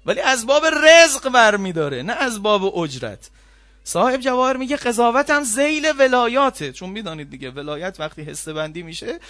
ولی 0.06 0.20
از 0.20 0.46
باب 0.46 0.66
رزق 0.66 1.28
برمیداره 1.28 2.02
نه 2.02 2.12
از 2.12 2.42
باب 2.42 2.78
اجرت. 2.78 3.30
صاحب 3.84 4.20
جواهر 4.20 4.56
میگه 4.56 4.76
قضاوت 4.76 5.30
هم 5.30 5.44
زیل 5.44 5.92
ولایاته. 5.98 6.72
چون 6.72 6.90
می‌دانید 6.90 7.30
دیگه 7.30 7.50
ولایت 7.50 7.96
وقتی 7.98 8.22
حسه 8.22 8.52
بندی 8.52 8.82
میشه 8.82 9.20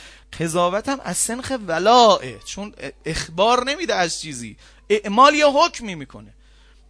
قضاوت 0.40 0.88
هم 0.88 1.00
از 1.04 1.16
سنخ 1.16 1.52
ولائه. 1.66 2.38
چون 2.44 2.74
اخبار 3.04 3.64
نمیده 3.64 3.94
از 3.94 4.20
چیزی. 4.20 4.56
اعمال 4.88 5.34
یا 5.34 5.50
حکمی 5.50 5.94
می‌کنه. 5.94 6.34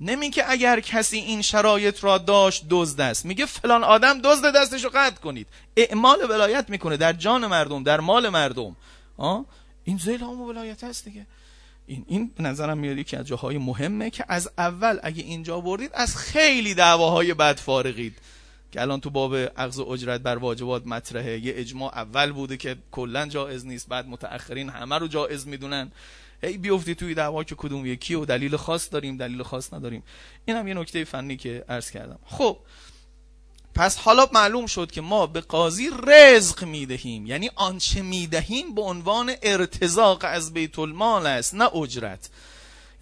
نمی 0.01 0.31
که 0.31 0.51
اگر 0.51 0.81
کسی 0.81 1.17
این 1.17 1.43
شرایط 1.43 2.05
را 2.05 2.19
داشت 2.19 2.65
دزد 2.71 3.01
است. 3.01 3.27
میگه 3.27 3.47
فلان 3.47 3.85
آدم 3.85 4.21
دزد 4.21 4.57
دستشو 4.57 4.89
قطع 4.95 5.21
کنید. 5.21 5.47
اعمال 5.77 6.31
ولایت 6.31 6.71
می‌کنه 6.71 6.97
در 6.97 7.13
جان 7.13 7.47
مردم 7.47 7.83
در 7.83 8.01
مال 8.01 8.29
مردم. 8.29 8.77
آه؟ 9.17 9.45
این 9.85 9.99
زیل 9.99 10.21
هم 10.21 10.41
ولایت 10.41 10.85
هست 10.85 11.05
دیگه. 11.05 11.27
این 11.87 12.05
این 12.09 12.31
نظرم 12.39 12.79
میاد 12.79 12.99
یکی 12.99 13.17
از 13.17 13.27
جاهای 13.27 13.59
مهمه 13.59 14.11
که 14.11 14.25
از 14.29 14.51
اول 14.59 14.99
اگه 15.03 15.23
اینجا 15.23 15.61
بردید 15.61 15.91
از 15.95 16.17
خیلی 16.17 16.75
دعواهای 16.75 17.35
بد 17.35 17.57
فارغید. 17.57 18.17
که 18.73 18.81
الان 18.81 19.01
تو 19.01 19.11
باب 19.11 19.33
و 19.33 19.91
اجرت 19.93 20.21
بر 20.21 20.37
واجبات 20.37 20.87
مطرحه. 20.87 21.39
یه 21.39 21.53
اجماع 21.57 21.99
اول 21.99 22.33
بوده 22.33 22.57
که 22.57 22.77
کلا 22.91 23.27
جایز 23.27 23.67
نیست 23.67 23.89
بعد 23.89 24.09
متأخرین 24.09 24.69
همه 24.69 24.99
رو 24.99 25.09
جایز 25.09 25.47
می‌دونن. 25.47 25.93
هی 26.43 26.59
بیفتی 26.59 26.95
توی 26.95 27.15
دعوا 27.15 27.45
که 27.45 27.55
کدوم 27.55 27.87
یکی 27.87 28.15
و 28.15 28.25
دلیل 28.25 28.57
خاص 28.57 28.93
داریم 28.93 29.17
دلیل 29.17 29.43
خاص 29.43 29.75
نداریم. 29.75 30.03
این 30.45 30.57
هم 30.57 30.69
یه 30.69 30.75
نکته 30.75 31.05
فنی 31.05 31.37
که 31.37 31.65
عرض 31.69 31.91
کردم. 31.91 32.19
خب 32.27 32.59
پس 33.75 33.97
حالا 33.97 34.27
معلوم 34.33 34.67
شد 34.67 34.91
که 34.91 35.01
ما 35.01 35.27
به 35.27 35.41
قاضی 35.41 35.91
رزق 36.07 36.65
می‌دهیم. 36.65 37.27
یعنی 37.27 37.51
آنچه 37.57 38.03
می‌دهیم 38.03 38.75
به 38.75 38.83
عنوان 38.83 39.33
ارتزاق 39.43 40.21
از 40.23 40.53
بیت 40.53 40.79
المال 40.79 41.27
است 41.27 41.55
نه 41.55 41.77
اجرت. 41.77 42.31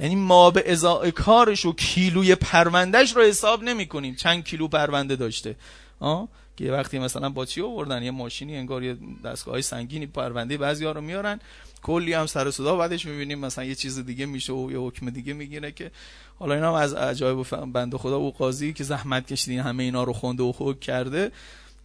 یعنی 0.00 0.16
ما 0.16 0.50
به 0.50 0.72
ازای 0.72 1.12
کارش 1.12 1.66
و 1.66 1.72
کیلوی 1.72 2.34
پروندهش 2.34 3.16
رو 3.16 3.22
حساب 3.22 3.62
نمی 3.62 3.86
کنیم 3.86 4.14
چند 4.14 4.44
کیلو 4.44 4.68
پرونده 4.68 5.16
داشته. 5.16 5.56
آه؟ 6.00 6.28
که 6.56 6.72
وقتی 6.72 6.98
مثلا 6.98 7.28
با 7.28 7.44
چی 7.44 7.62
آوردن؟ 7.62 8.02
یه 8.02 8.10
ماشینی 8.10 8.56
انگار 8.56 8.82
یه 8.82 8.96
دستگاه 9.24 9.60
سنگینی 9.60 10.06
پرونده 10.06 10.56
بعضی 10.56 10.84
ها 10.84 10.92
رو 10.92 11.00
میارن. 11.00 11.40
کلی 11.82 12.12
هم 12.12 12.26
سر 12.26 12.50
صدا. 12.50 12.76
بعدش 12.76 13.06
می‌بینیم 13.06 13.38
مثلا 13.38 13.64
یه 13.64 13.74
چیز 13.74 13.98
دیگه 13.98 14.26
میشه 14.26 14.52
و 14.52 14.72
یه 14.72 14.78
حکم 14.78 15.10
دیگه 15.10 15.32
می‌گیره 15.32 15.72
که 15.72 15.90
حالا 16.38 16.54
اینا 16.54 16.68
هم 16.68 16.74
از 16.74 16.94
عجایب 16.94 17.46
بنده 17.72 17.98
خدا 17.98 18.20
و 18.20 18.32
قاضی 18.32 18.72
که 18.72 18.84
زحمت 18.84 19.26
کشیدین 19.26 19.60
همه 19.60 19.82
اینا 19.82 20.04
رو 20.04 20.12
خونده 20.12 20.42
و 20.42 20.52
حکم 20.58 20.80
کرده. 20.80 21.32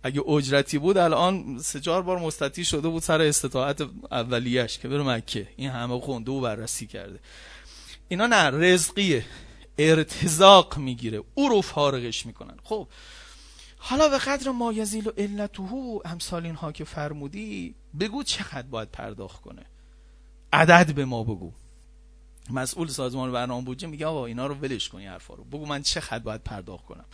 اگه 0.04 0.22
اجرتی 0.22 0.78
بود 0.78 0.98
الان 0.98 1.60
سه 1.60 1.80
چهار 1.80 2.02
بار 2.02 2.20
مستطیع 2.20 2.64
شده 2.64 2.88
بود 2.88 3.02
سر 3.02 3.22
استطاعت 3.22 3.82
اولیش 4.12 4.78
که 4.78 4.88
بره 4.88 5.04
مکه. 5.04 5.48
این 5.56 5.70
همه 5.70 6.02
خونده 6.02 6.32
و 6.32 6.42
بررسی 6.42 6.88
کرده. 6.88 7.20
اینا 8.08 8.28
نه 8.28 8.50
رزقیه. 8.50 9.26
ارتزاق 9.78 10.78
می‌گیره. 10.78 11.24
او 11.36 11.50
رو 11.50 11.62
فارغش 11.62 12.26
می‌کنن. 12.26 12.58
خب 12.64 12.88
حالا 13.78 14.10
به 14.10 14.18
قدر 14.18 14.52
ما 14.52 14.74
یزیل 14.74 15.08
و 15.08 15.12
علته 15.18 15.74
امثال 16.06 16.46
اینها 16.46 16.72
که 16.72 16.84
فرمودی 16.84 17.76
بگو 18.00 18.24
چقدر 18.24 18.68
باید 18.68 18.92
پرداخت 18.92 19.42
کنه. 19.42 19.66
عدد 20.54 20.96
به 20.96 21.06
ما 21.06 21.24
بگو. 21.24 21.52
مسئول 22.50 22.88
سازمان 22.88 23.32
برنامه 23.32 23.66
بودجه 23.66 23.88
میگه 23.88 24.06
آقا 24.06 24.26
اینا 24.26 24.48
رو 24.48 24.56
ولش 24.56 24.89
کن 24.89 25.02
حرفا 25.02 25.34
رو. 25.34 25.44
بگو 25.44 25.66
من 25.66 25.82
چقدر 25.82 26.20
باید 26.20 26.44
پرداخت 26.44 26.86
کنم. 26.86 27.06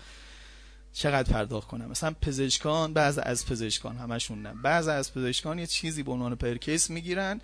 چقدر 0.94 1.34
پرداخت 1.34 1.68
کنم؟ 1.68 1.90
مثلا 1.90 2.16
پزشکان 2.22 2.94
بعض 2.94 3.20
از 3.24 3.46
پزشکان 3.46 3.98
همشون 3.98 4.42
نه. 4.42 4.54
بعض 4.54 4.88
از 4.88 5.14
پزشکان 5.14 5.60
یه 5.60 5.68
چیزی 5.68 6.04
به 6.04 6.12
عنوان 6.12 6.36
per 6.36 6.59
case 6.59 6.90
می‌گیرن 6.90 7.42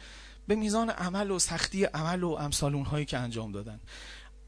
به 0.48 0.56
میزان 0.56 0.90
عمل 0.90 1.32
و 1.32 1.40
سختی 1.40 1.84
عمل 1.84 2.24
و 2.24 2.30
امثال 2.30 2.76
اونهایی 2.76 3.06
که 3.06 3.18
انجام 3.18 3.52
دادن. 3.52 3.80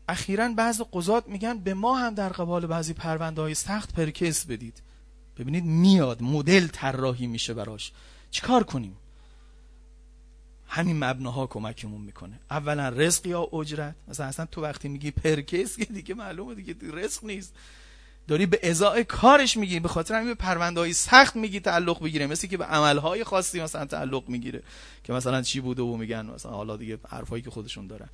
اخیرا 0.09 0.49
بعض 0.53 0.81
قضات 0.93 1.27
میگن 1.27 1.59
به 1.59 1.73
ما 1.73 1.97
هم 1.97 2.13
در 2.13 2.29
قبال 2.29 2.67
بعضی 2.67 2.93
پرونده 2.93 3.41
های 3.41 3.53
سخت 3.53 3.93
per 3.93 4.15
case 4.15 4.45
بدید. 4.45 4.81
ببینید 5.37 5.65
میاد 5.65 6.21
مدل 6.21 6.67
طراحی 6.67 7.27
میشه 7.27 7.53
براش. 7.53 7.91
چیکار 8.31 8.63
کنیم؟ 8.63 8.97
همین 10.67 11.03
مبناها 11.03 11.47
کمکمون 11.47 12.01
می‌کنه. 12.01 12.39
اولا 12.51 12.89
رزق 12.89 13.27
یا 13.27 13.41
اجرت؟ 13.41 13.95
مثلا 14.07 14.25
اصلا 14.25 14.45
تو 14.45 14.61
وقتی 14.61 14.87
میگی 14.87 15.11
پرکیس 15.11 15.77
که 15.77 15.85
دیگه 15.85 16.15
معلومه 16.15 16.55
دیگه 16.55 16.75
رزق 16.93 17.25
نیست. 17.25 17.53
داری 18.27 18.45
به 18.45 18.59
ازای 18.63 19.03
کارش 19.03 19.57
میگی 19.57 19.79
به 19.79 19.87
خاطر 19.87 20.15
همین 20.15 20.33
پرونده 20.33 20.79
های 20.79 20.93
سخت 20.93 21.35
میگی 21.35 21.59
تعلق 21.59 22.03
بگیره. 22.03 22.27
مثل 22.27 22.47
که 22.47 22.57
به 22.57 22.65
عملهای 22.65 23.23
خاصی 23.23 23.61
مثلا 23.61 23.85
تعلق 23.85 24.29
می‌گیره. 24.29 24.63
که 25.03 25.13
مثلا 25.13 25.41
چی 25.41 25.59
بوده 25.59 25.81
و 25.81 25.97
میگن 25.97 26.25
مثلا 26.25 26.51
حالا 26.51 26.77
دیگه 26.77 26.97
حرفایی 27.09 27.43
که 27.43 27.49
خودشون 27.49 27.87
دارن. 27.87 28.09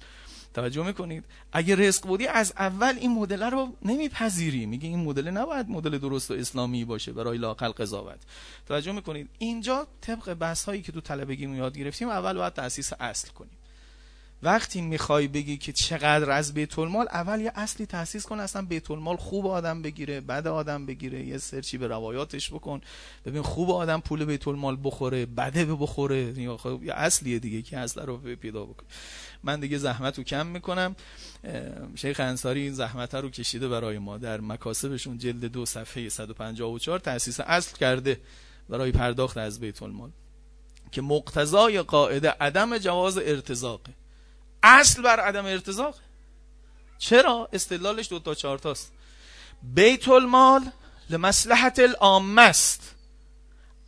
توجه 0.53 0.85
می‌کنید؟ 0.85 1.23
اگه 1.53 1.75
رزق 1.75 2.07
بودی 2.07 2.27
از 2.27 2.53
اول 2.57 2.95
این 2.99 3.11
مدل 3.11 3.43
رو 3.43 3.73
نمیپذیری. 3.81 4.65
میگه 4.65 4.87
این 4.89 4.99
مدل 4.99 5.29
نباید 5.29 5.69
مدل 5.69 5.97
درست 5.97 6.31
و 6.31 6.33
اسلامی 6.33 6.85
باشه 6.85 7.13
برای 7.13 7.37
لاقل 7.37 7.71
قضاوت. 7.71 8.19
توجه 8.67 8.91
می‌کنید؟ 8.91 9.29
اینجا 9.37 9.87
طبق 10.01 10.33
بحث 10.33 10.65
هایی 10.65 10.81
که 10.81 10.91
تو 10.91 11.01
طلبگی 11.01 11.49
یاد 11.49 11.77
گرفتیم 11.77 12.09
اول 12.09 12.33
باید 12.33 12.53
تاسیس 12.53 12.93
اصل 12.99 13.29
کنیم. 13.29 13.57
وقتی 14.43 14.81
می‌خوای 14.81 15.27
بگی 15.27 15.57
که 15.57 15.73
چقدر 15.73 16.31
از 16.31 16.53
بیت 16.53 16.79
المال 16.79 17.07
اول 17.11 17.41
یه 17.41 17.51
اصلی 17.55 17.85
تاسیس 17.85 18.25
کن 18.25 18.39
اصلا 18.39 18.61
بیت 18.61 18.91
المال 18.91 19.15
خوب 19.15 19.47
آدم 19.47 19.81
بگیره 19.81 20.21
بد 20.21 20.47
آدم 20.47 20.85
بگیره 20.85 21.25
یه 21.25 21.37
سرچی 21.37 21.77
به 21.77 21.87
روایاتش 21.87 22.49
بکن. 22.49 22.81
ببین 23.25 23.41
خوب 23.41 23.71
آدم 23.71 23.99
پول 23.99 24.25
بیت 24.25 24.47
المال 24.47 24.77
بخوره 24.83 25.25
بده 25.25 25.65
بخوره. 25.65 26.39
یا 26.39 26.57
خب 26.57 26.83
یه 26.83 26.93
اصلیه 26.93 27.39
دیگه 27.39 27.61
که 27.61 27.77
اصل 27.77 28.01
رو 28.01 28.17
پیدا 28.17 28.65
بکن 28.65 28.85
من 29.43 29.59
دیگه 29.59 29.77
زحمت 29.77 30.17
رو 30.17 30.23
کم 30.23 30.47
می‌کنم. 30.47 30.95
شیخ 31.95 32.19
انصاری 32.19 32.61
این 32.61 32.73
زحمت 32.73 33.15
رو 33.15 33.29
کشیده 33.29 33.67
برای 33.67 33.97
ما. 33.97 34.17
در 34.17 34.41
مکاسبشون 34.41 35.17
جلد 35.17 35.45
دو 35.45 35.65
صفحه 35.65 36.09
154 36.09 36.99
تاسیس 36.99 37.39
اصل 37.39 37.77
کرده 37.77 38.21
برای 38.69 38.91
پرداخت 38.91 39.37
از 39.37 39.59
بیت 39.59 39.83
المال. 39.83 40.09
که 40.91 41.01
مقتضای 41.01 41.81
قاعده 41.81 42.29
عدم 42.29 42.77
جواز 42.77 43.17
ارتزاقه. 43.17 43.93
اصل 44.63 45.01
بر 45.01 45.19
عدم 45.19 45.45
ارتزاق. 45.45 45.95
چرا؟ 46.97 47.49
استدلالش 47.53 48.09
دو 48.09 48.19
تا 48.19 48.35
چهار 48.35 48.57
تاست. 48.57 48.91
بیت 49.63 50.07
المال 50.07 50.71
لمصلحت 51.09 51.79
العامه 51.79 52.41
است. 52.41 52.95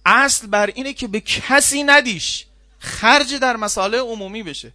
اصل 0.05 0.47
بر 0.47 0.67
اینه 0.75 0.93
که 0.93 1.07
به 1.07 1.19
کسی 1.19 1.83
ندیش. 1.83 2.45
خرج 2.79 3.35
در 3.35 3.55
مسائل 3.55 3.95
عمومی 3.95 4.43
بشه. 4.43 4.71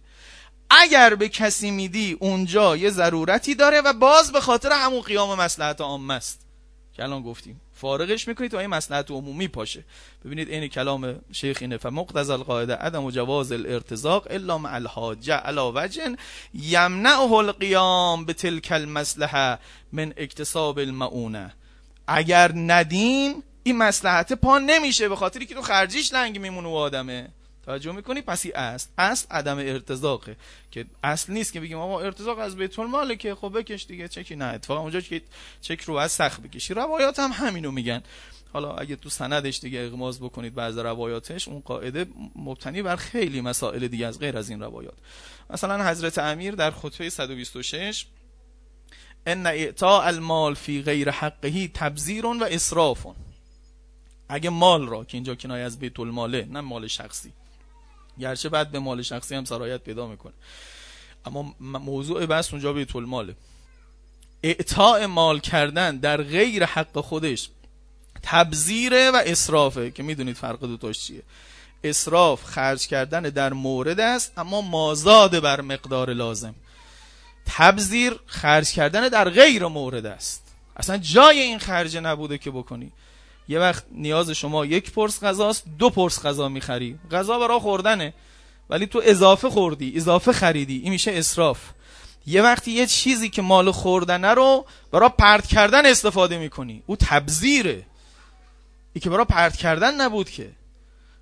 اگر 0.69 1.15
به 1.15 1.29
کسی 1.29 1.71
میدی 1.71 2.17
اونجا 2.19 2.77
یه 2.77 2.89
ضرورتی 2.89 3.55
داره 3.55 3.81
و 3.81 3.93
باز 3.93 4.31
به 4.31 4.41
خاطر 4.41 4.71
همون 4.71 5.01
قیام 5.01 5.39
مسلحت 5.39 5.81
عامه 5.81 6.13
است. 6.13 6.39
که 6.93 7.03
الان 7.03 7.23
گفتیم. 7.23 7.61
فارغش 7.81 8.27
می‌کنید 8.27 8.51
تا 8.51 8.59
این 8.59 8.69
مسلحت 8.69 9.11
عمومی 9.11 9.47
پاشه. 9.47 9.83
ببینید 10.25 10.49
این 10.49 10.67
کلام 10.67 11.21
شیخ 11.31 11.57
اینه 11.61 11.77
فمقتض 11.77 12.29
القاعده 12.29 12.75
عدم 12.75 13.11
جواز 13.11 13.51
الارتزاق 13.51 14.27
الا 14.29 14.57
مع 14.57 14.73
الحاجه 14.73 15.33
علا 15.33 15.71
وجن 15.75 16.15
یمنعه 16.53 17.31
القیام 17.31 18.25
به 18.25 18.33
تلک 18.33 18.67
المصلحه 18.71 19.59
من 19.91 20.13
اکتساب 20.17 20.79
المعونه 20.79 21.53
اگر 22.07 22.51
ندیم 22.55 23.43
این 23.63 23.77
مسلحت 23.77 24.33
پا 24.33 24.59
نمیشه 24.59 25.09
به 25.09 25.15
خاطری 25.15 25.45
که 25.45 25.55
تو 25.55 25.61
خرجیش 25.61 26.13
لنگ 26.13 26.39
میمونه 26.39 26.67
و 26.67 26.71
آدمه. 26.71 27.29
توجه 27.71 27.91
می‌کنی؟ 27.91 28.21
پس 28.21 28.45
این 28.45 28.53
اصل 28.97 29.25
عدم 29.31 29.57
ارتزاقه. 29.57 30.35
که 30.71 30.85
اصل 31.03 31.33
نیست 31.33 31.53
که 31.53 31.59
بگیم 31.59 31.77
آقا 31.77 31.99
ارتزاق 31.99 32.39
از 32.39 32.55
بیت 32.55 32.79
الماله 32.79 33.15
که 33.15 33.35
خب 33.35 33.59
بکش 33.59 33.85
دیگه 33.85 34.07
چکی 34.07 34.35
نه. 34.35 34.45
اتفاقا 34.45 34.81
اونجا 34.81 35.01
که 35.01 35.21
چک 35.61 35.81
رو 35.81 35.95
از 35.95 36.11
سخت 36.11 36.41
بکشی. 36.41 36.73
روایات 36.73 37.19
هم 37.19 37.31
همینو 37.31 37.71
میگن. 37.71 38.03
حالا 38.53 38.75
اگه 38.75 38.95
تو 38.95 39.09
سندش 39.09 39.59
دیگه 39.59 39.79
اغماز 39.79 40.19
بکنید 40.19 40.55
بعض 40.55 40.77
روایاتش 40.77 41.47
اون 41.47 41.59
قاعده 41.59 42.05
مبتنی 42.35 42.81
بر 42.81 42.95
خیلی 42.95 43.41
مسائل 43.41 43.87
دیگه 43.87 44.07
از 44.07 44.19
غیر 44.19 44.37
از 44.37 44.49
این 44.49 44.59
روایات. 44.59 44.97
مثلا 45.49 45.89
حضرت 45.89 46.17
امیر 46.17 46.55
در 46.55 46.71
خطبه 46.71 47.09
126 47.09 48.05
ان 49.25 49.47
اعطاء 49.47 50.07
المال 50.07 50.53
فی 50.53 50.81
غیر 50.81 51.09
حقه 51.09 51.67
تبذیر 51.67 52.25
و 52.25 52.43
اسراف. 52.43 53.07
اگه 54.29 54.49
مال 54.49 54.87
را 54.87 55.03
که 55.03 55.17
اینجا 55.17 55.35
کنایه 55.35 55.65
از 55.65 55.79
بیت 55.79 55.99
الماله 55.99 56.47
نه 56.51 56.61
مال 56.61 56.87
شخصی. 56.87 57.33
گرچه 58.21 58.49
بعد 58.49 58.71
به 58.71 58.79
مال 58.79 59.01
شخصی 59.01 59.35
هم 59.35 59.45
سرایت 59.45 59.81
پیدا 59.81 60.07
می‌کنه. 60.07 60.33
اما 61.25 61.55
موضوع 61.59 62.25
بحث 62.25 62.51
اونجا 62.53 62.73
بیت 62.73 62.95
الماله 62.95 63.35
اعطاء 64.43 65.07
مال 65.07 65.39
کردن 65.39 65.97
در 65.97 66.23
غیر 66.23 66.65
حق 66.65 67.01
خودش 67.01 67.49
تبذیره 68.23 69.11
و 69.11 69.21
اصرافه 69.25 69.91
که 69.91 70.03
می‌دونید 70.03 70.35
فرق 70.35 70.59
دوتاش 70.59 70.99
چیه. 70.99 71.21
اصراف 71.83 72.43
خرج 72.43 72.87
کردن 72.87 73.21
در 73.21 73.53
مورد 73.53 73.99
است 73.99 74.31
اما 74.37 74.61
مازاد 74.61 75.39
بر 75.39 75.61
مقدار 75.61 76.13
لازم. 76.13 76.55
تبذیر 77.45 78.19
خرج 78.25 78.71
کردن 78.71 79.07
در 79.07 79.29
غیر 79.29 79.65
مورد 79.65 80.05
است. 80.05 80.43
اصلا 80.77 80.97
جای 80.97 81.39
این 81.39 81.59
خرج 81.59 81.97
نبوده 81.97 82.37
که 82.37 82.51
بکنی. 82.51 82.91
یه 83.51 83.59
وقت 83.59 83.83
نیاز 83.91 84.29
شما 84.29 84.65
یک 84.65 84.91
پرس 84.91 85.23
غذاست 85.23 85.63
دو 85.79 85.89
پرس 85.89 86.25
غذا 86.25 86.49
می‌خری. 86.49 86.99
غذا 87.11 87.39
برای 87.39 87.59
خوردنه. 87.59 88.13
ولی 88.69 88.87
تو 88.87 89.01
اضافه 89.03 89.49
خوردی 89.49 89.93
اضافه 89.95 90.31
خریدی. 90.33 90.81
این 90.83 90.91
میشه 90.91 91.11
اسراف. 91.15 91.59
یه 92.27 92.41
وقتی 92.41 92.71
یه 92.71 92.85
چیزی 92.85 93.29
که 93.29 93.41
مال 93.41 93.71
خوردنه 93.71 94.27
رو 94.27 94.65
برای 94.91 95.09
پرت 95.17 95.47
کردن 95.47 95.85
استفاده 95.85 96.37
می‌کنی. 96.37 96.83
او 96.85 96.95
تبذیره. 96.95 97.85
ای 98.93 99.01
که 99.01 99.09
برای 99.09 99.25
پرت 99.25 99.57
کردن 99.57 100.01
نبود 100.01 100.29
که. 100.29 100.49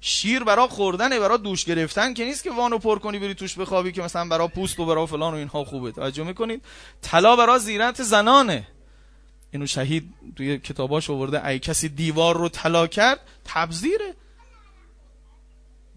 شیر 0.01 0.43
برای 0.43 0.67
خوردنه 0.67 1.19
برای 1.19 1.37
دوش 1.37 1.65
گرفتن 1.65 2.13
که 2.13 2.25
نیست 2.25 2.43
که 2.43 2.51
وانو 2.51 2.77
پر 2.77 2.99
کنی 2.99 3.19
بری 3.19 3.33
توش 3.33 3.55
بخوابی 3.55 3.91
که 3.91 4.01
مثلا 4.01 4.25
برای 4.29 4.47
پوست 4.47 4.79
و 4.79 4.85
برای 4.85 5.07
فلان 5.07 5.33
و 5.33 5.37
اینها 5.37 5.63
خوبه. 5.63 5.91
توجه 5.91 6.23
می‌کنید؟ 6.23 6.61
طلا 7.01 7.35
برای 7.35 7.59
زیرت 7.59 8.03
زنانه. 8.03 8.67
اینو 9.51 9.67
شهید 9.67 10.13
توی 10.35 10.57
کتاباش 10.57 11.09
آورده 11.09 11.47
ای 11.47 11.59
کسی 11.59 11.89
دیوار 11.89 12.37
رو 12.37 12.49
طلا 12.49 12.87
کرد 12.87 13.19
تبذیره. 13.45 14.13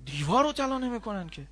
دیوار 0.04 0.44
رو 0.44 0.52
طلا 0.52 0.78
نمی‌کنن 0.78 1.28
که. 1.28 1.42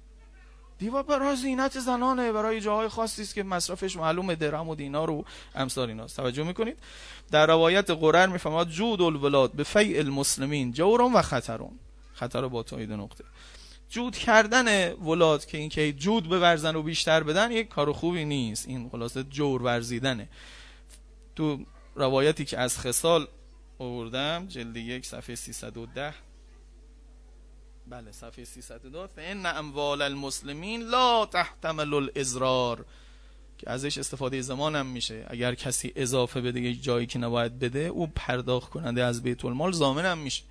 دیوار 0.78 1.02
برای 1.02 1.36
زینت 1.36 1.78
زنانه 1.78 2.32
برای 2.32 2.60
جاهای 2.60 2.88
خاصی 2.88 3.22
است 3.22 3.34
که 3.34 3.42
مصرفش 3.42 3.96
معلومه 3.96 4.34
درهم 4.34 4.68
و 4.68 4.74
دینار 4.74 5.10
و 5.10 5.24
امثال 5.54 5.88
ایناست. 5.88 6.16
توجه 6.16 6.42
می‌کنید؟ 6.42 6.78
در 7.30 7.46
روایت 7.46 7.90
قرر 7.90 8.26
می‌فهمد 8.26 8.68
جود 8.68 9.02
الولاد 9.02 9.52
به 9.52 9.62
فیع 9.62 9.98
المسلمین 9.98 10.72
جورم 10.72 11.14
و 11.14 11.22
خطرون. 11.22 11.78
خطر 12.14 12.48
با 12.48 12.62
تایید 12.62 12.92
نقطه. 12.92 13.24
جود 13.88 14.16
کردن 14.16 14.92
ولاد 14.92 15.46
که 15.46 15.58
اینکه 15.58 15.92
جود 15.92 16.28
بورزن 16.28 16.76
و 16.76 16.82
بیشتر 16.82 17.22
بدن 17.22 17.52
یک 17.52 17.68
کار 17.68 17.92
خوبی 17.92 18.24
نیست. 18.24 18.68
این 18.68 18.88
خلاصه 18.88 19.22
جور 19.22 19.62
ورزیدنه. 19.62 20.28
تو 21.36 21.58
روایتی 21.94 22.44
که 22.44 22.58
از 22.58 22.78
خصال 22.78 23.28
آوردم 23.78 24.46
جلد 24.48 24.76
یک 24.76 25.06
صفحه 25.06 25.34
310 25.34 26.14
بله 27.88 28.12
صفحه 28.12 28.44
310 28.44 29.06
فان 29.06 29.46
اموال 29.46 30.02
المسلمین 30.02 30.82
لا 30.82 31.26
تحتمل 31.26 31.94
الازرار 31.94 32.84
که 33.58 33.70
ازش 33.70 33.98
استفاده 33.98 34.40
زمان 34.40 34.76
هم 34.76 34.86
میشه. 34.86 35.26
اگر 35.28 35.54
کسی 35.54 35.92
اضافه 35.96 36.40
بده 36.40 36.60
یک 36.60 36.82
جایی 36.82 37.06
که 37.06 37.18
نباید 37.18 37.58
بده 37.58 37.78
او 37.78 38.06
پرداخت 38.06 38.70
کننده 38.70 39.04
از 39.04 39.22
بیت 39.22 39.44
المال 39.44 39.72
زامن 39.72 40.04
هم 40.04 40.18
میشه. 40.18 40.42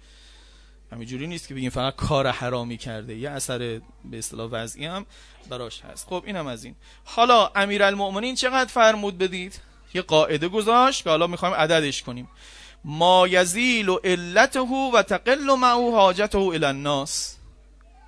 همینجوری 0.92 1.28
نیست 1.28 1.48
که 1.48 1.54
بگیم 1.54 1.70
فقط 1.70 1.96
کار 1.96 2.28
حرامی 2.28 2.78
کرده. 2.78 3.18
یه 3.18 3.30
اثر 3.30 3.58
به 4.06 4.18
اصطلاح 4.18 4.50
وضعی 4.52 4.86
هم 4.86 5.06
براش 5.50 5.82
هست. 5.82 6.08
خب 6.08 6.24
اینم 6.26 6.48
از 6.48 6.64
این. 6.64 6.76
حالا 7.04 7.52
امیرالمؤمنین 7.56 8.36
چقدر 8.36 8.70
فرمود 8.70 9.18
بدید؟ 9.18 9.60
یه 9.94 10.02
قاعده 10.02 10.48
گذاشت 10.48 11.04
که 11.04 11.10
حالا 11.10 11.28
می‌خوایم 11.28 11.56
عددش 11.56 12.04
کنیم. 12.04 12.30
ما 12.84 13.28
یزیل 13.28 13.90
و 13.90 14.00
علته 14.04 14.60
و 14.60 15.02
تقل 15.02 15.56
معه 15.56 15.92
حاجته 15.92 16.38
الى 16.38 16.66
الناس. 16.66 17.36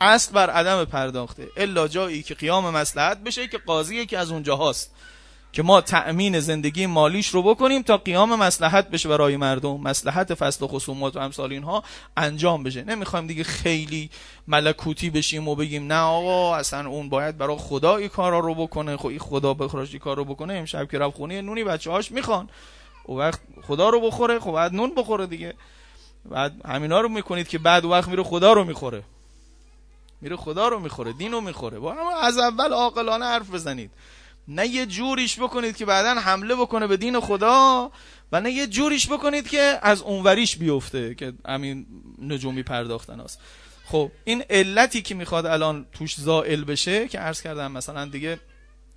اصل 0.02 0.34
بر 0.34 0.50
عدم 0.50 0.86
پرداخته. 0.86 1.48
الا 1.58 1.88
جایی 1.88 2.24
که 2.24 2.34
قیام 2.34 2.70
مسلحت 2.70 3.18
بشه 3.18 3.48
که 3.48 3.58
قاضی 3.58 4.06
که 4.06 4.18
از 4.18 4.32
اونجا 4.32 4.56
هاست. 4.56 4.92
که 5.54 5.64
ما 5.64 5.82
تأمین 5.82 6.40
زندگی 6.40 6.86
مالیش 6.86 7.28
رو 7.28 7.44
بکنیم 7.44 7.82
تا 7.82 7.98
قیام 7.98 8.36
مسلحت 8.36 8.90
بشه 8.90 9.10
برای 9.10 9.38
مردم. 9.38 9.82
مسلحت 9.82 10.34
فصل 10.34 10.66
و 10.66 10.68
خصومات 10.68 11.16
و 11.16 11.20
امثال 11.20 11.52
اینها 11.52 11.84
انجام 12.18 12.64
بشه. 12.64 12.84
نمی‌خوایم 12.84 13.28
دیگه 13.28 13.44
خیلی 13.44 14.10
ملکوتی 14.48 15.10
بشیم 15.10 15.48
و 15.48 15.56
بگیم 15.56 15.88
نه 15.88 16.00
آقا 16.00 16.56
اصلا 16.56 16.90
اون 16.90 17.10
باید 17.10 17.38
برای 17.38 17.58
خدا 17.58 17.96
این 17.96 18.10
کارا 18.10 18.40
رو 18.40 18.56
بکنه. 18.56 18.98
خب 18.98 19.18
خدا 19.18 19.54
بخراش 19.54 19.96
کار 19.96 20.18
رو 20.18 20.26
بکنه. 20.26 20.54
امشب 20.54 20.92
که 20.92 21.00
رفت 21.00 21.18
خونه 21.18 21.42
نونی 21.42 21.64
بچه 21.64 21.92
هاش 21.92 22.12
می‌خوان. 22.12 22.50
و 23.10 23.12
وقت 23.12 23.40
خدا 23.68 23.90
رو 23.90 24.02
بخوره 24.02 24.40
خب 24.40 24.52
بعد 24.52 24.74
نون 24.74 24.96
بخوره 24.96 25.28
دیگه. 25.28 25.54
بعد 26.26 26.54
همینا 26.66 27.02
رو 27.02 27.10
می‌کنید 27.10 27.48
که 27.48 27.58
بعد 27.58 27.86
وقت 27.86 28.08
میره 28.08 28.24
خدا 28.24 28.54
رو 28.54 28.64
می‌خوره. 28.64 29.04
میره 30.22 30.36
خدا 30.36 30.68
رو 30.68 30.80
می‌خوره 30.80 31.14
دین 31.14 31.32
رو 31.32 31.42
می‌خوره. 31.42 31.80
با 31.80 31.96
از 32.22 32.38
اول 32.38 32.74
عاقلانه 32.74 33.26
حرف 33.26 33.50
بزنید. 33.50 33.92
نه 34.48 34.68
یه 34.68 34.86
جوریش 34.86 35.40
بکنید 35.40 35.78
که 35.78 35.86
بعدا 35.86 36.22
حمله 36.22 36.56
بکنه 36.56 36.88
به 36.88 36.98
دین 36.98 37.20
خدا 37.20 37.92
و 38.32 38.42
نه 38.42 38.52
یه 38.52 38.68
جوریش 38.68 39.08
بکنید 39.08 39.50
که 39.50 39.80
از 39.82 40.02
اونوریش 40.02 40.58
بیفته 40.58 41.16
که 41.16 41.34
همین 41.48 41.86
نجومی 42.22 42.64
پرداختن 42.64 43.20
هست 43.20 43.40
خب 43.86 44.12
این 44.24 44.44
علتی 44.50 45.02
که 45.02 45.16
می‌خواد 45.16 45.46
الان 45.46 45.86
توش 45.94 46.16
زائل 46.16 46.64
بشه 46.64 47.08
که 47.08 47.20
عرض 47.20 47.42
کردم 47.42 47.72
مثلا 47.72 48.06
دیگه 48.06 48.40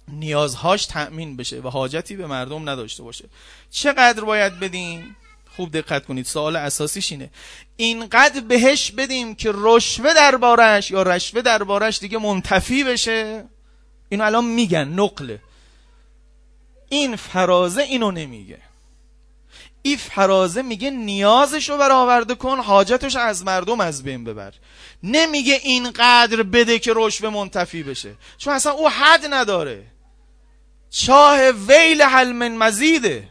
نیازهاش 0.09 0.87
تأمین 0.87 1.37
بشه 1.37 1.61
و 1.61 1.69
حاجتی 1.69 2.17
به 2.17 2.27
مردم 2.27 2.69
نداشته 2.69 3.03
باشه. 3.03 3.25
چقدر 3.71 4.25
باید 4.25 4.61
بدیم؟ 4.61 5.17
خوب 5.57 5.73
دقت 5.73 6.07
کنید 6.07 6.27
سوال 6.27 6.57
اساسیش 6.57 7.13
اینه. 7.13 7.31
اینقدر 7.77 8.41
بهش 8.41 8.91
بدیم 8.91 9.35
که 9.35 9.51
رشوه 9.55 10.15
دربارش 10.15 10.91
یا 10.91 11.03
رشوه 11.03 11.43
دربارش 11.43 11.99
دیگه 11.99 12.19
منتفی 12.19 12.85
بشه؟ 12.85 13.45
اینو 14.15 14.25
الان 14.25 14.45
میگن 14.45 14.89
نقله. 14.89 15.41
این 16.89 17.17
فرازه 17.17 17.83
اینو 17.83 18.11
نمیگه. 18.11 18.59
این 19.83 19.97
فرازه 19.97 20.63
میگه 20.63 20.91
نیازش 20.91 21.71
رو 21.71 21.79
برآورده 21.79 22.35
کن 22.35 22.59
حاجتش 22.59 23.17
از 23.17 23.45
مردم 23.45 23.81
از 23.81 24.03
بین 24.03 24.25
ببر. 24.25 24.53
نمیگه 25.03 25.61
اینقدر 25.63 26.43
بده 26.43 26.79
که 26.79 26.93
رشوه 26.97 27.29
منتفی 27.29 27.83
بشه. 27.83 28.15
چون 28.39 28.55
اصلا 28.55 28.73
او 28.73 28.89
حد 28.89 29.27
نداره. 29.31 29.87
چاه 30.91 31.51
ویل 31.51 32.03
حل 32.03 32.33
من 32.33 32.57
مزیده. 32.57 33.29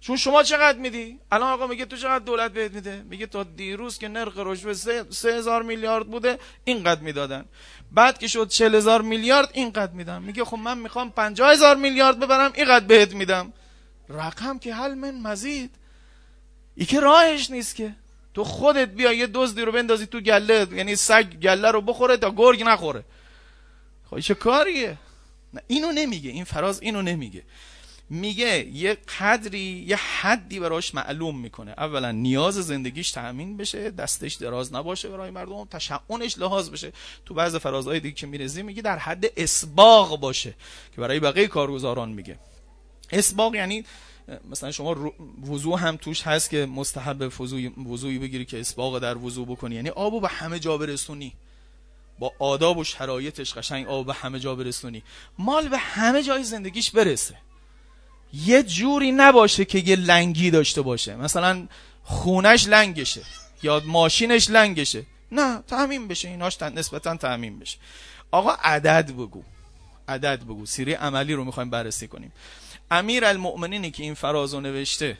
چون 0.00 0.16
شما 0.16 0.42
چقدر 0.42 0.78
میدی؟ 0.78 1.18
الان 1.32 1.52
آقا 1.52 1.66
میگه 1.66 1.84
تو 1.84 1.96
چقدر 1.96 2.24
دولت 2.24 2.52
بهت 2.52 2.72
میده؟ 2.72 3.02
میگه 3.02 3.26
تا 3.26 3.42
دیروز 3.42 3.98
که 3.98 4.08
نرخ 4.08 4.32
رشوه 4.36 4.72
سه 5.10 5.32
هزار 5.32 5.62
میلیارد 5.62 6.06
بوده 6.06 6.38
اینقدر 6.64 7.00
می‌دادن. 7.00 7.44
بعد 7.92 8.18
که 8.18 8.28
شد 8.28 8.48
چل 8.48 8.74
هزار 8.74 9.02
میلیارد 9.02 9.50
اینقدر 9.52 9.92
میدم. 9.92 10.22
میگه 10.22 10.44
خب 10.44 10.58
من 10.58 10.78
می‌خوام 10.78 11.10
پنجاه 11.10 11.52
هزار 11.52 11.76
میلیارد 11.76 12.20
ببرم 12.20 12.52
اینقدر 12.54 12.86
بهت 12.86 13.14
میدم. 13.14 13.52
رقم 14.08 14.58
که 14.58 14.74
حل 14.74 14.94
من 14.94 15.20
مزید. 15.20 15.70
ای 16.74 16.84
که 16.84 17.00
راهش 17.00 17.50
نیست 17.50 17.76
که. 17.76 17.94
تو 18.34 18.44
خودت 18.44 18.88
بیا 18.88 19.12
یه 19.12 19.26
دزدی 19.26 19.62
رو 19.62 19.72
بندازی 19.72 20.06
تو 20.06 20.20
گله 20.20 20.66
یعنی 20.72 20.96
سگ 20.96 21.34
گله 21.34 21.70
رو 21.70 21.80
بخوره 21.80 22.16
تا 22.16 22.30
گرگ 22.30 22.62
نخوره. 22.62 23.04
خب 24.10 24.20
چه 24.20 24.34
کاریه؟ 24.34 24.96
نه 25.54 25.60
اینو 25.66 25.92
نمیگه. 25.92 26.30
این 26.30 26.44
فراز 26.44 26.82
اینو 26.82 27.02
نمیگه. 27.02 27.42
میگه 28.10 28.66
یه 28.66 28.94
قدری 28.94 29.84
یه 29.88 29.96
حدی 29.96 30.60
براش 30.60 30.94
معلوم 30.94 31.40
می‌کنه. 31.40 31.70
اولا 31.70 32.10
نیاز 32.10 32.54
زندگیش 32.54 33.10
تأمین 33.10 33.56
بشه 33.56 33.90
دستش 33.90 34.34
دراز 34.34 34.74
نباشه 34.74 35.08
برای 35.08 35.30
مردم 35.30 35.64
تشعونش 35.64 36.38
لحاظ 36.38 36.70
بشه. 36.70 36.92
تو 37.26 37.34
بعض 37.34 37.56
فرازهای 37.56 38.00
دیگه 38.00 38.14
که 38.14 38.26
میرزی 38.26 38.62
میگه 38.62 38.82
در 38.82 38.98
حد 38.98 39.32
اسباق 39.36 40.20
باشه 40.20 40.54
که 40.94 41.00
برای 41.00 41.20
بقیه 41.20 41.48
کارگزاران 41.48 42.08
میگه. 42.08 42.38
اسباق 43.12 43.54
یعنی 43.54 43.84
مثلا 44.50 44.70
شما 44.70 45.12
وضوع 45.50 45.78
هم 45.78 45.96
توش 45.96 46.22
هست 46.22 46.50
که 46.50 46.66
مستحب 46.66 47.32
وضوعی 47.86 48.18
بگیری 48.18 48.44
که 48.44 48.60
اسباق 48.60 48.98
در 48.98 49.18
وضوع 49.18 49.46
بکنی. 49.46 49.74
یعنی 49.74 49.88
آبو 49.88 50.20
به 50.20 50.28
همه 50.28 50.58
جا 50.58 50.78
برسونی. 50.78 51.32
با 52.18 52.32
آداب 52.38 52.78
و 52.78 52.84
شرایطش 52.84 53.54
قشنگ 53.54 53.86
آب 53.86 54.06
به 54.06 54.14
همه 54.14 54.40
جا 54.40 54.54
برسونی. 54.54 55.02
مال 55.38 55.68
به 55.68 55.78
همه 55.78 56.22
جای 56.22 56.44
زندگیش 56.44 56.90
برسه. 56.90 57.36
یه 58.32 58.62
جوری 58.62 59.12
نباشه 59.12 59.64
که 59.64 59.78
یه 59.78 59.96
لنگی 59.96 60.50
داشته 60.50 60.82
باشه. 60.82 61.16
مثلا 61.16 61.66
خونش 62.02 62.66
لنگشه 62.68 63.22
یا 63.62 63.82
ماشینش 63.86 64.50
لنگشه. 64.50 65.06
نه 65.32 65.62
تعمین 65.62 66.08
بشه. 66.08 66.28
ایناش 66.28 66.62
نسبتا 66.62 67.16
تعمین 67.16 67.58
بشه. 67.58 67.78
آقا 68.30 68.50
عدد 68.50 69.10
بگو. 69.10 69.42
عدد 70.08 70.40
بگو. 70.44 70.66
سیره 70.66 70.94
عملی 70.94 71.34
رو 71.34 71.44
می‌خوایم 71.44 71.70
بررسی 71.70 72.08
کنیم. 72.08 72.32
امیر 72.90 73.24
المؤمنینی 73.24 73.90
که 73.90 74.02
این 74.02 74.14
فرازو 74.14 74.60
نوشته 74.60 75.18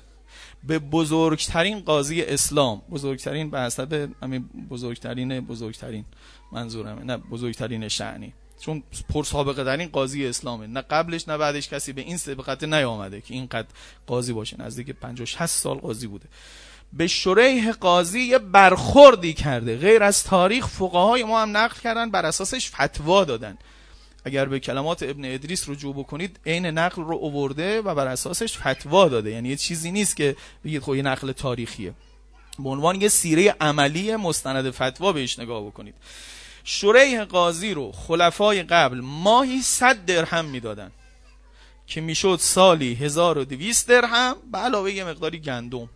به 0.65 0.79
بزرگترین 0.79 1.81
قاضی 1.81 2.23
اسلام. 2.23 2.83
بزرگترین 2.91 3.51
به 3.51 3.61
حسب 3.61 4.09
بزرگترین 4.71 5.41
بزرگترین 5.41 6.05
منظورمه. 6.53 7.05
نه 7.05 7.17
بزرگترین 7.17 7.89
شعنی. 7.89 8.33
چون 8.61 8.83
پر 9.09 9.25
سابقه 9.25 9.65
در 9.65 9.77
این 9.77 9.89
قاضی 9.89 10.27
اسلامه. 10.27 10.67
نه 10.67 10.81
قبلش 10.81 11.29
نه 11.29 11.37
بعدش 11.39 11.69
کسی 11.69 11.93
به 11.93 12.01
این 12.01 12.17
سبقت 12.17 12.65
نیامده 12.65 13.21
که 13.21 13.35
اینقدر 13.35 13.69
قاضی 14.07 14.33
باشه. 14.33 14.63
نزدیک 14.63 14.91
50 14.91 15.27
60 15.27 15.47
سال 15.47 15.79
قاضی 15.79 16.07
بوده. 16.07 16.29
به 16.93 17.07
شریح 17.07 17.73
قاضی 17.73 18.21
یه 18.21 18.39
برخوردی 18.39 19.33
کرده. 19.33 19.77
غیر 19.77 20.03
از 20.03 20.25
تاریخ 20.25 20.67
فقهای 20.67 21.25
ما 21.25 21.43
هم 21.43 21.57
نقل 21.57 21.81
کردن 21.81 22.11
بر 22.11 22.27
اساسش 22.27 22.71
فتوا 22.71 23.25
دادن. 23.25 23.59
اگر 24.25 24.45
به 24.45 24.61
کلمات 24.61 25.03
ابن 25.03 25.25
ادریس 25.25 25.69
رجوع 25.69 25.95
بکنید 25.95 26.41
عین 26.47 26.67
نقل 26.67 27.03
رو 27.03 27.15
اوورده 27.15 27.81
و 27.81 27.95
بر 27.95 28.07
اساسش 28.07 28.59
فتوا 28.59 29.09
داده. 29.09 29.31
یعنی 29.31 29.49
یه 29.49 29.57
چیزی 29.57 29.91
نیست 29.91 30.17
که 30.17 30.37
بگید 30.65 30.83
خب 30.83 30.95
یه 30.95 31.03
نقل 31.03 31.33
تاریخیه. 31.33 31.95
به 32.59 32.69
عنوان 32.69 33.01
یه 33.01 33.09
سیره 33.09 33.57
عملی 33.61 34.17
مستند 34.17 34.71
فتوا 34.71 35.13
بهش 35.13 35.39
نگاه 35.39 35.67
بکنید. 35.67 35.95
شریح 36.73 37.25
قاضی 37.25 37.75
رو 37.75 37.93
خلفای 37.93 38.63
قبل 38.63 39.01
ماهی 39.01 39.63
صد 39.63 40.05
درهم 40.05 40.45
می‌دادن 40.45 40.93
که 41.87 42.01
می‌شد 42.01 42.39
سالی 42.41 42.95
1200 42.95 43.89
درهم 43.89 44.37
به 44.53 44.59
علاوه 44.59 44.93
یه 44.93 45.05
مقداری 45.05 45.39
گندم. 45.41 45.89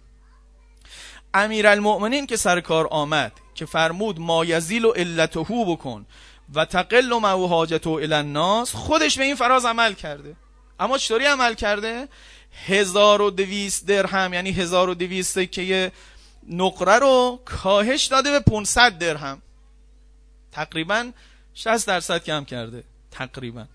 امیرالمؤمنین 1.34 2.26
که 2.26 2.36
سر 2.36 2.60
کار 2.60 2.88
آمد 2.90 3.32
که 3.54 3.66
فرمود 3.66 4.20
ما 4.20 4.44
یزیل 4.44 4.84
و 4.84 4.90
علتهو 4.90 5.76
بکن 5.76 6.06
و 6.54 6.64
تقل 6.64 7.12
و 7.12 7.46
حاجت 7.46 7.86
و 7.86 7.90
الناس 7.90 8.74
خودش 8.74 9.18
به 9.18 9.24
این 9.24 9.34
فراز 9.34 9.64
عمل 9.64 9.92
کرده. 9.92 10.36
اما 10.80 10.98
چطوری 10.98 11.24
عمل 11.24 11.54
کرده؟ 11.54 12.08
1200 12.66 13.86
درهم 13.86 14.34
یعنی 14.34 14.50
1200 14.50 15.44
که 15.44 15.92
نقره 16.50 16.98
رو 16.98 17.40
کاهش 17.44 18.04
داده 18.04 18.30
به 18.30 18.40
500 18.40 18.98
درهم. 18.98 19.42
تقریبا 20.54 21.12
60 21.54 21.86
درصد 21.86 22.24
کم 22.24 22.44
کرده. 22.44 22.84
تقریبا. 23.10 23.66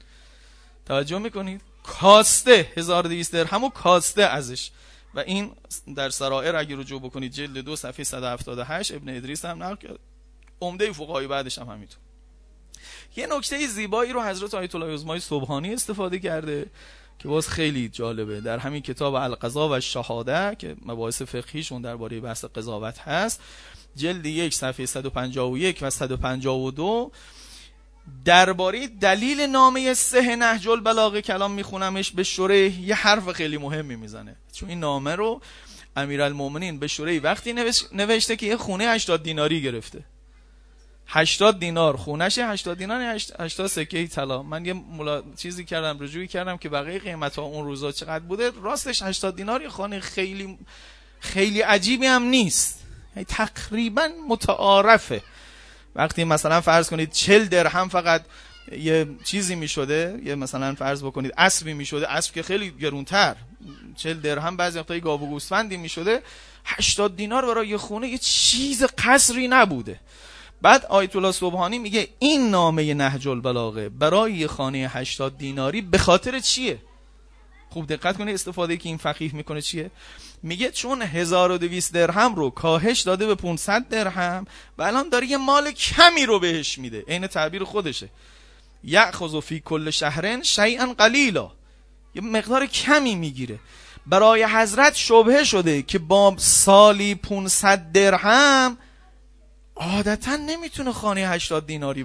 توجه 0.86 1.18
می‌کنید؟ 1.18 1.62
کاسته 1.84 2.72
1200 2.78 3.34
درهم 3.34 3.64
و 3.64 3.70
کاسته 3.70 4.24
ازش. 4.24 4.72
و 5.14 5.20
این 5.20 5.52
در 5.96 6.10
سرائر 6.10 6.56
اگه 6.56 6.78
رجوع 6.78 7.02
بکنید 7.02 7.32
جلد 7.32 7.58
دو 7.58 7.76
صفحه 7.76 8.04
178 8.04 8.94
ابن 8.94 9.18
ادریس 9.18 9.46
هم 9.46 9.64
نقل 9.64 9.76
کرد. 9.76 10.00
عمده 10.62 10.92
فقهای 10.92 11.28
بعدش 11.28 11.60
هم 11.60 11.68
همینطور. 11.68 12.00
یه 13.16 13.28
نکته 13.28 13.68
زیبایی 13.68 14.14
رو 14.14 14.24
حضرت 14.24 14.54
آیت 14.54 14.76
الله 14.76 14.94
عظمای 14.94 15.20
صبحانی 15.20 15.74
استفاده 15.74 16.20
کرده 16.20 16.70
که 17.20 17.28
باز 17.28 17.48
خیلی 17.50 17.90
جالبه. 17.90 18.42
در 18.42 18.58
همین 18.58 18.82
کتاب 18.82 19.14
القضا 19.14 19.70
و 19.70 19.80
شهاده 19.80 20.56
که 20.56 20.76
مباحث 20.86 21.22
فقهیشون 21.22 21.82
درباره 21.82 22.20
بحث 22.20 22.46
قضاوت 22.46 23.00
هست 23.00 23.42
جلد 23.96 24.26
یک 24.26 24.54
صفحه 24.54 24.86
151 24.86 25.80
و 25.82 25.90
152 25.90 27.12
درباره 28.26 28.88
دلیل 28.88 29.42
نامه 29.42 29.94
سه 29.94 30.36
نهج 30.36 30.68
البلاغه 30.68 31.22
کلام 31.22 31.52
میخونمش 31.52 32.12
به 32.12 32.24
شوره 32.24 32.82
یه 32.82 32.96
حرف 32.96 33.32
خیلی 33.32 33.58
مهمی 33.58 33.96
می‌زنه. 33.96 34.36
چون 34.54 34.70
این 34.70 34.80
نامه 34.80 35.16
رو 35.16 35.42
امیرالمومنین 35.96 36.80
به 36.80 36.88
شوره 36.88 37.20
وقتی 37.20 37.54
نوشته 37.94 38.36
که 38.36 38.46
یه 38.46 38.58
خونه 38.58 38.84
80 38.84 39.24
دیناری 39.24 39.62
گرفته. 39.62 40.04
80 41.08 41.60
دینار 41.60 41.98
خونش 41.98 42.38
80 42.38 42.78
دینار 42.78 43.20
80 43.40 43.68
سکه 43.68 44.08
طلا. 44.08 44.44
من 44.44 44.66
یه 44.66 44.74
ملا... 44.74 45.24
چیزی 45.38 45.66
کردم 45.66 46.04
رجوعی 46.04 46.28
کردم 46.28 46.58
که 46.58 46.70
بقیه 46.70 47.00
قیمت 47.00 47.36
ها 47.36 47.42
اون 47.42 47.66
روزا 47.66 47.92
چقدر 47.92 48.24
بوده؟ 48.26 48.52
راستش 48.62 49.02
80 49.04 49.36
دینار 49.36 49.62
یه 49.62 49.70
خانه 49.70 50.00
خیلی 50.00 50.58
خیلی 51.20 51.62
عجیبی 51.62 52.06
هم 52.06 52.24
نیست. 52.24 52.79
تقریبا 53.24 54.10
متعارفه. 54.30 55.22
وقتی 55.96 56.24
مثلا 56.24 56.62
فرض 56.62 56.90
کنید 56.90 57.12
40 57.12 57.46
درهم 57.46 57.90
فقط 57.90 58.26
یه 58.72 59.08
چیزی 59.26 59.56
می 59.56 59.68
شده 59.68 60.20
یه 60.26 60.36
مثلا 60.36 60.76
فرض 60.76 61.04
بکنید 61.04 61.34
اسبی 61.38 61.74
می 61.74 61.86
شده 61.86 62.12
اسب 62.12 62.34
که 62.34 62.44
خیلی 62.44 62.72
گرونتر. 62.72 63.36
40 63.96 64.20
درهم 64.20 64.58
بعضی 64.58 64.80
وقتا 64.80 65.00
گاو 65.00 65.22
و 65.22 65.30
گوسفندی 65.30 65.78
می 65.78 65.90
شده 65.90 66.22
80 66.66 67.16
دینار 67.16 67.46
برای 67.46 67.68
یه 67.68 67.78
خونه 67.78 68.08
یه 68.08 68.18
چیز 68.18 68.84
قصری 68.84 69.48
نبوده. 69.48 70.00
بعد 70.62 70.86
آیت 70.86 71.16
الله 71.16 71.32
سبحانی 71.32 71.80
میگه 71.80 72.08
این 72.20 72.50
نامه 72.50 72.94
نهج 72.94 73.28
البلاغه 73.28 73.90
برای 73.90 74.48
خانه 74.48 74.78
80 74.78 75.38
دیناری 75.38 75.82
به 75.82 75.98
خاطر 75.98 76.40
چیه؟ 76.40 76.80
خوب 77.70 77.88
دقت 77.88 78.18
کنید 78.18 78.34
استفاده 78.34 78.78
که 78.78 78.90
این 78.90 78.98
فقیه 78.98 79.36
می‌کنه 79.36 79.62
چیه؟ 79.62 79.92
میگه 80.44 80.72
چون 80.72 81.02
1200 81.02 81.94
درهم 81.94 82.36
رو 82.36 82.50
کاهش 82.50 83.02
داده 83.02 83.28
به 83.28 83.36
500 83.36 83.90
درهم 83.90 84.46
و 84.78 84.84
الان 84.84 85.10
داره 85.10 85.28
یه 85.28 85.38
مال 85.38 85.72
کمی 85.72 86.26
رو 86.26 86.40
بهش 86.40 86.78
میده. 86.78 87.04
عین 87.08 87.28
تعبیر 87.28 87.64
خودشه. 87.64 88.10
یأخذ 88.84 89.40
فی 89.40 89.60
کل 89.60 89.90
شهرن 89.90 90.44
شیئا 90.44 90.94
قلیلا. 90.98 91.52
یه 92.16 92.22
مقدار 92.22 92.66
کمی 92.66 93.16
می‌گیره. 93.16 93.60
برای 94.08 94.44
حضرت 94.44 94.96
شبهه 94.96 95.44
شده 95.44 95.82
که 95.82 96.00
با 96.00 96.36
سالی 96.38 97.16
500 97.16 97.92
درهم 97.92 98.78
عادتا 99.76 100.36
نمی‌تونه 100.36 100.92
خانه 100.92 101.22
80 101.22 101.68
دیناری 101.68 102.04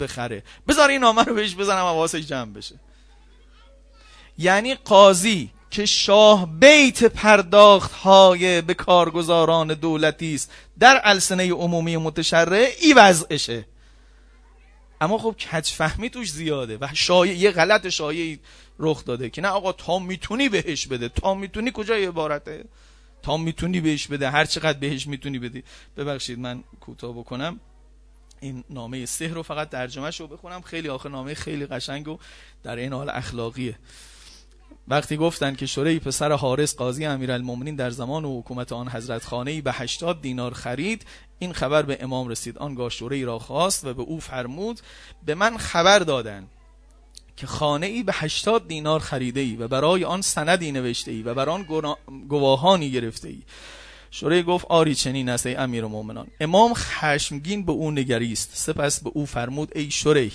بخره. 0.00 0.42
بذار 0.68 0.90
این 0.90 1.00
نامه 1.00 1.22
رو 1.22 1.34
بهش 1.34 1.54
بزنم 1.54 1.84
حواسش 1.84 2.20
جمع 2.20 2.52
بشه. 2.52 2.74
یعنی 4.38 4.74
قاضی 4.74 5.50
که 5.70 5.86
شاه 5.86 6.58
بیت 6.60 7.04
پرداخت 7.04 7.92
های 7.92 8.60
به 8.62 8.74
کارگزاران 8.74 9.74
دولتی 9.74 10.34
است. 10.34 10.52
در 10.78 11.00
السنه 11.04 11.52
عمومی 11.52 11.96
متشرع 11.96 12.68
ای 12.80 12.92
وضعشه. 12.92 13.66
اما 15.00 15.18
خب 15.18 15.36
کج 15.36 15.66
فهمی 15.66 16.10
توش 16.10 16.32
زیاده 16.32 16.78
و 16.80 16.88
شایع 16.94 17.36
یه 17.36 17.50
غلط 17.50 17.88
شایعی 17.88 18.38
رخ 18.78 19.04
داده 19.04 19.30
که 19.30 19.42
نه 19.42 19.48
آقا 19.48 19.72
تا 19.72 19.98
می‌تونی 19.98 20.48
بهش 20.48 20.86
بده. 20.86 21.08
تا 21.08 21.34
می‌تونی 21.34 21.70
کجای 21.74 22.06
عبارته؟ 22.06 22.64
تا 23.22 23.36
می‌تونی 23.36 23.80
بهش 23.80 24.06
بده. 24.06 24.30
هر 24.30 24.44
چقدر 24.44 24.78
بهش 24.78 25.06
می‌تونی 25.06 25.38
بدی. 25.38 25.62
ببخشید 25.96 26.38
من 26.38 26.64
کوتاه 26.80 27.12
بکنم. 27.12 27.60
این 28.40 28.64
نامه 28.70 29.06
سحر 29.06 29.34
رو 29.34 29.42
فقط 29.42 29.70
ترجمهش 29.70 30.20
رو 30.20 30.26
بخونم. 30.26 30.62
خیلی 30.62 30.88
آخه 30.88 31.08
نامه 31.08 31.34
خیلی 31.34 31.66
قشنگ 31.66 32.08
و 32.08 32.18
در 32.62 32.76
این 32.76 32.92
حال 32.92 33.10
اخلاقیه. 33.10 33.78
وقتی 34.88 35.16
گفتن 35.16 35.54
که 35.54 35.66
شوری 35.66 35.98
پسر 35.98 36.32
حارس 36.32 36.76
قاضی 36.76 37.04
امیرالمومنین 37.04 37.76
در 37.76 37.90
زمان 37.90 38.24
و 38.24 38.40
حکومت 38.40 38.72
آن 38.72 38.88
حضرت 38.88 39.24
خانه 39.24 39.60
به 39.60 39.72
80 39.72 40.22
دینار 40.22 40.54
خرید 40.54 41.06
این 41.38 41.52
خبر 41.52 41.82
به 41.82 41.98
امام 42.00 42.28
رسید. 42.28 42.58
آنگاه 42.58 42.90
شوری 42.90 43.24
را 43.24 43.38
خواست 43.38 43.84
و 43.84 43.94
به 43.94 44.02
او 44.02 44.20
فرمود 44.20 44.80
به 45.26 45.34
من 45.34 45.56
خبر 45.56 45.98
دادن 45.98 46.46
که 47.36 47.46
خانه 47.46 47.86
ای 47.86 48.02
به 48.02 48.12
80 48.14 48.68
دینار 48.68 49.00
خریده 49.00 49.40
ای 49.40 49.56
و 49.56 49.68
برای 49.68 50.04
آن 50.04 50.22
سندی 50.22 50.72
نوشته 50.72 51.10
ای 51.10 51.22
و 51.22 51.34
بر 51.34 51.48
آن 51.48 51.66
گواهانی 52.28 52.90
گرفته 52.90 53.28
ای 53.28 53.42
شوری 54.10 54.42
گفت 54.42 54.66
آری 54.68 54.94
چنین 54.94 55.28
است 55.28 55.46
ای 55.46 55.54
امیر 55.54 55.84
مومنان 55.84 56.26
امام 56.40 56.74
خشمگین 56.74 57.66
به 57.66 57.72
او 57.72 57.90
نگریست. 57.90 58.50
سپس 58.54 59.00
به 59.00 59.10
او 59.14 59.26
فرمود 59.26 59.72
ای 59.74 59.90
شوری 59.90 60.32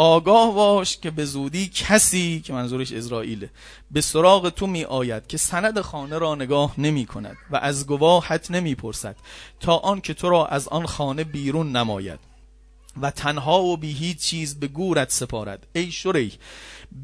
آگاه 0.00 0.54
باش 0.54 0.96
که 0.96 1.10
به 1.10 1.24
زودی 1.24 1.68
کسی 1.74 2.40
که 2.40 2.52
منظورش 2.52 2.92
اسرائیل 2.92 3.46
به 3.90 4.00
سراغ 4.00 4.48
تو 4.48 4.66
می 4.66 4.84
آید 4.84 5.26
که 5.26 5.36
سند 5.36 5.80
خانه 5.80 6.18
را 6.18 6.34
نگاه 6.34 6.74
نمی 6.78 7.06
کند 7.06 7.36
و 7.50 7.56
از 7.56 7.86
گواهت 7.86 8.50
نمی 8.50 8.74
پرسد 8.74 9.16
تا 9.60 9.76
آن 9.76 10.00
که 10.00 10.14
تو 10.14 10.28
را 10.28 10.46
از 10.46 10.68
آن 10.68 10.86
خانه 10.86 11.24
بیرون 11.24 11.76
نماید. 11.76 12.27
و 13.02 13.10
تنها 13.10 13.62
و 13.62 13.76
بی 13.76 13.92
هیچ 13.92 14.18
چیز 14.18 14.60
به 14.60 14.68
گورت 14.68 15.10
سپارد. 15.10 15.66
ای 15.72 15.90
شریح 15.90 16.32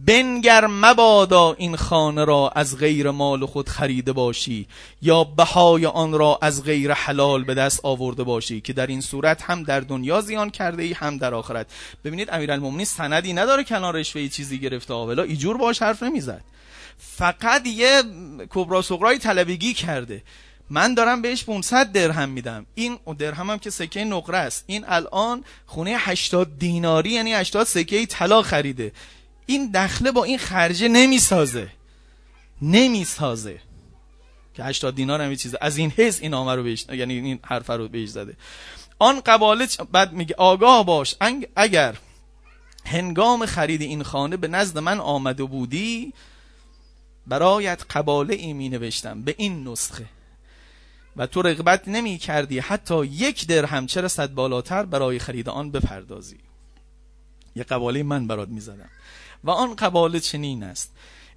بنگر 0.06 0.66
مبادا 0.66 1.52
این 1.52 1.76
خانه 1.76 2.24
را 2.24 2.52
از 2.54 2.78
غیر 2.78 3.10
مال 3.10 3.46
خود 3.46 3.68
خریده 3.68 4.12
باشی 4.12 4.66
یا 5.02 5.24
بهای 5.24 5.86
آن 5.86 6.12
را 6.12 6.38
از 6.42 6.64
غیر 6.64 6.92
حلال 6.92 7.44
به 7.44 7.54
دست 7.54 7.80
آورده 7.82 8.22
باشی 8.22 8.60
که 8.60 8.72
در 8.72 8.86
این 8.86 9.00
صورت 9.00 9.42
هم 9.42 9.62
در 9.62 9.80
دنیا 9.80 10.20
زیان 10.20 10.50
کرده 10.50 10.82
ای 10.82 10.92
هم 10.92 11.18
در 11.18 11.34
آخرت. 11.34 11.66
ببینید 12.04 12.28
امیرالمومنین 12.32 12.84
سندی 12.84 13.32
نداره 13.32 13.64
کنار 13.64 13.94
رشوه 13.94 14.28
چیزی 14.28 14.58
گرفته. 14.58 14.94
آولا 14.94 15.22
ایجور 15.22 15.56
باش 15.56 15.82
حرف 15.82 16.02
نمی‌زد. 16.02 16.44
فقط 16.98 17.66
یه 17.66 18.02
کبرا 18.50 18.82
سغرای 18.82 19.18
طلبگی 19.18 19.74
کرده. 19.74 20.22
من 20.70 20.94
دارم 20.94 21.22
بهش 21.22 21.44
500 21.44 21.92
درهم 21.92 22.28
میدم. 22.28 22.66
این 22.74 22.98
درهم 23.18 23.50
هم 23.50 23.58
که 23.58 23.70
سکه 23.70 24.04
نقره 24.04 24.38
است. 24.38 24.64
این 24.66 24.84
الان 24.88 25.44
خونه 25.66 25.96
80 25.98 26.58
دیناری 26.58 27.10
یعنی 27.10 27.32
80 27.32 27.66
سکه 27.66 28.06
طلا 28.06 28.42
خریده. 28.42 28.92
این 29.46 29.70
دخله 29.70 30.12
با 30.12 30.24
این 30.24 30.38
خرجه 30.38 30.88
نمی‌سازه. 30.88 31.68
نمی‌سازه. 32.62 33.60
که 34.54 34.64
80 34.64 34.94
دینار 34.94 35.20
هم 35.22 35.34
چیزه 35.34 35.58
از 35.60 35.76
این 35.76 35.90
حس 35.90 36.20
این 36.20 36.34
آمه 36.34 36.54
رو 36.54 36.62
بهش 36.62 36.86
یعنی 36.92 37.14
این 37.14 37.38
حرف 37.42 37.70
رو 37.70 37.88
بهش 37.88 38.08
زده. 38.08 38.36
آن 38.98 39.20
قباله 39.20 39.68
بعد 39.92 40.12
میگه 40.12 40.34
آگاه 40.38 40.86
باش. 40.86 41.14
اگر 41.56 41.96
هنگام 42.84 43.46
خرید 43.46 43.82
این 43.82 44.02
خانه 44.02 44.36
به 44.36 44.48
نزد 44.48 44.78
من 44.78 45.00
آمده 45.00 45.44
بودی 45.44 46.12
برایت 47.26 47.82
قباله 47.90 48.34
ای 48.34 48.52
می 48.52 48.68
نوشتم 48.68 49.22
به 49.22 49.34
این 49.38 49.68
نسخه. 49.68 50.06
و 51.16 51.26
تو 51.26 51.42
رغبت 51.42 51.88
نمی 51.88 52.18
کردی 52.18 52.58
حتی 52.58 53.06
یک 53.06 53.46
درهم 53.46 53.86
چرا 53.86 54.08
صد 54.08 54.34
بالاتر 54.34 54.84
برای 54.84 55.18
خرید 55.18 55.48
آن 55.48 55.70
بپردازی؟ 55.70 56.38
یه 57.56 57.64
قباله 57.64 58.02
من 58.02 58.26
برات 58.26 58.48
می 58.48 58.60
زدم 58.60 58.88
و 59.44 59.50
آن 59.50 59.74
قباله 59.74 60.20
چنین 60.20 60.62
است. 60.62 60.92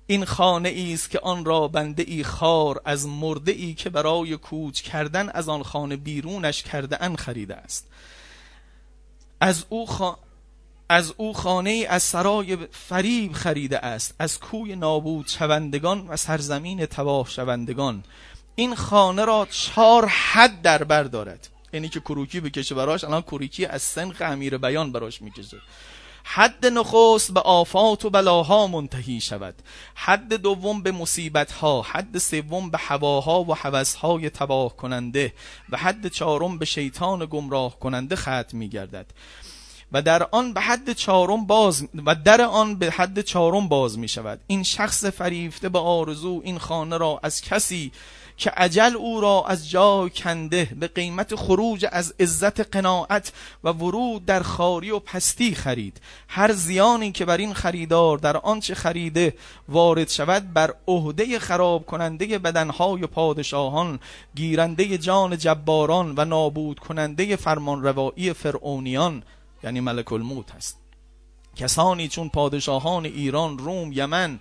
این 0.07 0.25
خانه 0.25 0.69
ای 0.69 0.93
است 0.93 1.09
که 1.09 1.19
آن 1.19 1.45
را 1.45 1.67
بنده 1.67 2.03
ای 2.07 2.23
خار 2.23 2.81
از 2.85 3.07
مرده 3.07 3.51
ای 3.51 3.73
که 3.73 3.89
برای 3.89 4.37
کوچ 4.37 4.81
کردن 4.81 5.29
از 5.29 5.49
آن 5.49 5.63
خانه 5.63 5.95
بیرونش 5.95 6.63
کرده 6.63 7.03
ان 7.03 7.15
خریده 7.15 7.55
است. 7.55 7.87
از 9.41 9.65
او 9.69 9.87
از 10.89 11.13
او 11.17 11.33
خانه 11.33 11.69
ای 11.69 11.85
از 11.85 12.03
سرای 12.03 12.57
فریب 12.71 13.33
خریده 13.33 13.79
است. 13.79 14.15
از 14.19 14.39
کوی 14.39 14.75
نابود 14.75 15.27
شوندگان 15.27 16.07
و 16.07 16.17
سرزمین 16.17 16.85
تباه 16.85 17.29
شوندگان. 17.29 18.03
این 18.59 18.75
خانه 18.75 19.25
را 19.25 19.47
چهار 19.51 20.05
حد 20.05 20.61
در 20.61 20.83
بر 20.83 21.03
دارد. 21.03 21.47
یعنی 21.73 21.89
که 21.89 21.99
کروکی 21.99 22.39
بکشه 22.39 22.75
براش 22.75 23.03
الان 23.03 23.21
کروکی 23.21 23.65
از 23.65 23.81
سنخ 23.81 24.21
امیر 24.21 24.57
بیان 24.57 24.91
براش 24.91 25.21
می‌کشه. 25.21 25.57
حد 26.23 26.65
نخست 26.65 27.33
به 27.33 27.39
آفات 27.39 28.05
و 28.05 28.09
بلاها 28.09 28.67
منتهی 28.67 29.21
شود. 29.21 29.55
حد 29.95 30.33
دوم 30.33 30.81
به 30.81 30.91
مصیبت 30.91 31.51
ها 31.51 31.81
حد 31.81 32.17
سوم 32.17 32.69
به 32.69 32.77
هواها 32.77 33.43
و 33.43 33.55
های 34.01 34.29
تباه 34.29 34.75
کننده 34.75 35.33
و 35.69 35.77
حد 35.77 36.07
چهارم 36.07 36.57
به 36.57 36.65
شیطان 36.65 37.25
گمراه 37.25 37.79
کننده 37.79 38.15
ختم 38.15 38.57
می 38.57 38.69
گردد 38.69 39.05
و 39.91 40.01
در 40.01 40.27
آن 40.31 40.53
به 40.53 40.61
حد 40.61 40.93
چهارم 40.93 41.45
باز 41.45 41.87
و 42.05 42.15
در 42.15 42.41
آن 42.41 42.75
به 42.75 42.91
حد 42.91 43.21
چهارم 43.21 43.67
باز 43.67 43.97
می 43.99 44.07
شود 44.07 44.39
این 44.47 44.63
شخص 44.63 45.05
فریفته 45.05 45.69
به 45.69 45.79
آرزو 45.79 46.41
این 46.43 46.59
خانه 46.59 46.97
را 46.97 47.19
از 47.23 47.41
کسی 47.41 47.91
که 48.37 48.49
عجل 48.49 48.95
او 48.95 49.21
را 49.21 49.45
از 49.47 49.69
جا 49.69 50.09
کنده 50.09 50.69
به 50.79 50.87
قیمت 50.87 51.35
خروج 51.35 51.85
از 51.91 52.13
عزت 52.19 52.75
قناعت 52.75 53.31
و 53.63 53.69
ورود 53.69 54.25
در 54.25 54.43
خاری 54.43 54.91
و 54.91 54.99
پستی 54.99 55.55
خرید. 55.55 56.01
هر 56.27 56.51
زیانی 56.51 57.11
که 57.11 57.25
بر 57.25 57.37
این 57.37 57.53
خریدار 57.53 58.17
در 58.17 58.37
آنچه 58.37 58.75
خریده 58.75 59.33
وارد 59.69 60.09
شود 60.09 60.53
بر 60.53 60.73
عهده 60.87 61.39
خراب 61.39 61.85
کننده 61.85 62.39
بدنهای 62.39 63.07
پادشاهان 63.07 63.99
گیرنده 64.35 64.97
جان 64.97 65.37
جباران 65.37 66.13
و 66.17 66.25
نابود 66.25 66.79
کننده 66.79 67.35
فرمانروایی 67.35 68.33
فرعونیان 68.33 69.23
یعنی 69.63 69.79
ملک 69.79 70.13
الموت 70.13 70.51
هست 70.51 70.77
کسانی 71.55 72.07
چون 72.07 72.29
پادشاهان 72.29 73.05
ایران 73.05 73.57
روم 73.57 73.91
یمن 73.91 74.39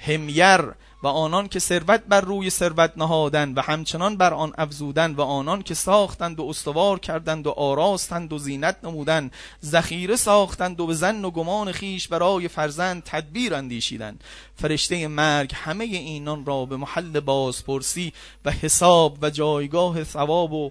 همیر 0.00 0.60
و 1.02 1.06
آنان 1.06 1.48
که 1.48 1.58
ثروت 1.58 2.02
بر 2.08 2.20
روی 2.20 2.50
ثروت 2.50 2.92
نهادند 2.96 3.58
و 3.58 3.60
همچنان 3.60 4.16
بر 4.16 4.34
آن 4.34 4.52
افزودند 4.58 5.18
و 5.18 5.22
آنان 5.22 5.62
که 5.62 5.74
ساختند 5.74 6.40
و 6.40 6.48
استوار 6.48 6.98
کردند 6.98 7.46
و 7.46 7.50
آراستند 7.50 8.32
و 8.32 8.38
زینت 8.38 8.76
نمودند 8.82 9.32
ذخیره 9.64 10.16
ساختند 10.16 10.80
و 10.80 10.86
به 10.86 10.94
زن 10.94 11.24
و 11.24 11.30
گمان 11.30 11.72
خیش 11.72 12.08
برای 12.08 12.48
فرزند 12.48 13.02
تدبیر 13.04 13.54
اندیشیدند. 13.54 14.24
فرشته 14.54 15.08
مرگ 15.08 15.52
همه 15.54 15.84
اینان 15.84 16.44
را 16.44 16.64
به 16.64 16.76
محل 16.76 17.20
بازپرسی 17.20 18.12
و 18.44 18.50
حساب 18.50 19.18
و 19.22 19.30
جایگاه 19.30 20.04
ثواب 20.04 20.52
و 20.52 20.70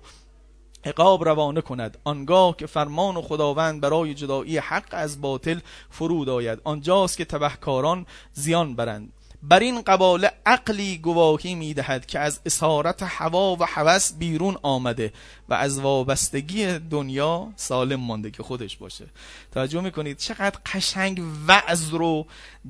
عقاب 0.86 1.26
روانه 1.26 1.62
کند. 1.62 1.98
آنگاه 2.04 2.56
که 2.58 2.66
فرمان 2.66 3.18
و 3.18 3.22
خداوند 3.22 3.82
برای 3.82 4.14
جدایی 4.14 4.58
حق 4.58 4.88
از 4.92 5.22
باطل 5.22 5.60
فرود 5.90 6.30
آید. 6.30 6.60
آنجاست 6.64 7.18
که 7.18 7.26
تبهکاران 7.26 8.06
زیان 8.34 8.76
برند. 8.76 9.14
بر 9.44 9.60
این 9.60 9.82
قباله 9.82 10.32
عقلی 10.46 10.98
گواهی 10.98 11.56
می‌دهد 11.56 12.06
که 12.06 12.20
از 12.20 12.40
اسارت 12.46 13.04
هوا 13.04 13.56
و 13.56 13.64
هوس 13.64 14.14
بیرون 14.14 14.58
آمده 14.62 15.14
و 15.50 15.54
از 15.54 15.80
وابستگی 15.80 16.80
دنیا 16.80 17.54
سالم 17.56 18.00
مانده 18.00 18.32
که 18.32 18.44
خودش 18.44 18.78
باشه. 18.78 19.06
توجه 19.54 19.82
می‌کنید 19.82 20.18
چقدر 20.18 20.60
قشنگ 20.66 21.22
وعظ 21.48 21.90
رو 21.90 22.26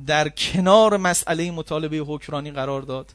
در 0.07 0.29
کنار 0.29 0.97
مسئله 0.97 1.51
مطالبه 1.51 1.97
حکمرانی 1.97 2.51
قرار 2.51 2.81
داد. 2.81 3.13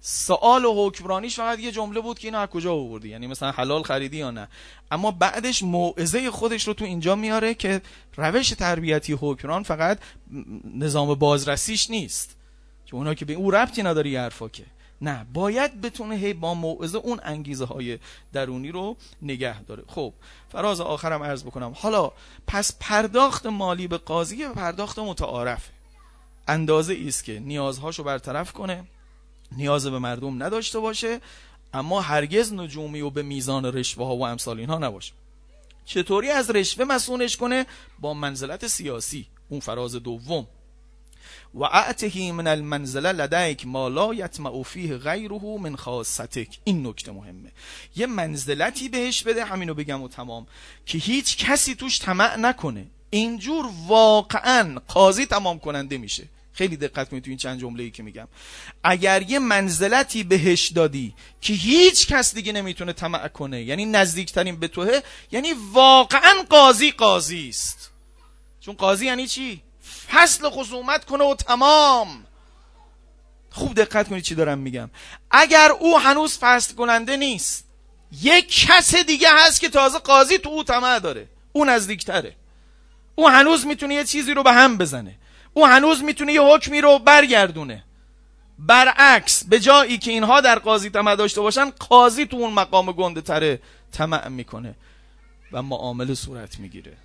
سوال 0.00 0.64
و 0.64 0.86
حکمرانیش 0.86 1.36
فقط 1.36 1.58
یه 1.58 1.72
جمله 1.72 2.00
بود 2.00 2.18
که 2.18 2.28
اینو 2.28 2.38
از 2.38 2.48
کجا 2.48 2.72
آوردی؟ 2.72 3.08
یعنی 3.08 3.26
مثلا 3.26 3.50
حلال 3.50 3.82
خریدی 3.82 4.16
یا 4.16 4.30
نه؟ 4.30 4.48
اما 4.90 5.10
بعدش 5.10 5.62
موعظه 5.62 6.30
خودش 6.30 6.68
رو 6.68 6.74
تو 6.74 6.84
اینجا 6.84 7.14
میاره 7.14 7.54
که 7.54 7.80
روش 8.16 8.48
تربیتی 8.48 9.12
حکمران 9.12 9.62
فقط 9.62 9.98
نظام 10.74 11.14
بازرسیش 11.14 11.90
نیست. 11.90 12.35
که 12.86 12.94
اونا 12.94 13.14
که 13.14 13.24
به 13.24 13.32
او 13.32 13.50
ربطی 13.50 13.82
نداری 13.82 14.16
حرفا 14.16 14.48
که. 14.48 14.64
نه 15.00 15.26
باید 15.32 15.80
بتونه 15.80 16.14
هی 16.14 16.32
با 16.32 16.54
موعظه 16.54 16.98
اون 16.98 17.20
انگیزه 17.22 17.64
های 17.64 17.98
درونی 18.32 18.70
رو 18.70 18.96
نگه 19.22 19.62
داره. 19.62 19.82
خب 19.86 20.12
فراز 20.48 20.80
آخرم 20.80 21.22
عرض 21.22 21.44
بکنم. 21.44 21.72
حالا 21.76 22.12
پس 22.46 22.76
پرداخت 22.80 23.46
مالی 23.46 23.88
به 23.88 23.98
قاضی 23.98 24.48
پرداخت 24.48 24.98
متعارفه؟ 24.98 25.70
اندازه 26.48 26.98
است 27.06 27.24
که 27.24 27.40
نیازهاشو 27.40 28.04
برطرف 28.04 28.52
کنه 28.52 28.84
نیاز 29.52 29.86
به 29.86 29.98
مردم 29.98 30.42
نداشته 30.42 30.78
باشه 30.78 31.20
اما 31.74 32.00
هرگز 32.00 32.52
نجومی 32.52 33.00
و 33.00 33.10
به 33.10 33.22
میزان 33.22 33.64
رشوه 33.64 34.06
ها 34.06 34.16
و 34.16 34.26
امثال 34.26 34.60
اینها 34.60 34.78
نباشه. 34.78 35.12
چطوری 35.84 36.30
از 36.30 36.50
رشوه 36.50 36.84
مسئولش 36.84 37.36
کنه؟ 37.36 37.66
با 38.00 38.14
منزلت 38.14 38.66
سیاسی. 38.66 39.26
اون 39.48 39.60
فراز 39.60 39.94
دوم. 39.94 40.46
و 41.56 41.64
اعتهی 41.64 42.32
من 42.32 42.46
المنزله 42.46 43.12
لدیک 43.12 43.66
ما 43.66 43.88
لا 43.88 44.14
یطمع 44.14 44.62
غیره 45.04 45.58
من 45.60 45.76
خاصتک 45.76 46.58
این 46.64 46.86
نکته 46.86 47.12
مهمه. 47.12 47.52
یه 47.96 48.06
منزلتی 48.06 48.88
بهش 48.88 49.22
بده 49.22 49.44
همینو 49.44 49.74
بگم 49.74 50.02
و 50.02 50.08
تمام 50.08 50.46
که 50.86 50.98
هیچ 50.98 51.36
کسی 51.36 51.74
توش 51.74 51.98
طمع 51.98 52.36
نکنه. 52.36 52.86
اینجور 53.10 53.70
واقعا 53.86 54.80
قاضی 54.88 55.26
تمام 55.26 55.58
کننده 55.58 55.98
میشه. 55.98 56.24
خیلی 56.52 56.76
دقت 56.76 57.08
کنید 57.08 57.22
تو 57.22 57.30
این 57.30 57.38
چند 57.38 57.60
جمله 57.60 57.82
ای 57.82 57.90
که 57.90 58.02
میگم. 58.02 58.28
اگر 58.84 59.22
یه 59.22 59.38
منزلتی 59.38 60.24
بهش 60.24 60.68
دادی 60.68 61.14
که 61.40 61.52
هیچ 61.52 62.06
کس 62.06 62.34
دیگه 62.34 62.52
نمی‌تونه 62.52 62.92
طمع 62.92 63.28
کنه 63.28 63.62
یعنی 63.62 63.84
نزدیکترین 63.84 64.56
به 64.56 64.68
توه 64.68 65.00
یعنی 65.32 65.52
واقعا 65.72 66.34
قاضی 66.50 66.90
قاضی 66.90 67.48
است. 67.48 67.90
چون 68.60 68.74
قاضی 68.74 69.06
یعنی 69.06 69.26
چی؟ 69.26 69.62
فصل 70.12 70.50
خصومت 70.50 71.04
کنه 71.04 71.24
و 71.24 71.34
تمام. 71.34 72.26
خوب 73.50 73.74
دقت 73.74 74.08
کنید 74.08 74.22
چی 74.22 74.34
دارم 74.34 74.58
میگم. 74.58 74.90
اگر 75.30 75.70
او 75.80 75.98
هنوز 75.98 76.38
فصل 76.38 76.74
کننده 76.74 77.16
نیست 77.16 77.66
یک 78.22 78.66
کس 78.66 78.94
دیگه 78.94 79.28
هست 79.32 79.60
که 79.60 79.68
تازه 79.68 79.98
قاضی 79.98 80.38
تو 80.38 80.48
او 80.48 80.64
طمع 80.64 80.98
داره. 80.98 81.28
او 81.52 81.64
نزدیکتره. 81.64 82.36
او 83.14 83.28
هنوز 83.28 83.66
می‌تونه 83.66 83.94
یه 83.94 84.04
چیزی 84.04 84.34
رو 84.34 84.42
به 84.42 84.52
هم 84.52 84.78
بزنه. 84.78 85.18
او 85.54 85.66
هنوز 85.66 86.02
می‌تونه 86.02 86.32
یه 86.32 86.42
حکمی 86.42 86.80
رو 86.80 86.98
برگردونه. 86.98 87.84
برعکس 88.58 89.44
به 89.44 89.60
جایی 89.60 89.98
که 89.98 90.10
اینها 90.10 90.40
در 90.40 90.58
قاضی 90.58 90.90
طمع 90.90 91.16
داشته 91.16 91.40
باشن 91.40 91.70
قاضی 91.70 92.26
تو 92.26 92.36
اون 92.36 92.52
مقام 92.52 92.92
گنده 92.92 93.20
تره 93.20 93.60
طمع 93.92 94.28
می‌کنه 94.28 94.74
و 95.52 95.62
معامله 95.62 96.14
صورت 96.14 96.58
می‌گیره. 96.58 96.96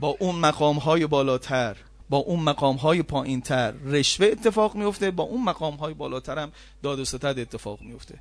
با 0.00 0.16
اون 0.20 0.34
مقام 0.34 0.76
های 0.76 1.06
بالاتر 1.06 1.76
با 2.08 2.16
اون 2.16 2.40
مقام 2.40 2.76
های 2.76 3.02
پایین 3.02 3.40
تر 3.40 3.70
رشوه 3.70 4.26
اتفاق 4.26 4.74
میفته 4.74 5.10
با 5.10 5.22
اون 5.22 5.44
مقام 5.44 5.74
های 5.74 5.94
بالاتر 5.94 6.38
هم 6.38 6.52
داد 6.82 6.98
و 6.98 7.04
ستد 7.04 7.38
اتفاق 7.38 7.80
میفته 7.80 8.18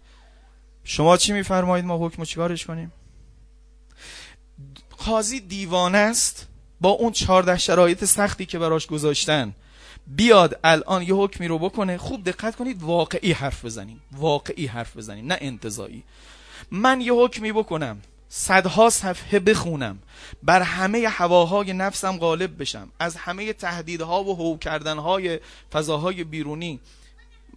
شما 0.84 1.18
چی 1.18 1.34
میفرمایید؟ 1.34 1.86
ما 1.86 1.98
حکم 2.08 2.24
چیکارش 2.24 2.66
کنیم؟ 2.66 2.92
قاضی 4.98 5.40
دیوانه 5.40 5.98
است. 5.98 6.48
با 6.82 6.90
اون 6.90 7.12
چهارده 7.12 7.58
شرایط 7.58 8.06
سختی 8.06 8.46
که 8.46 8.60
براش 8.60 8.88
گذاشتن 8.88 9.54
بیاد 10.08 10.60
الان 10.64 11.02
یه 11.02 11.14
حکمی 11.14 11.48
رو 11.48 11.60
بکنه. 11.60 11.98
خوب 11.98 12.24
دقت 12.24 12.56
کنید 12.56 12.84
واقعی 12.84 13.32
حرف 13.32 13.66
بزنیم. 13.66 14.02
واقعی 14.12 14.66
حرف 14.66 14.98
بزنیم 14.98 15.28
نه 15.28 15.38
انتظایی. 15.42 16.04
من 16.72 17.02
یه 17.02 17.14
حکمی 17.14 17.52
بکنم. 17.52 18.02
صدها 18.30 18.90
صفحه 18.90 19.40
بخونم. 19.40 20.00
بر 20.44 20.62
همه 20.62 21.08
هواهای 21.08 21.74
نفسم 21.74 22.18
غالب 22.18 22.62
بشم. 22.62 22.90
از 23.00 23.16
همه 23.16 23.54
تهدیدها 23.54 24.24
و 24.24 24.36
هو 24.36 24.58
کردنهای 24.58 25.40
فضاهای 25.72 26.24
بیرونی 26.24 26.80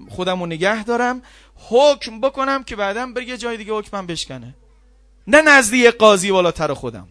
خودم 0.09 0.41
رو 0.41 0.47
نگه 0.47 0.85
دارم. 0.85 1.23
حکم 1.69 2.21
بکنم 2.21 2.65
که 2.65 2.77
بعدا 2.77 3.07
بر 3.07 3.23
یه 3.23 3.37
جای 3.37 3.57
دیگه 3.57 3.73
حکمم 3.73 4.07
بشکنه. 4.07 4.55
نه 5.27 5.43
نزدی 5.43 5.91
قاضی 5.91 6.33
بالاتر 6.33 6.75
خودم. 6.75 7.09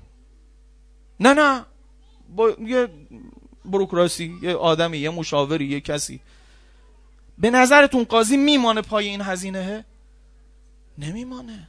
نه 1.19 1.33
نه. 1.33 1.65
با 2.35 2.49
یه 2.49 2.87
بروکراسی 3.65 4.39
یه 4.41 4.55
آدمی 4.55 4.97
یه 4.97 5.09
مشاوری 5.09 5.65
یه 5.65 5.81
کسی. 5.81 6.19
به 7.37 7.49
نظرتون 7.49 8.03
قاضی 8.03 8.37
میمانه 8.37 8.81
پای 8.81 9.07
این 9.07 9.21
هزینه؟ 9.21 9.85
نمیمانه. 10.97 11.67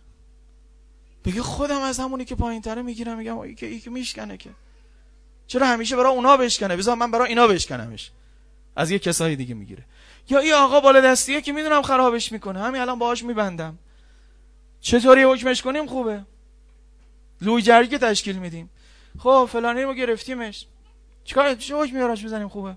بگه 1.24 1.42
خودم 1.42 1.80
از 1.80 1.98
همونی 1.98 2.24
که 2.24 2.34
پایین 2.34 2.62
تره 2.62 2.82
می‌گیرم 2.82 3.18
میگم 3.18 3.38
ای 3.38 3.54
که 3.54 3.66
ای 3.66 3.80
که 3.80 3.90
میشکنه 3.90 4.36
که. 4.36 4.50
چرا 5.46 5.66
همیشه 5.66 5.96
برای 5.96 6.12
اونا 6.12 6.36
بشکنه؟ 6.36 6.76
بذار 6.76 6.96
من 6.96 7.10
برای 7.10 7.28
اینا 7.28 7.46
بشکنمش. 7.46 8.10
از 8.76 8.90
یه 8.90 8.98
کسایی 8.98 9.36
دیگه 9.36 9.54
می‌گیره. 9.54 9.84
یا 10.28 10.38
این 10.38 10.52
آقا 10.52 10.80
بالا 10.80 11.00
دستیه 11.00 11.40
که 11.40 11.52
می‌دونم 11.52 11.82
خرابش 11.82 12.32
می‌کنه. 12.32 12.60
همین 12.60 12.80
الان 12.80 12.98
باهاش 12.98 13.24
میبندم. 13.24 13.78
چطوری 14.80 15.22
حکمش 15.22 15.62
کنیم؟ 15.62 15.86
خوبه. 15.86 16.24
لوی 17.40 17.62
جرگه 17.62 17.98
تشکیل 17.98 18.36
میدیم. 18.38 18.70
خب 19.18 19.48
فلانی 19.52 19.82
رو 19.82 19.94
گرفتیمش. 19.94 20.66
چیکار؟ 21.24 21.54
چه 21.54 21.76
حکم 21.76 21.96
میاراش 21.96 22.24
بزنیم؟ 22.24 22.48
خوبه. 22.48 22.76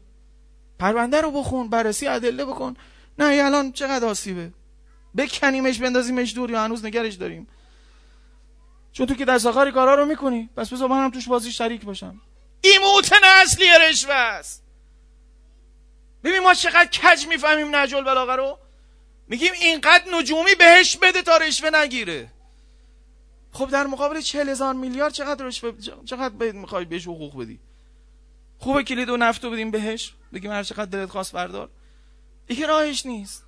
پرونده 0.80 1.22
رو 1.22 1.32
بخون 1.32 1.70
بررسی 1.70 2.08
ادله 2.08 2.46
بکن. 2.46 2.76
نه 3.20 3.44
الان 3.46 3.72
چقدر 3.72 4.08
آسیبه. 4.08 4.52
بکنیمش 5.18 5.80
بندازیمش 5.80 6.36
دور 6.36 6.52
یا 6.52 6.64
هنوز 6.64 6.86
نگرش 6.86 7.14
داریم. 7.14 7.48
چون 8.94 9.06
تو 9.06 9.16
که 9.16 9.26
دست 9.26 9.46
آخری 9.46 9.72
کارا 9.72 9.96
رو 9.96 10.06
می‌کنی. 10.06 10.50
پس 10.58 10.74
بذار 10.74 10.90
منم 10.90 11.12
توش 11.12 11.28
بازی 11.28 11.52
شریک 11.52 11.82
باشم. 11.86 12.22
این 12.62 12.80
موتن 12.82 13.24
اصلی 13.24 13.66
رشوه 13.82 14.14
است. 14.14 14.64
ببین 16.24 16.40
ما 16.40 16.54
چقدر 16.54 16.86
کج 16.86 17.28
می‌فهمیم 17.28 17.76
نجل 17.76 18.04
بلاغه 18.04 18.36
رو. 18.36 18.60
میگیم 19.28 19.52
اینقدر 19.62 20.04
نجومی 20.14 20.56
بهش 20.56 20.98
بده 20.98 21.22
تا 21.22 21.38
رشوه 21.38 21.70
نگیره. 21.70 22.32
خب 23.52 23.70
در 23.70 23.88
مقابل 23.88 24.22
چهل 24.22 24.50
هزار 24.50 24.74
میلیارد 24.74 25.14
چقدر 25.14 25.46
رشوه 25.46 25.72
چقدر 26.06 26.52
می‌خوای 26.52 26.86
بهش 26.86 27.08
حقوق 27.08 27.42
بدی؟ 27.42 27.60
خوبه 28.60 28.84
کلید 28.84 29.10
و 29.10 29.18
نفتو 29.18 29.50
بدیم 29.50 29.72
بهش. 29.72 30.14
بگیم 30.34 30.52
هر 30.52 30.64
چقدر 30.64 30.86
دلت 30.86 31.10
خواست 31.10 31.32
بردار. 31.32 31.70
دیگه 32.48 32.66
راهش 32.66 33.06
نیست. 33.06 33.46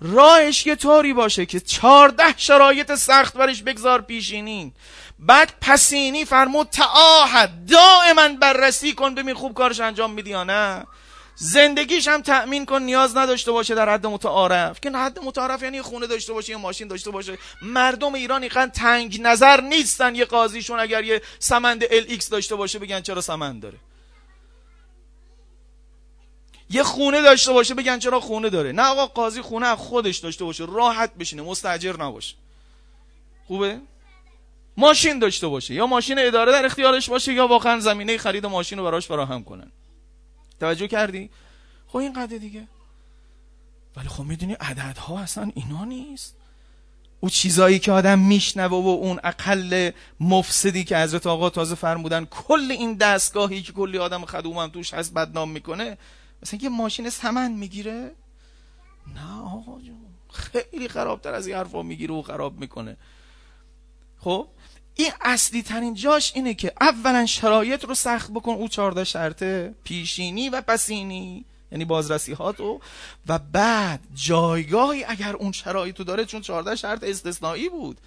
راهش 0.00 0.66
یه 0.66 0.76
طوری 0.76 1.12
باشه 1.12 1.46
که 1.46 1.60
چارده 1.60 2.34
شرایط 2.36 2.94
سخت 2.94 3.34
برش 3.34 3.62
بگذار 3.62 4.00
پیشینی 4.00 4.72
بعد 5.18 5.52
پسینی 5.60 6.24
فرمود 6.24 6.68
تعاهد 6.68 7.50
دائما 7.70 8.28
بررسی 8.28 8.92
کن 8.92 9.14
ببین 9.14 9.34
خوب 9.34 9.54
کارش 9.54 9.80
انجام 9.80 10.12
میدی 10.12 10.30
یا 10.30 10.44
نه. 10.44 10.86
زندگیش 11.34 12.08
هم 12.08 12.22
تأمین 12.22 12.66
کن 12.66 12.82
نیاز 12.82 13.16
نداشته 13.16 13.52
باشه 13.52 13.74
در 13.74 13.88
حد 13.88 14.06
متعارف. 14.06 14.80
که 14.80 14.90
حد 14.90 15.18
متعارف 15.24 15.62
یعنی 15.62 15.82
خونه 15.82 16.06
داشته 16.06 16.32
باشه 16.32 16.50
یه 16.50 16.56
ماشین 16.56 16.88
داشته 16.88 17.10
باشه. 17.10 17.38
مردم 17.62 18.14
ایران 18.14 18.42
اینقدر 18.42 18.70
تنگ 18.70 19.20
نظر 19.22 19.60
نیستن 19.60 20.14
یه 20.14 20.24
قاضیشون 20.24 20.80
اگر 20.80 21.04
یه 21.04 21.22
سمند 21.38 21.84
ال 21.90 22.18
داشته 22.30 22.56
باشه 22.56 22.78
بگن 22.78 23.00
چرا 23.00 23.20
سمند 23.20 23.62
داره. 23.62 23.76
یه 26.70 26.82
خونه 26.82 27.22
داشته 27.22 27.52
باشه 27.52 27.74
بگن 27.74 27.98
چرا 27.98 28.20
خونه 28.20 28.50
داره. 28.50 28.72
نه 28.72 28.82
آقا 28.82 29.06
قاضی 29.06 29.42
خونه 29.42 29.76
خودش 29.76 30.18
داشته 30.18 30.44
باشه. 30.44 30.66
راحت 30.68 31.14
بشینه 31.14 31.42
مستاجر 31.42 31.96
نباشه. 31.96 32.34
خوبه؟ 33.46 33.80
ماشین 34.76 35.18
داشته 35.18 35.46
باشه. 35.46 35.74
یا 35.74 35.86
ماشین 35.86 36.18
اداره 36.18 36.52
در 36.52 36.66
اختیارش 36.66 37.10
باشه 37.10 37.32
یا 37.32 37.46
واقعا 37.46 37.80
زمینه 37.80 38.18
خرید 38.18 38.46
ماشین 38.46 38.78
رو 38.78 38.84
براش 38.84 39.06
فراهم 39.06 39.44
کنن. 39.44 39.72
توجه 40.60 40.88
کردی؟ 40.88 41.30
خب 41.88 41.96
این 41.96 42.12
قده 42.12 42.38
دیگه. 42.38 42.68
ولی 43.96 44.08
خب 44.08 44.24
می‌دونی 44.24 44.52
عددها 44.52 45.18
اصلا 45.18 45.50
اینا 45.54 45.84
نیست. 45.84 46.36
او 47.20 47.30
چیزایی 47.30 47.78
که 47.78 47.92
آدم 47.92 48.18
میشنوه 48.18 48.84
و 48.84 48.88
اون 48.88 49.20
اقل 49.24 49.90
مفسدی 50.20 50.84
که 50.84 50.98
حضرت 50.98 51.26
آقا 51.26 51.50
تازه 51.50 51.74
فرمودن 51.74 52.24
کل 52.24 52.70
این 52.70 52.94
دستگاهی 52.94 53.62
که 53.62 53.72
کلی 53.72 53.98
آدم 53.98 54.24
خدومم 54.24 54.68
توش 54.68 54.94
هست 54.94 55.14
بدنام 55.14 55.50
می‌کنه 55.50 55.98
مثلا 56.42 56.60
یه 56.62 56.68
ماشین 56.68 57.10
سمن 57.10 57.52
می‌گیره؟ 57.52 58.10
نه 59.14 59.40
آقا 59.42 59.80
جون. 59.80 59.96
خیلی 60.32 60.88
خرابتر 60.88 61.34
از 61.34 61.46
این 61.46 61.56
حرفا 61.56 61.82
می‌گیره 61.82 62.14
و 62.14 62.22
خراب 62.22 62.60
می‌کنه. 62.60 62.96
خب؟ 64.18 64.48
این 64.94 65.12
اصلی 65.20 65.62
ترین 65.62 65.94
جاش 65.94 66.32
اینه 66.34 66.54
که 66.54 66.72
اولا 66.80 67.26
شرایط 67.26 67.84
رو 67.84 67.94
سخت 67.94 68.30
بکن 68.30 68.52
او 68.52 68.68
چهارده 68.68 69.04
شرطه 69.04 69.74
پیشینی 69.84 70.48
و 70.48 70.60
پسینی 70.60 71.44
یعنی 71.72 71.84
بازرسی 71.84 72.32
ها 72.32 72.52
تو 72.52 72.80
و 73.26 73.38
بعد 73.38 74.00
جایگاهی 74.14 75.04
اگر 75.04 75.36
اون 75.36 75.52
شرایط 75.52 75.98
رو 75.98 76.04
داره 76.04 76.24
چون 76.24 76.40
چهارده 76.40 76.76
شرط 76.76 77.04
استثنایی 77.04 77.68
بود. 77.68 77.98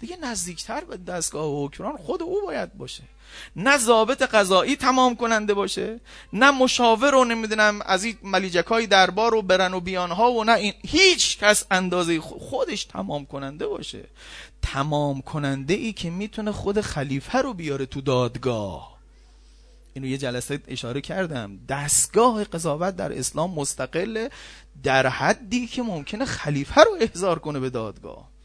دیگه 0.00 0.16
نزدیکتر 0.16 0.84
به 0.84 0.96
دستگاه 0.96 1.64
حکمران 1.64 1.96
خود 1.96 2.22
او 2.22 2.42
باید 2.46 2.74
باشه. 2.74 3.02
نه 3.56 3.78
ضابط 3.78 4.22
قضایی 4.22 4.76
تمام 4.76 5.16
کننده 5.16 5.54
باشه 5.54 6.00
نه 6.32 6.50
مشاور 6.50 7.10
رو 7.10 7.24
نمی‌دونم 7.24 7.80
از 7.86 8.04
این 8.04 8.16
ملیجک 8.22 8.86
دربار 8.86 9.34
و 9.34 9.42
برن 9.42 9.74
و 9.74 9.80
بیان 9.80 10.10
ها 10.10 10.32
و 10.32 10.44
نه 10.44 10.52
این 10.52 10.72
هیچ 10.86 11.38
کس 11.38 11.64
اندازه 11.70 12.20
خودش 12.20 12.84
تمام 12.84 13.26
کننده 13.26 13.66
باشه. 13.66 14.04
تمام 14.62 15.20
کننده 15.20 15.74
ای 15.74 15.92
که 15.92 16.10
می‌تونه 16.10 16.52
خود 16.52 16.80
خلیفه 16.80 17.38
رو 17.38 17.54
بیاره 17.54 17.86
تو 17.86 18.00
دادگاه. 18.00 18.96
اینو 19.94 20.08
یه 20.08 20.18
جلسه 20.18 20.60
اشاره 20.68 21.00
کردم. 21.00 21.58
دستگاه 21.68 22.44
قضاوت 22.44 22.96
در 22.96 23.18
اسلام 23.18 23.54
مستقل 23.54 24.28
در 24.82 25.06
حدی 25.06 25.66
که 25.66 25.82
ممکنه 25.82 26.24
خلیفه 26.24 26.80
رو 26.80 26.96
احضار 27.00 27.38
کنه 27.38 27.60
به 27.60 27.70
دادگاه. 27.70 28.35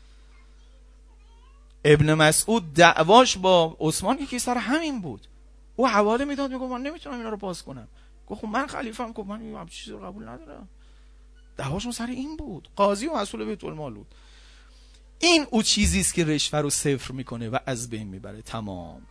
ابن 1.86 2.14
مسعود 2.14 2.74
دعواش 2.74 3.38
با 3.38 3.78
عثمان 3.80 4.20
یکی 4.20 4.40
سر 4.40 4.58
همین 4.58 5.02
بود. 5.02 5.28
او 5.76 5.88
حواله 5.88 6.26
می‌داد 6.26 6.54
میگه 6.54 6.66
من 6.66 6.82
نمی‌تونم 6.82 7.18
اینا 7.18 7.30
رو 7.30 7.38
باز 7.38 7.64
کنم. 7.64 7.88
گفت 8.28 8.42
خب 8.42 8.48
من 8.48 8.68
خلیفم 8.68 9.12
گفت 9.12 9.30
من 9.30 9.42
این 9.42 9.66
چیزی 9.66 9.92
رو 9.92 10.00
قبول 10.00 10.28
ندارم. 10.28 10.68
دعواشون 11.58 11.92
سر 11.92 12.08
این 12.08 12.38
بود. 12.38 12.70
قاضی 12.76 13.08
و 13.08 13.16
مسئول 13.16 13.46
بیت 13.46 13.64
المال 13.64 13.94
بود. 13.94 14.08
این 15.20 15.46
او 15.50 15.64
چیزی 15.64 16.00
است 16.00 16.14
که 16.14 16.26
رشوه 16.26 16.60
رو 16.60 16.70
صفر 16.70 17.14
می‌کنه 17.14 17.50
و 17.50 17.58
از 17.66 17.90
بین 17.90 18.08
می‌بره. 18.08 18.42
تمام. 18.42 19.02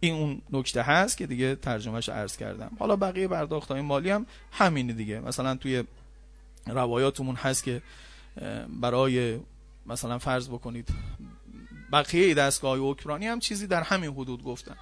این 0.00 0.14
اون 0.14 0.42
نکته 0.52 0.82
هست 0.82 1.16
که 1.16 1.26
دیگه 1.26 1.54
ترجمهش 1.54 2.08
عرض 2.08 2.36
کردم. 2.36 2.70
حالا 2.78 2.96
بقیه 2.96 3.28
پرداخت 3.28 3.70
های 3.70 3.80
مالی 3.80 4.10
هم 4.10 4.26
همینه 4.52 4.92
دیگه. 4.92 5.20
مثلا 5.20 5.54
توی 5.54 5.84
روایاتمون 6.66 7.34
هست 7.34 7.64
که 7.64 7.82
برای 8.80 9.40
مثلا 9.86 10.18
فرض 10.18 10.48
بکنید 10.48 10.88
بقیه 11.92 12.34
دستگاه 12.34 12.78
اوکرانی 12.78 13.26
هم 13.26 13.40
چیزی 13.40 13.66
در 13.66 13.82
همین 13.82 14.10
حدود 14.10 14.44
گفتن. 14.44 14.76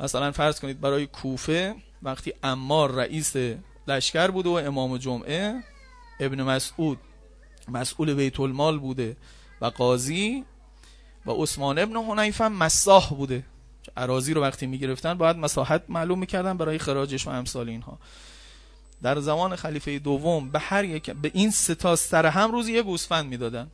مثلا 0.00 0.32
فرض 0.32 0.60
کنید 0.60 0.80
برای 0.80 1.06
کوفه 1.06 1.74
وقتی 2.02 2.32
امار 2.42 2.92
رئیس 2.92 3.34
لشکر 3.88 4.28
بوده 4.28 4.48
و 4.48 4.52
امام 4.52 4.96
جمعه 4.96 5.64
ابن 6.20 6.42
مسعود 6.42 6.98
مسئول 7.68 8.14
بیت 8.14 8.40
المال 8.40 8.78
بوده 8.78 9.16
و 9.60 9.66
قاضی 9.66 10.44
و 11.26 11.30
عثمان 11.30 11.78
ابن 11.78 11.96
حنیفه 11.96 12.48
مساح 12.48 13.08
بوده. 13.10 13.44
عراضی 13.96 14.34
رو 14.34 14.42
وقتی 14.42 14.66
می‌گرفتن 14.66 15.14
باید 15.14 15.36
مساحت 15.36 15.82
معلوم 15.88 16.18
می‌کردن 16.18 16.56
برای 16.56 16.78
خراجش 16.78 17.26
و 17.26 17.30
امثال 17.30 17.68
اینها. 17.68 17.98
در 19.02 19.20
زمان 19.20 19.56
خلیفه 19.56 19.98
دوم 19.98 20.50
به 20.50 20.58
هر 20.58 20.84
یک 20.84 21.10
به 21.10 21.30
این 21.34 21.50
ستا 21.50 21.96
سر 21.96 22.26
هم 22.26 22.52
روزی 22.52 22.72
یه 22.72 22.82
گوسفند 22.82 23.26
می‌دادن. 23.26 23.70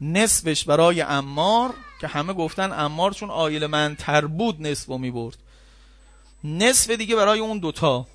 نصفش 0.00 0.64
برای 0.64 1.00
امار 1.00 1.74
که 2.00 2.06
همه 2.06 2.32
گفتن 2.32 2.72
امار 2.72 3.12
چون 3.12 3.30
آیل 3.30 3.66
منتر 3.66 4.26
بود 4.26 4.66
نصف 4.66 4.86
رو 4.86 4.98
می‌برد. 4.98 5.36
نصف 6.44 6.90
دیگه 6.90 7.16
برای 7.16 7.40
اون 7.40 7.58
دوتا 7.58 8.06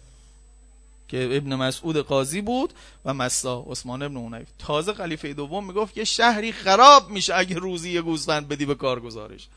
که 1.07 1.29
ابن 1.31 1.55
مسعود 1.55 1.97
قاضی 1.97 2.41
بود 2.41 2.73
و 3.05 3.13
مسا 3.13 3.65
عثمان 3.69 4.01
ابن 4.01 4.17
اونیف 4.17 4.47
تازه 4.59 4.93
خلیفه 4.93 5.33
دوم 5.33 5.67
می‌گفت 5.67 5.93
که 5.93 6.03
شهری 6.03 6.51
خراب 6.51 7.09
میشه 7.09 7.35
اگه 7.35 7.55
روزی 7.55 7.91
یه 7.91 8.01
گوسفند 8.01 8.47
بدی 8.47 8.65
به 8.65 8.75
کارگزارش. 8.75 9.47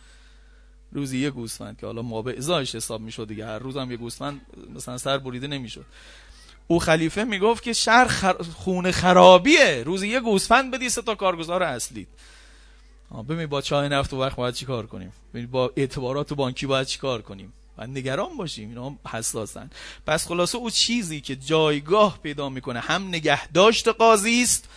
روزی 0.92 1.18
یه 1.18 1.30
گوسفند 1.30 1.78
که 1.78 1.86
حالا 1.86 2.02
ما 2.02 2.22
به 2.22 2.38
ازایش 2.38 2.74
حساب 2.74 3.00
می‌شد 3.00 3.28
دیگه 3.28 3.46
هر 3.46 3.58
روزم 3.58 3.90
یه 3.90 3.96
گوسفند 3.96 4.40
مثلا 4.74 4.98
سر 4.98 5.18
بریده 5.18 5.46
نمی‌شد. 5.46 5.84
او 6.66 6.78
خلیفه 6.78 7.24
می‌گفت 7.24 7.62
که 7.62 7.72
شهر 7.72 8.04
خر... 8.04 8.34
خونه 8.42 8.92
خرابیه. 8.92 9.82
روزی 9.86 10.08
یه 10.08 10.20
گوسفند 10.20 10.70
بدی 10.70 10.88
سه 10.88 11.02
تا 11.02 11.14
کارگزار 11.14 11.62
اصلی. 11.62 12.06
ببین 13.28 13.46
با 13.46 13.60
چای 13.60 13.88
نفت 13.88 14.12
و 14.12 14.20
وقت 14.20 14.36
باید 14.36 14.54
چیکار 14.54 14.86
کنیم؟ 14.86 15.12
ببین 15.34 15.46
با 15.46 15.72
اعتبارات 15.76 16.34
بانکی 16.34 16.66
باید 16.66 16.86
چیکار 16.86 17.22
کنیم؟ 17.22 17.52
و 17.78 17.86
نگران 17.86 18.36
باشیم 18.36 18.68
اینا 18.68 18.96
حساسن. 19.08 19.70
پس 20.06 20.26
خلاصه 20.26 20.58
او 20.58 20.70
چیزی 20.70 21.20
که 21.20 21.36
جایگاه 21.36 22.18
پیدا 22.22 22.48
می‌کنه 22.48 22.80
هم 22.80 23.08
نگهداشت 23.08 23.88
قاضی 23.88 24.42
است 24.42 24.68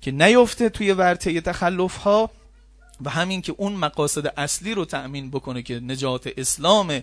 که 0.00 0.10
نیفته 0.10 0.68
توی 0.68 0.92
ورطه 0.92 1.40
تخلف 1.40 1.96
ها 1.96 2.30
و 3.04 3.10
همین 3.10 3.42
که 3.42 3.54
اون 3.58 3.72
مقاصد 3.72 4.26
اصلی 4.36 4.74
رو 4.74 4.84
تأمین 4.84 5.30
بکنه 5.30 5.62
که 5.62 5.80
نجات 5.80 6.30
اسلام 6.36 7.02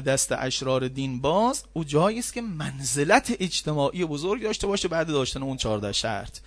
دست 0.00 0.32
اشرار 0.32 0.88
دین 0.88 1.20
باز 1.20 1.64
او 1.72 1.84
جایی 1.84 2.18
است 2.18 2.34
که 2.34 2.40
منزلت 2.40 3.36
اجتماعی 3.40 4.04
بزرگ 4.04 4.42
داشته 4.42 4.66
باشه 4.66 4.88
بعد 4.88 5.06
داشتن 5.06 5.42
اون 5.42 5.56
14 5.56 5.92
شرط. 5.92 6.38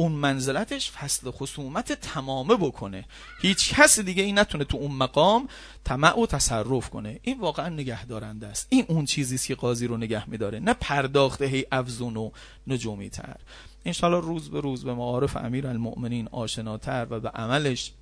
اون 0.00 0.12
منزلتش 0.12 0.90
فصل 0.90 1.30
خصومت 1.30 1.92
تمامه 1.92 2.56
بکنه. 2.56 3.04
هیچ 3.40 3.74
کس 3.74 3.98
دیگه 4.00 4.22
این 4.22 4.38
نتونه 4.38 4.64
تو 4.64 4.76
اون 4.76 4.92
مقام 4.92 5.48
طمع 5.84 6.20
و 6.20 6.26
تصرف 6.26 6.90
کنه. 6.90 7.20
این 7.22 7.40
واقعا 7.40 7.68
نگهدارنده 7.68 8.46
است. 8.46 8.66
این 8.70 8.84
اون 8.88 9.04
چیزی 9.04 9.34
است 9.34 9.46
که 9.46 9.54
قاضی 9.54 9.86
رو 9.86 9.96
نگه 9.96 10.30
میداره. 10.30 10.60
نه 10.60 10.74
پرداخته 10.74 11.44
هی 11.44 11.66
افزون 11.72 12.16
و 12.16 12.30
نجومی 12.66 13.10
تر 13.10 13.36
انشالله 13.84 14.20
روز 14.20 14.50
به 14.50 14.60
روز 14.60 14.84
به 14.84 14.94
معارف 14.94 15.36
امیر 15.36 15.66
المؤمنین 15.66 16.28
آشناتر 16.28 17.06
و 17.10 17.20
به 17.20 17.28
عملش 17.28 17.92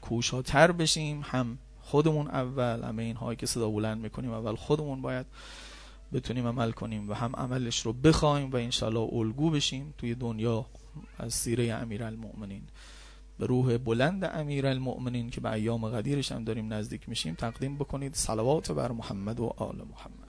کوشاتر 0.00 0.72
بشیم. 0.72 1.24
هم 1.24 1.58
خودمون 1.94 2.28
اول 2.28 2.82
همه 2.82 3.02
این 3.02 3.16
هایی 3.16 3.36
که 3.36 3.46
صدا 3.46 3.70
بلند 3.70 4.00
می‌کنیم 4.00 4.30
اول 4.30 4.54
خودمون 4.54 5.02
باید 5.02 5.26
بتونیم 6.12 6.46
عمل 6.46 6.70
کنیم 6.70 7.10
و 7.10 7.14
هم 7.14 7.36
عملش 7.36 7.80
رو 7.80 7.92
بخوایم 7.92 8.50
و 8.50 8.56
انشالله 8.56 9.08
الگو 9.12 9.50
بشیم 9.50 9.94
توی 9.98 10.14
دنیا 10.14 10.66
از 11.18 11.34
سیره 11.34 11.72
امیر 11.72 12.04
المؤمنین 12.04 12.62
به 13.38 13.46
روح 13.46 13.78
بلند 13.78 14.24
امیر 14.24 14.66
المؤمنین 14.66 15.30
که 15.30 15.40
به 15.40 15.52
ایام 15.52 15.88
قدیرش 15.88 16.32
هم 16.32 16.44
داریم 16.44 16.72
نزدیک 16.72 17.08
میشیم 17.08 17.34
تقدیم 17.34 17.76
بکنید. 17.76 18.14
صلوات 18.14 18.72
بر 18.72 18.92
محمد 18.92 19.40
و 19.40 19.54
آل 19.56 19.76
محمد. 19.76 20.23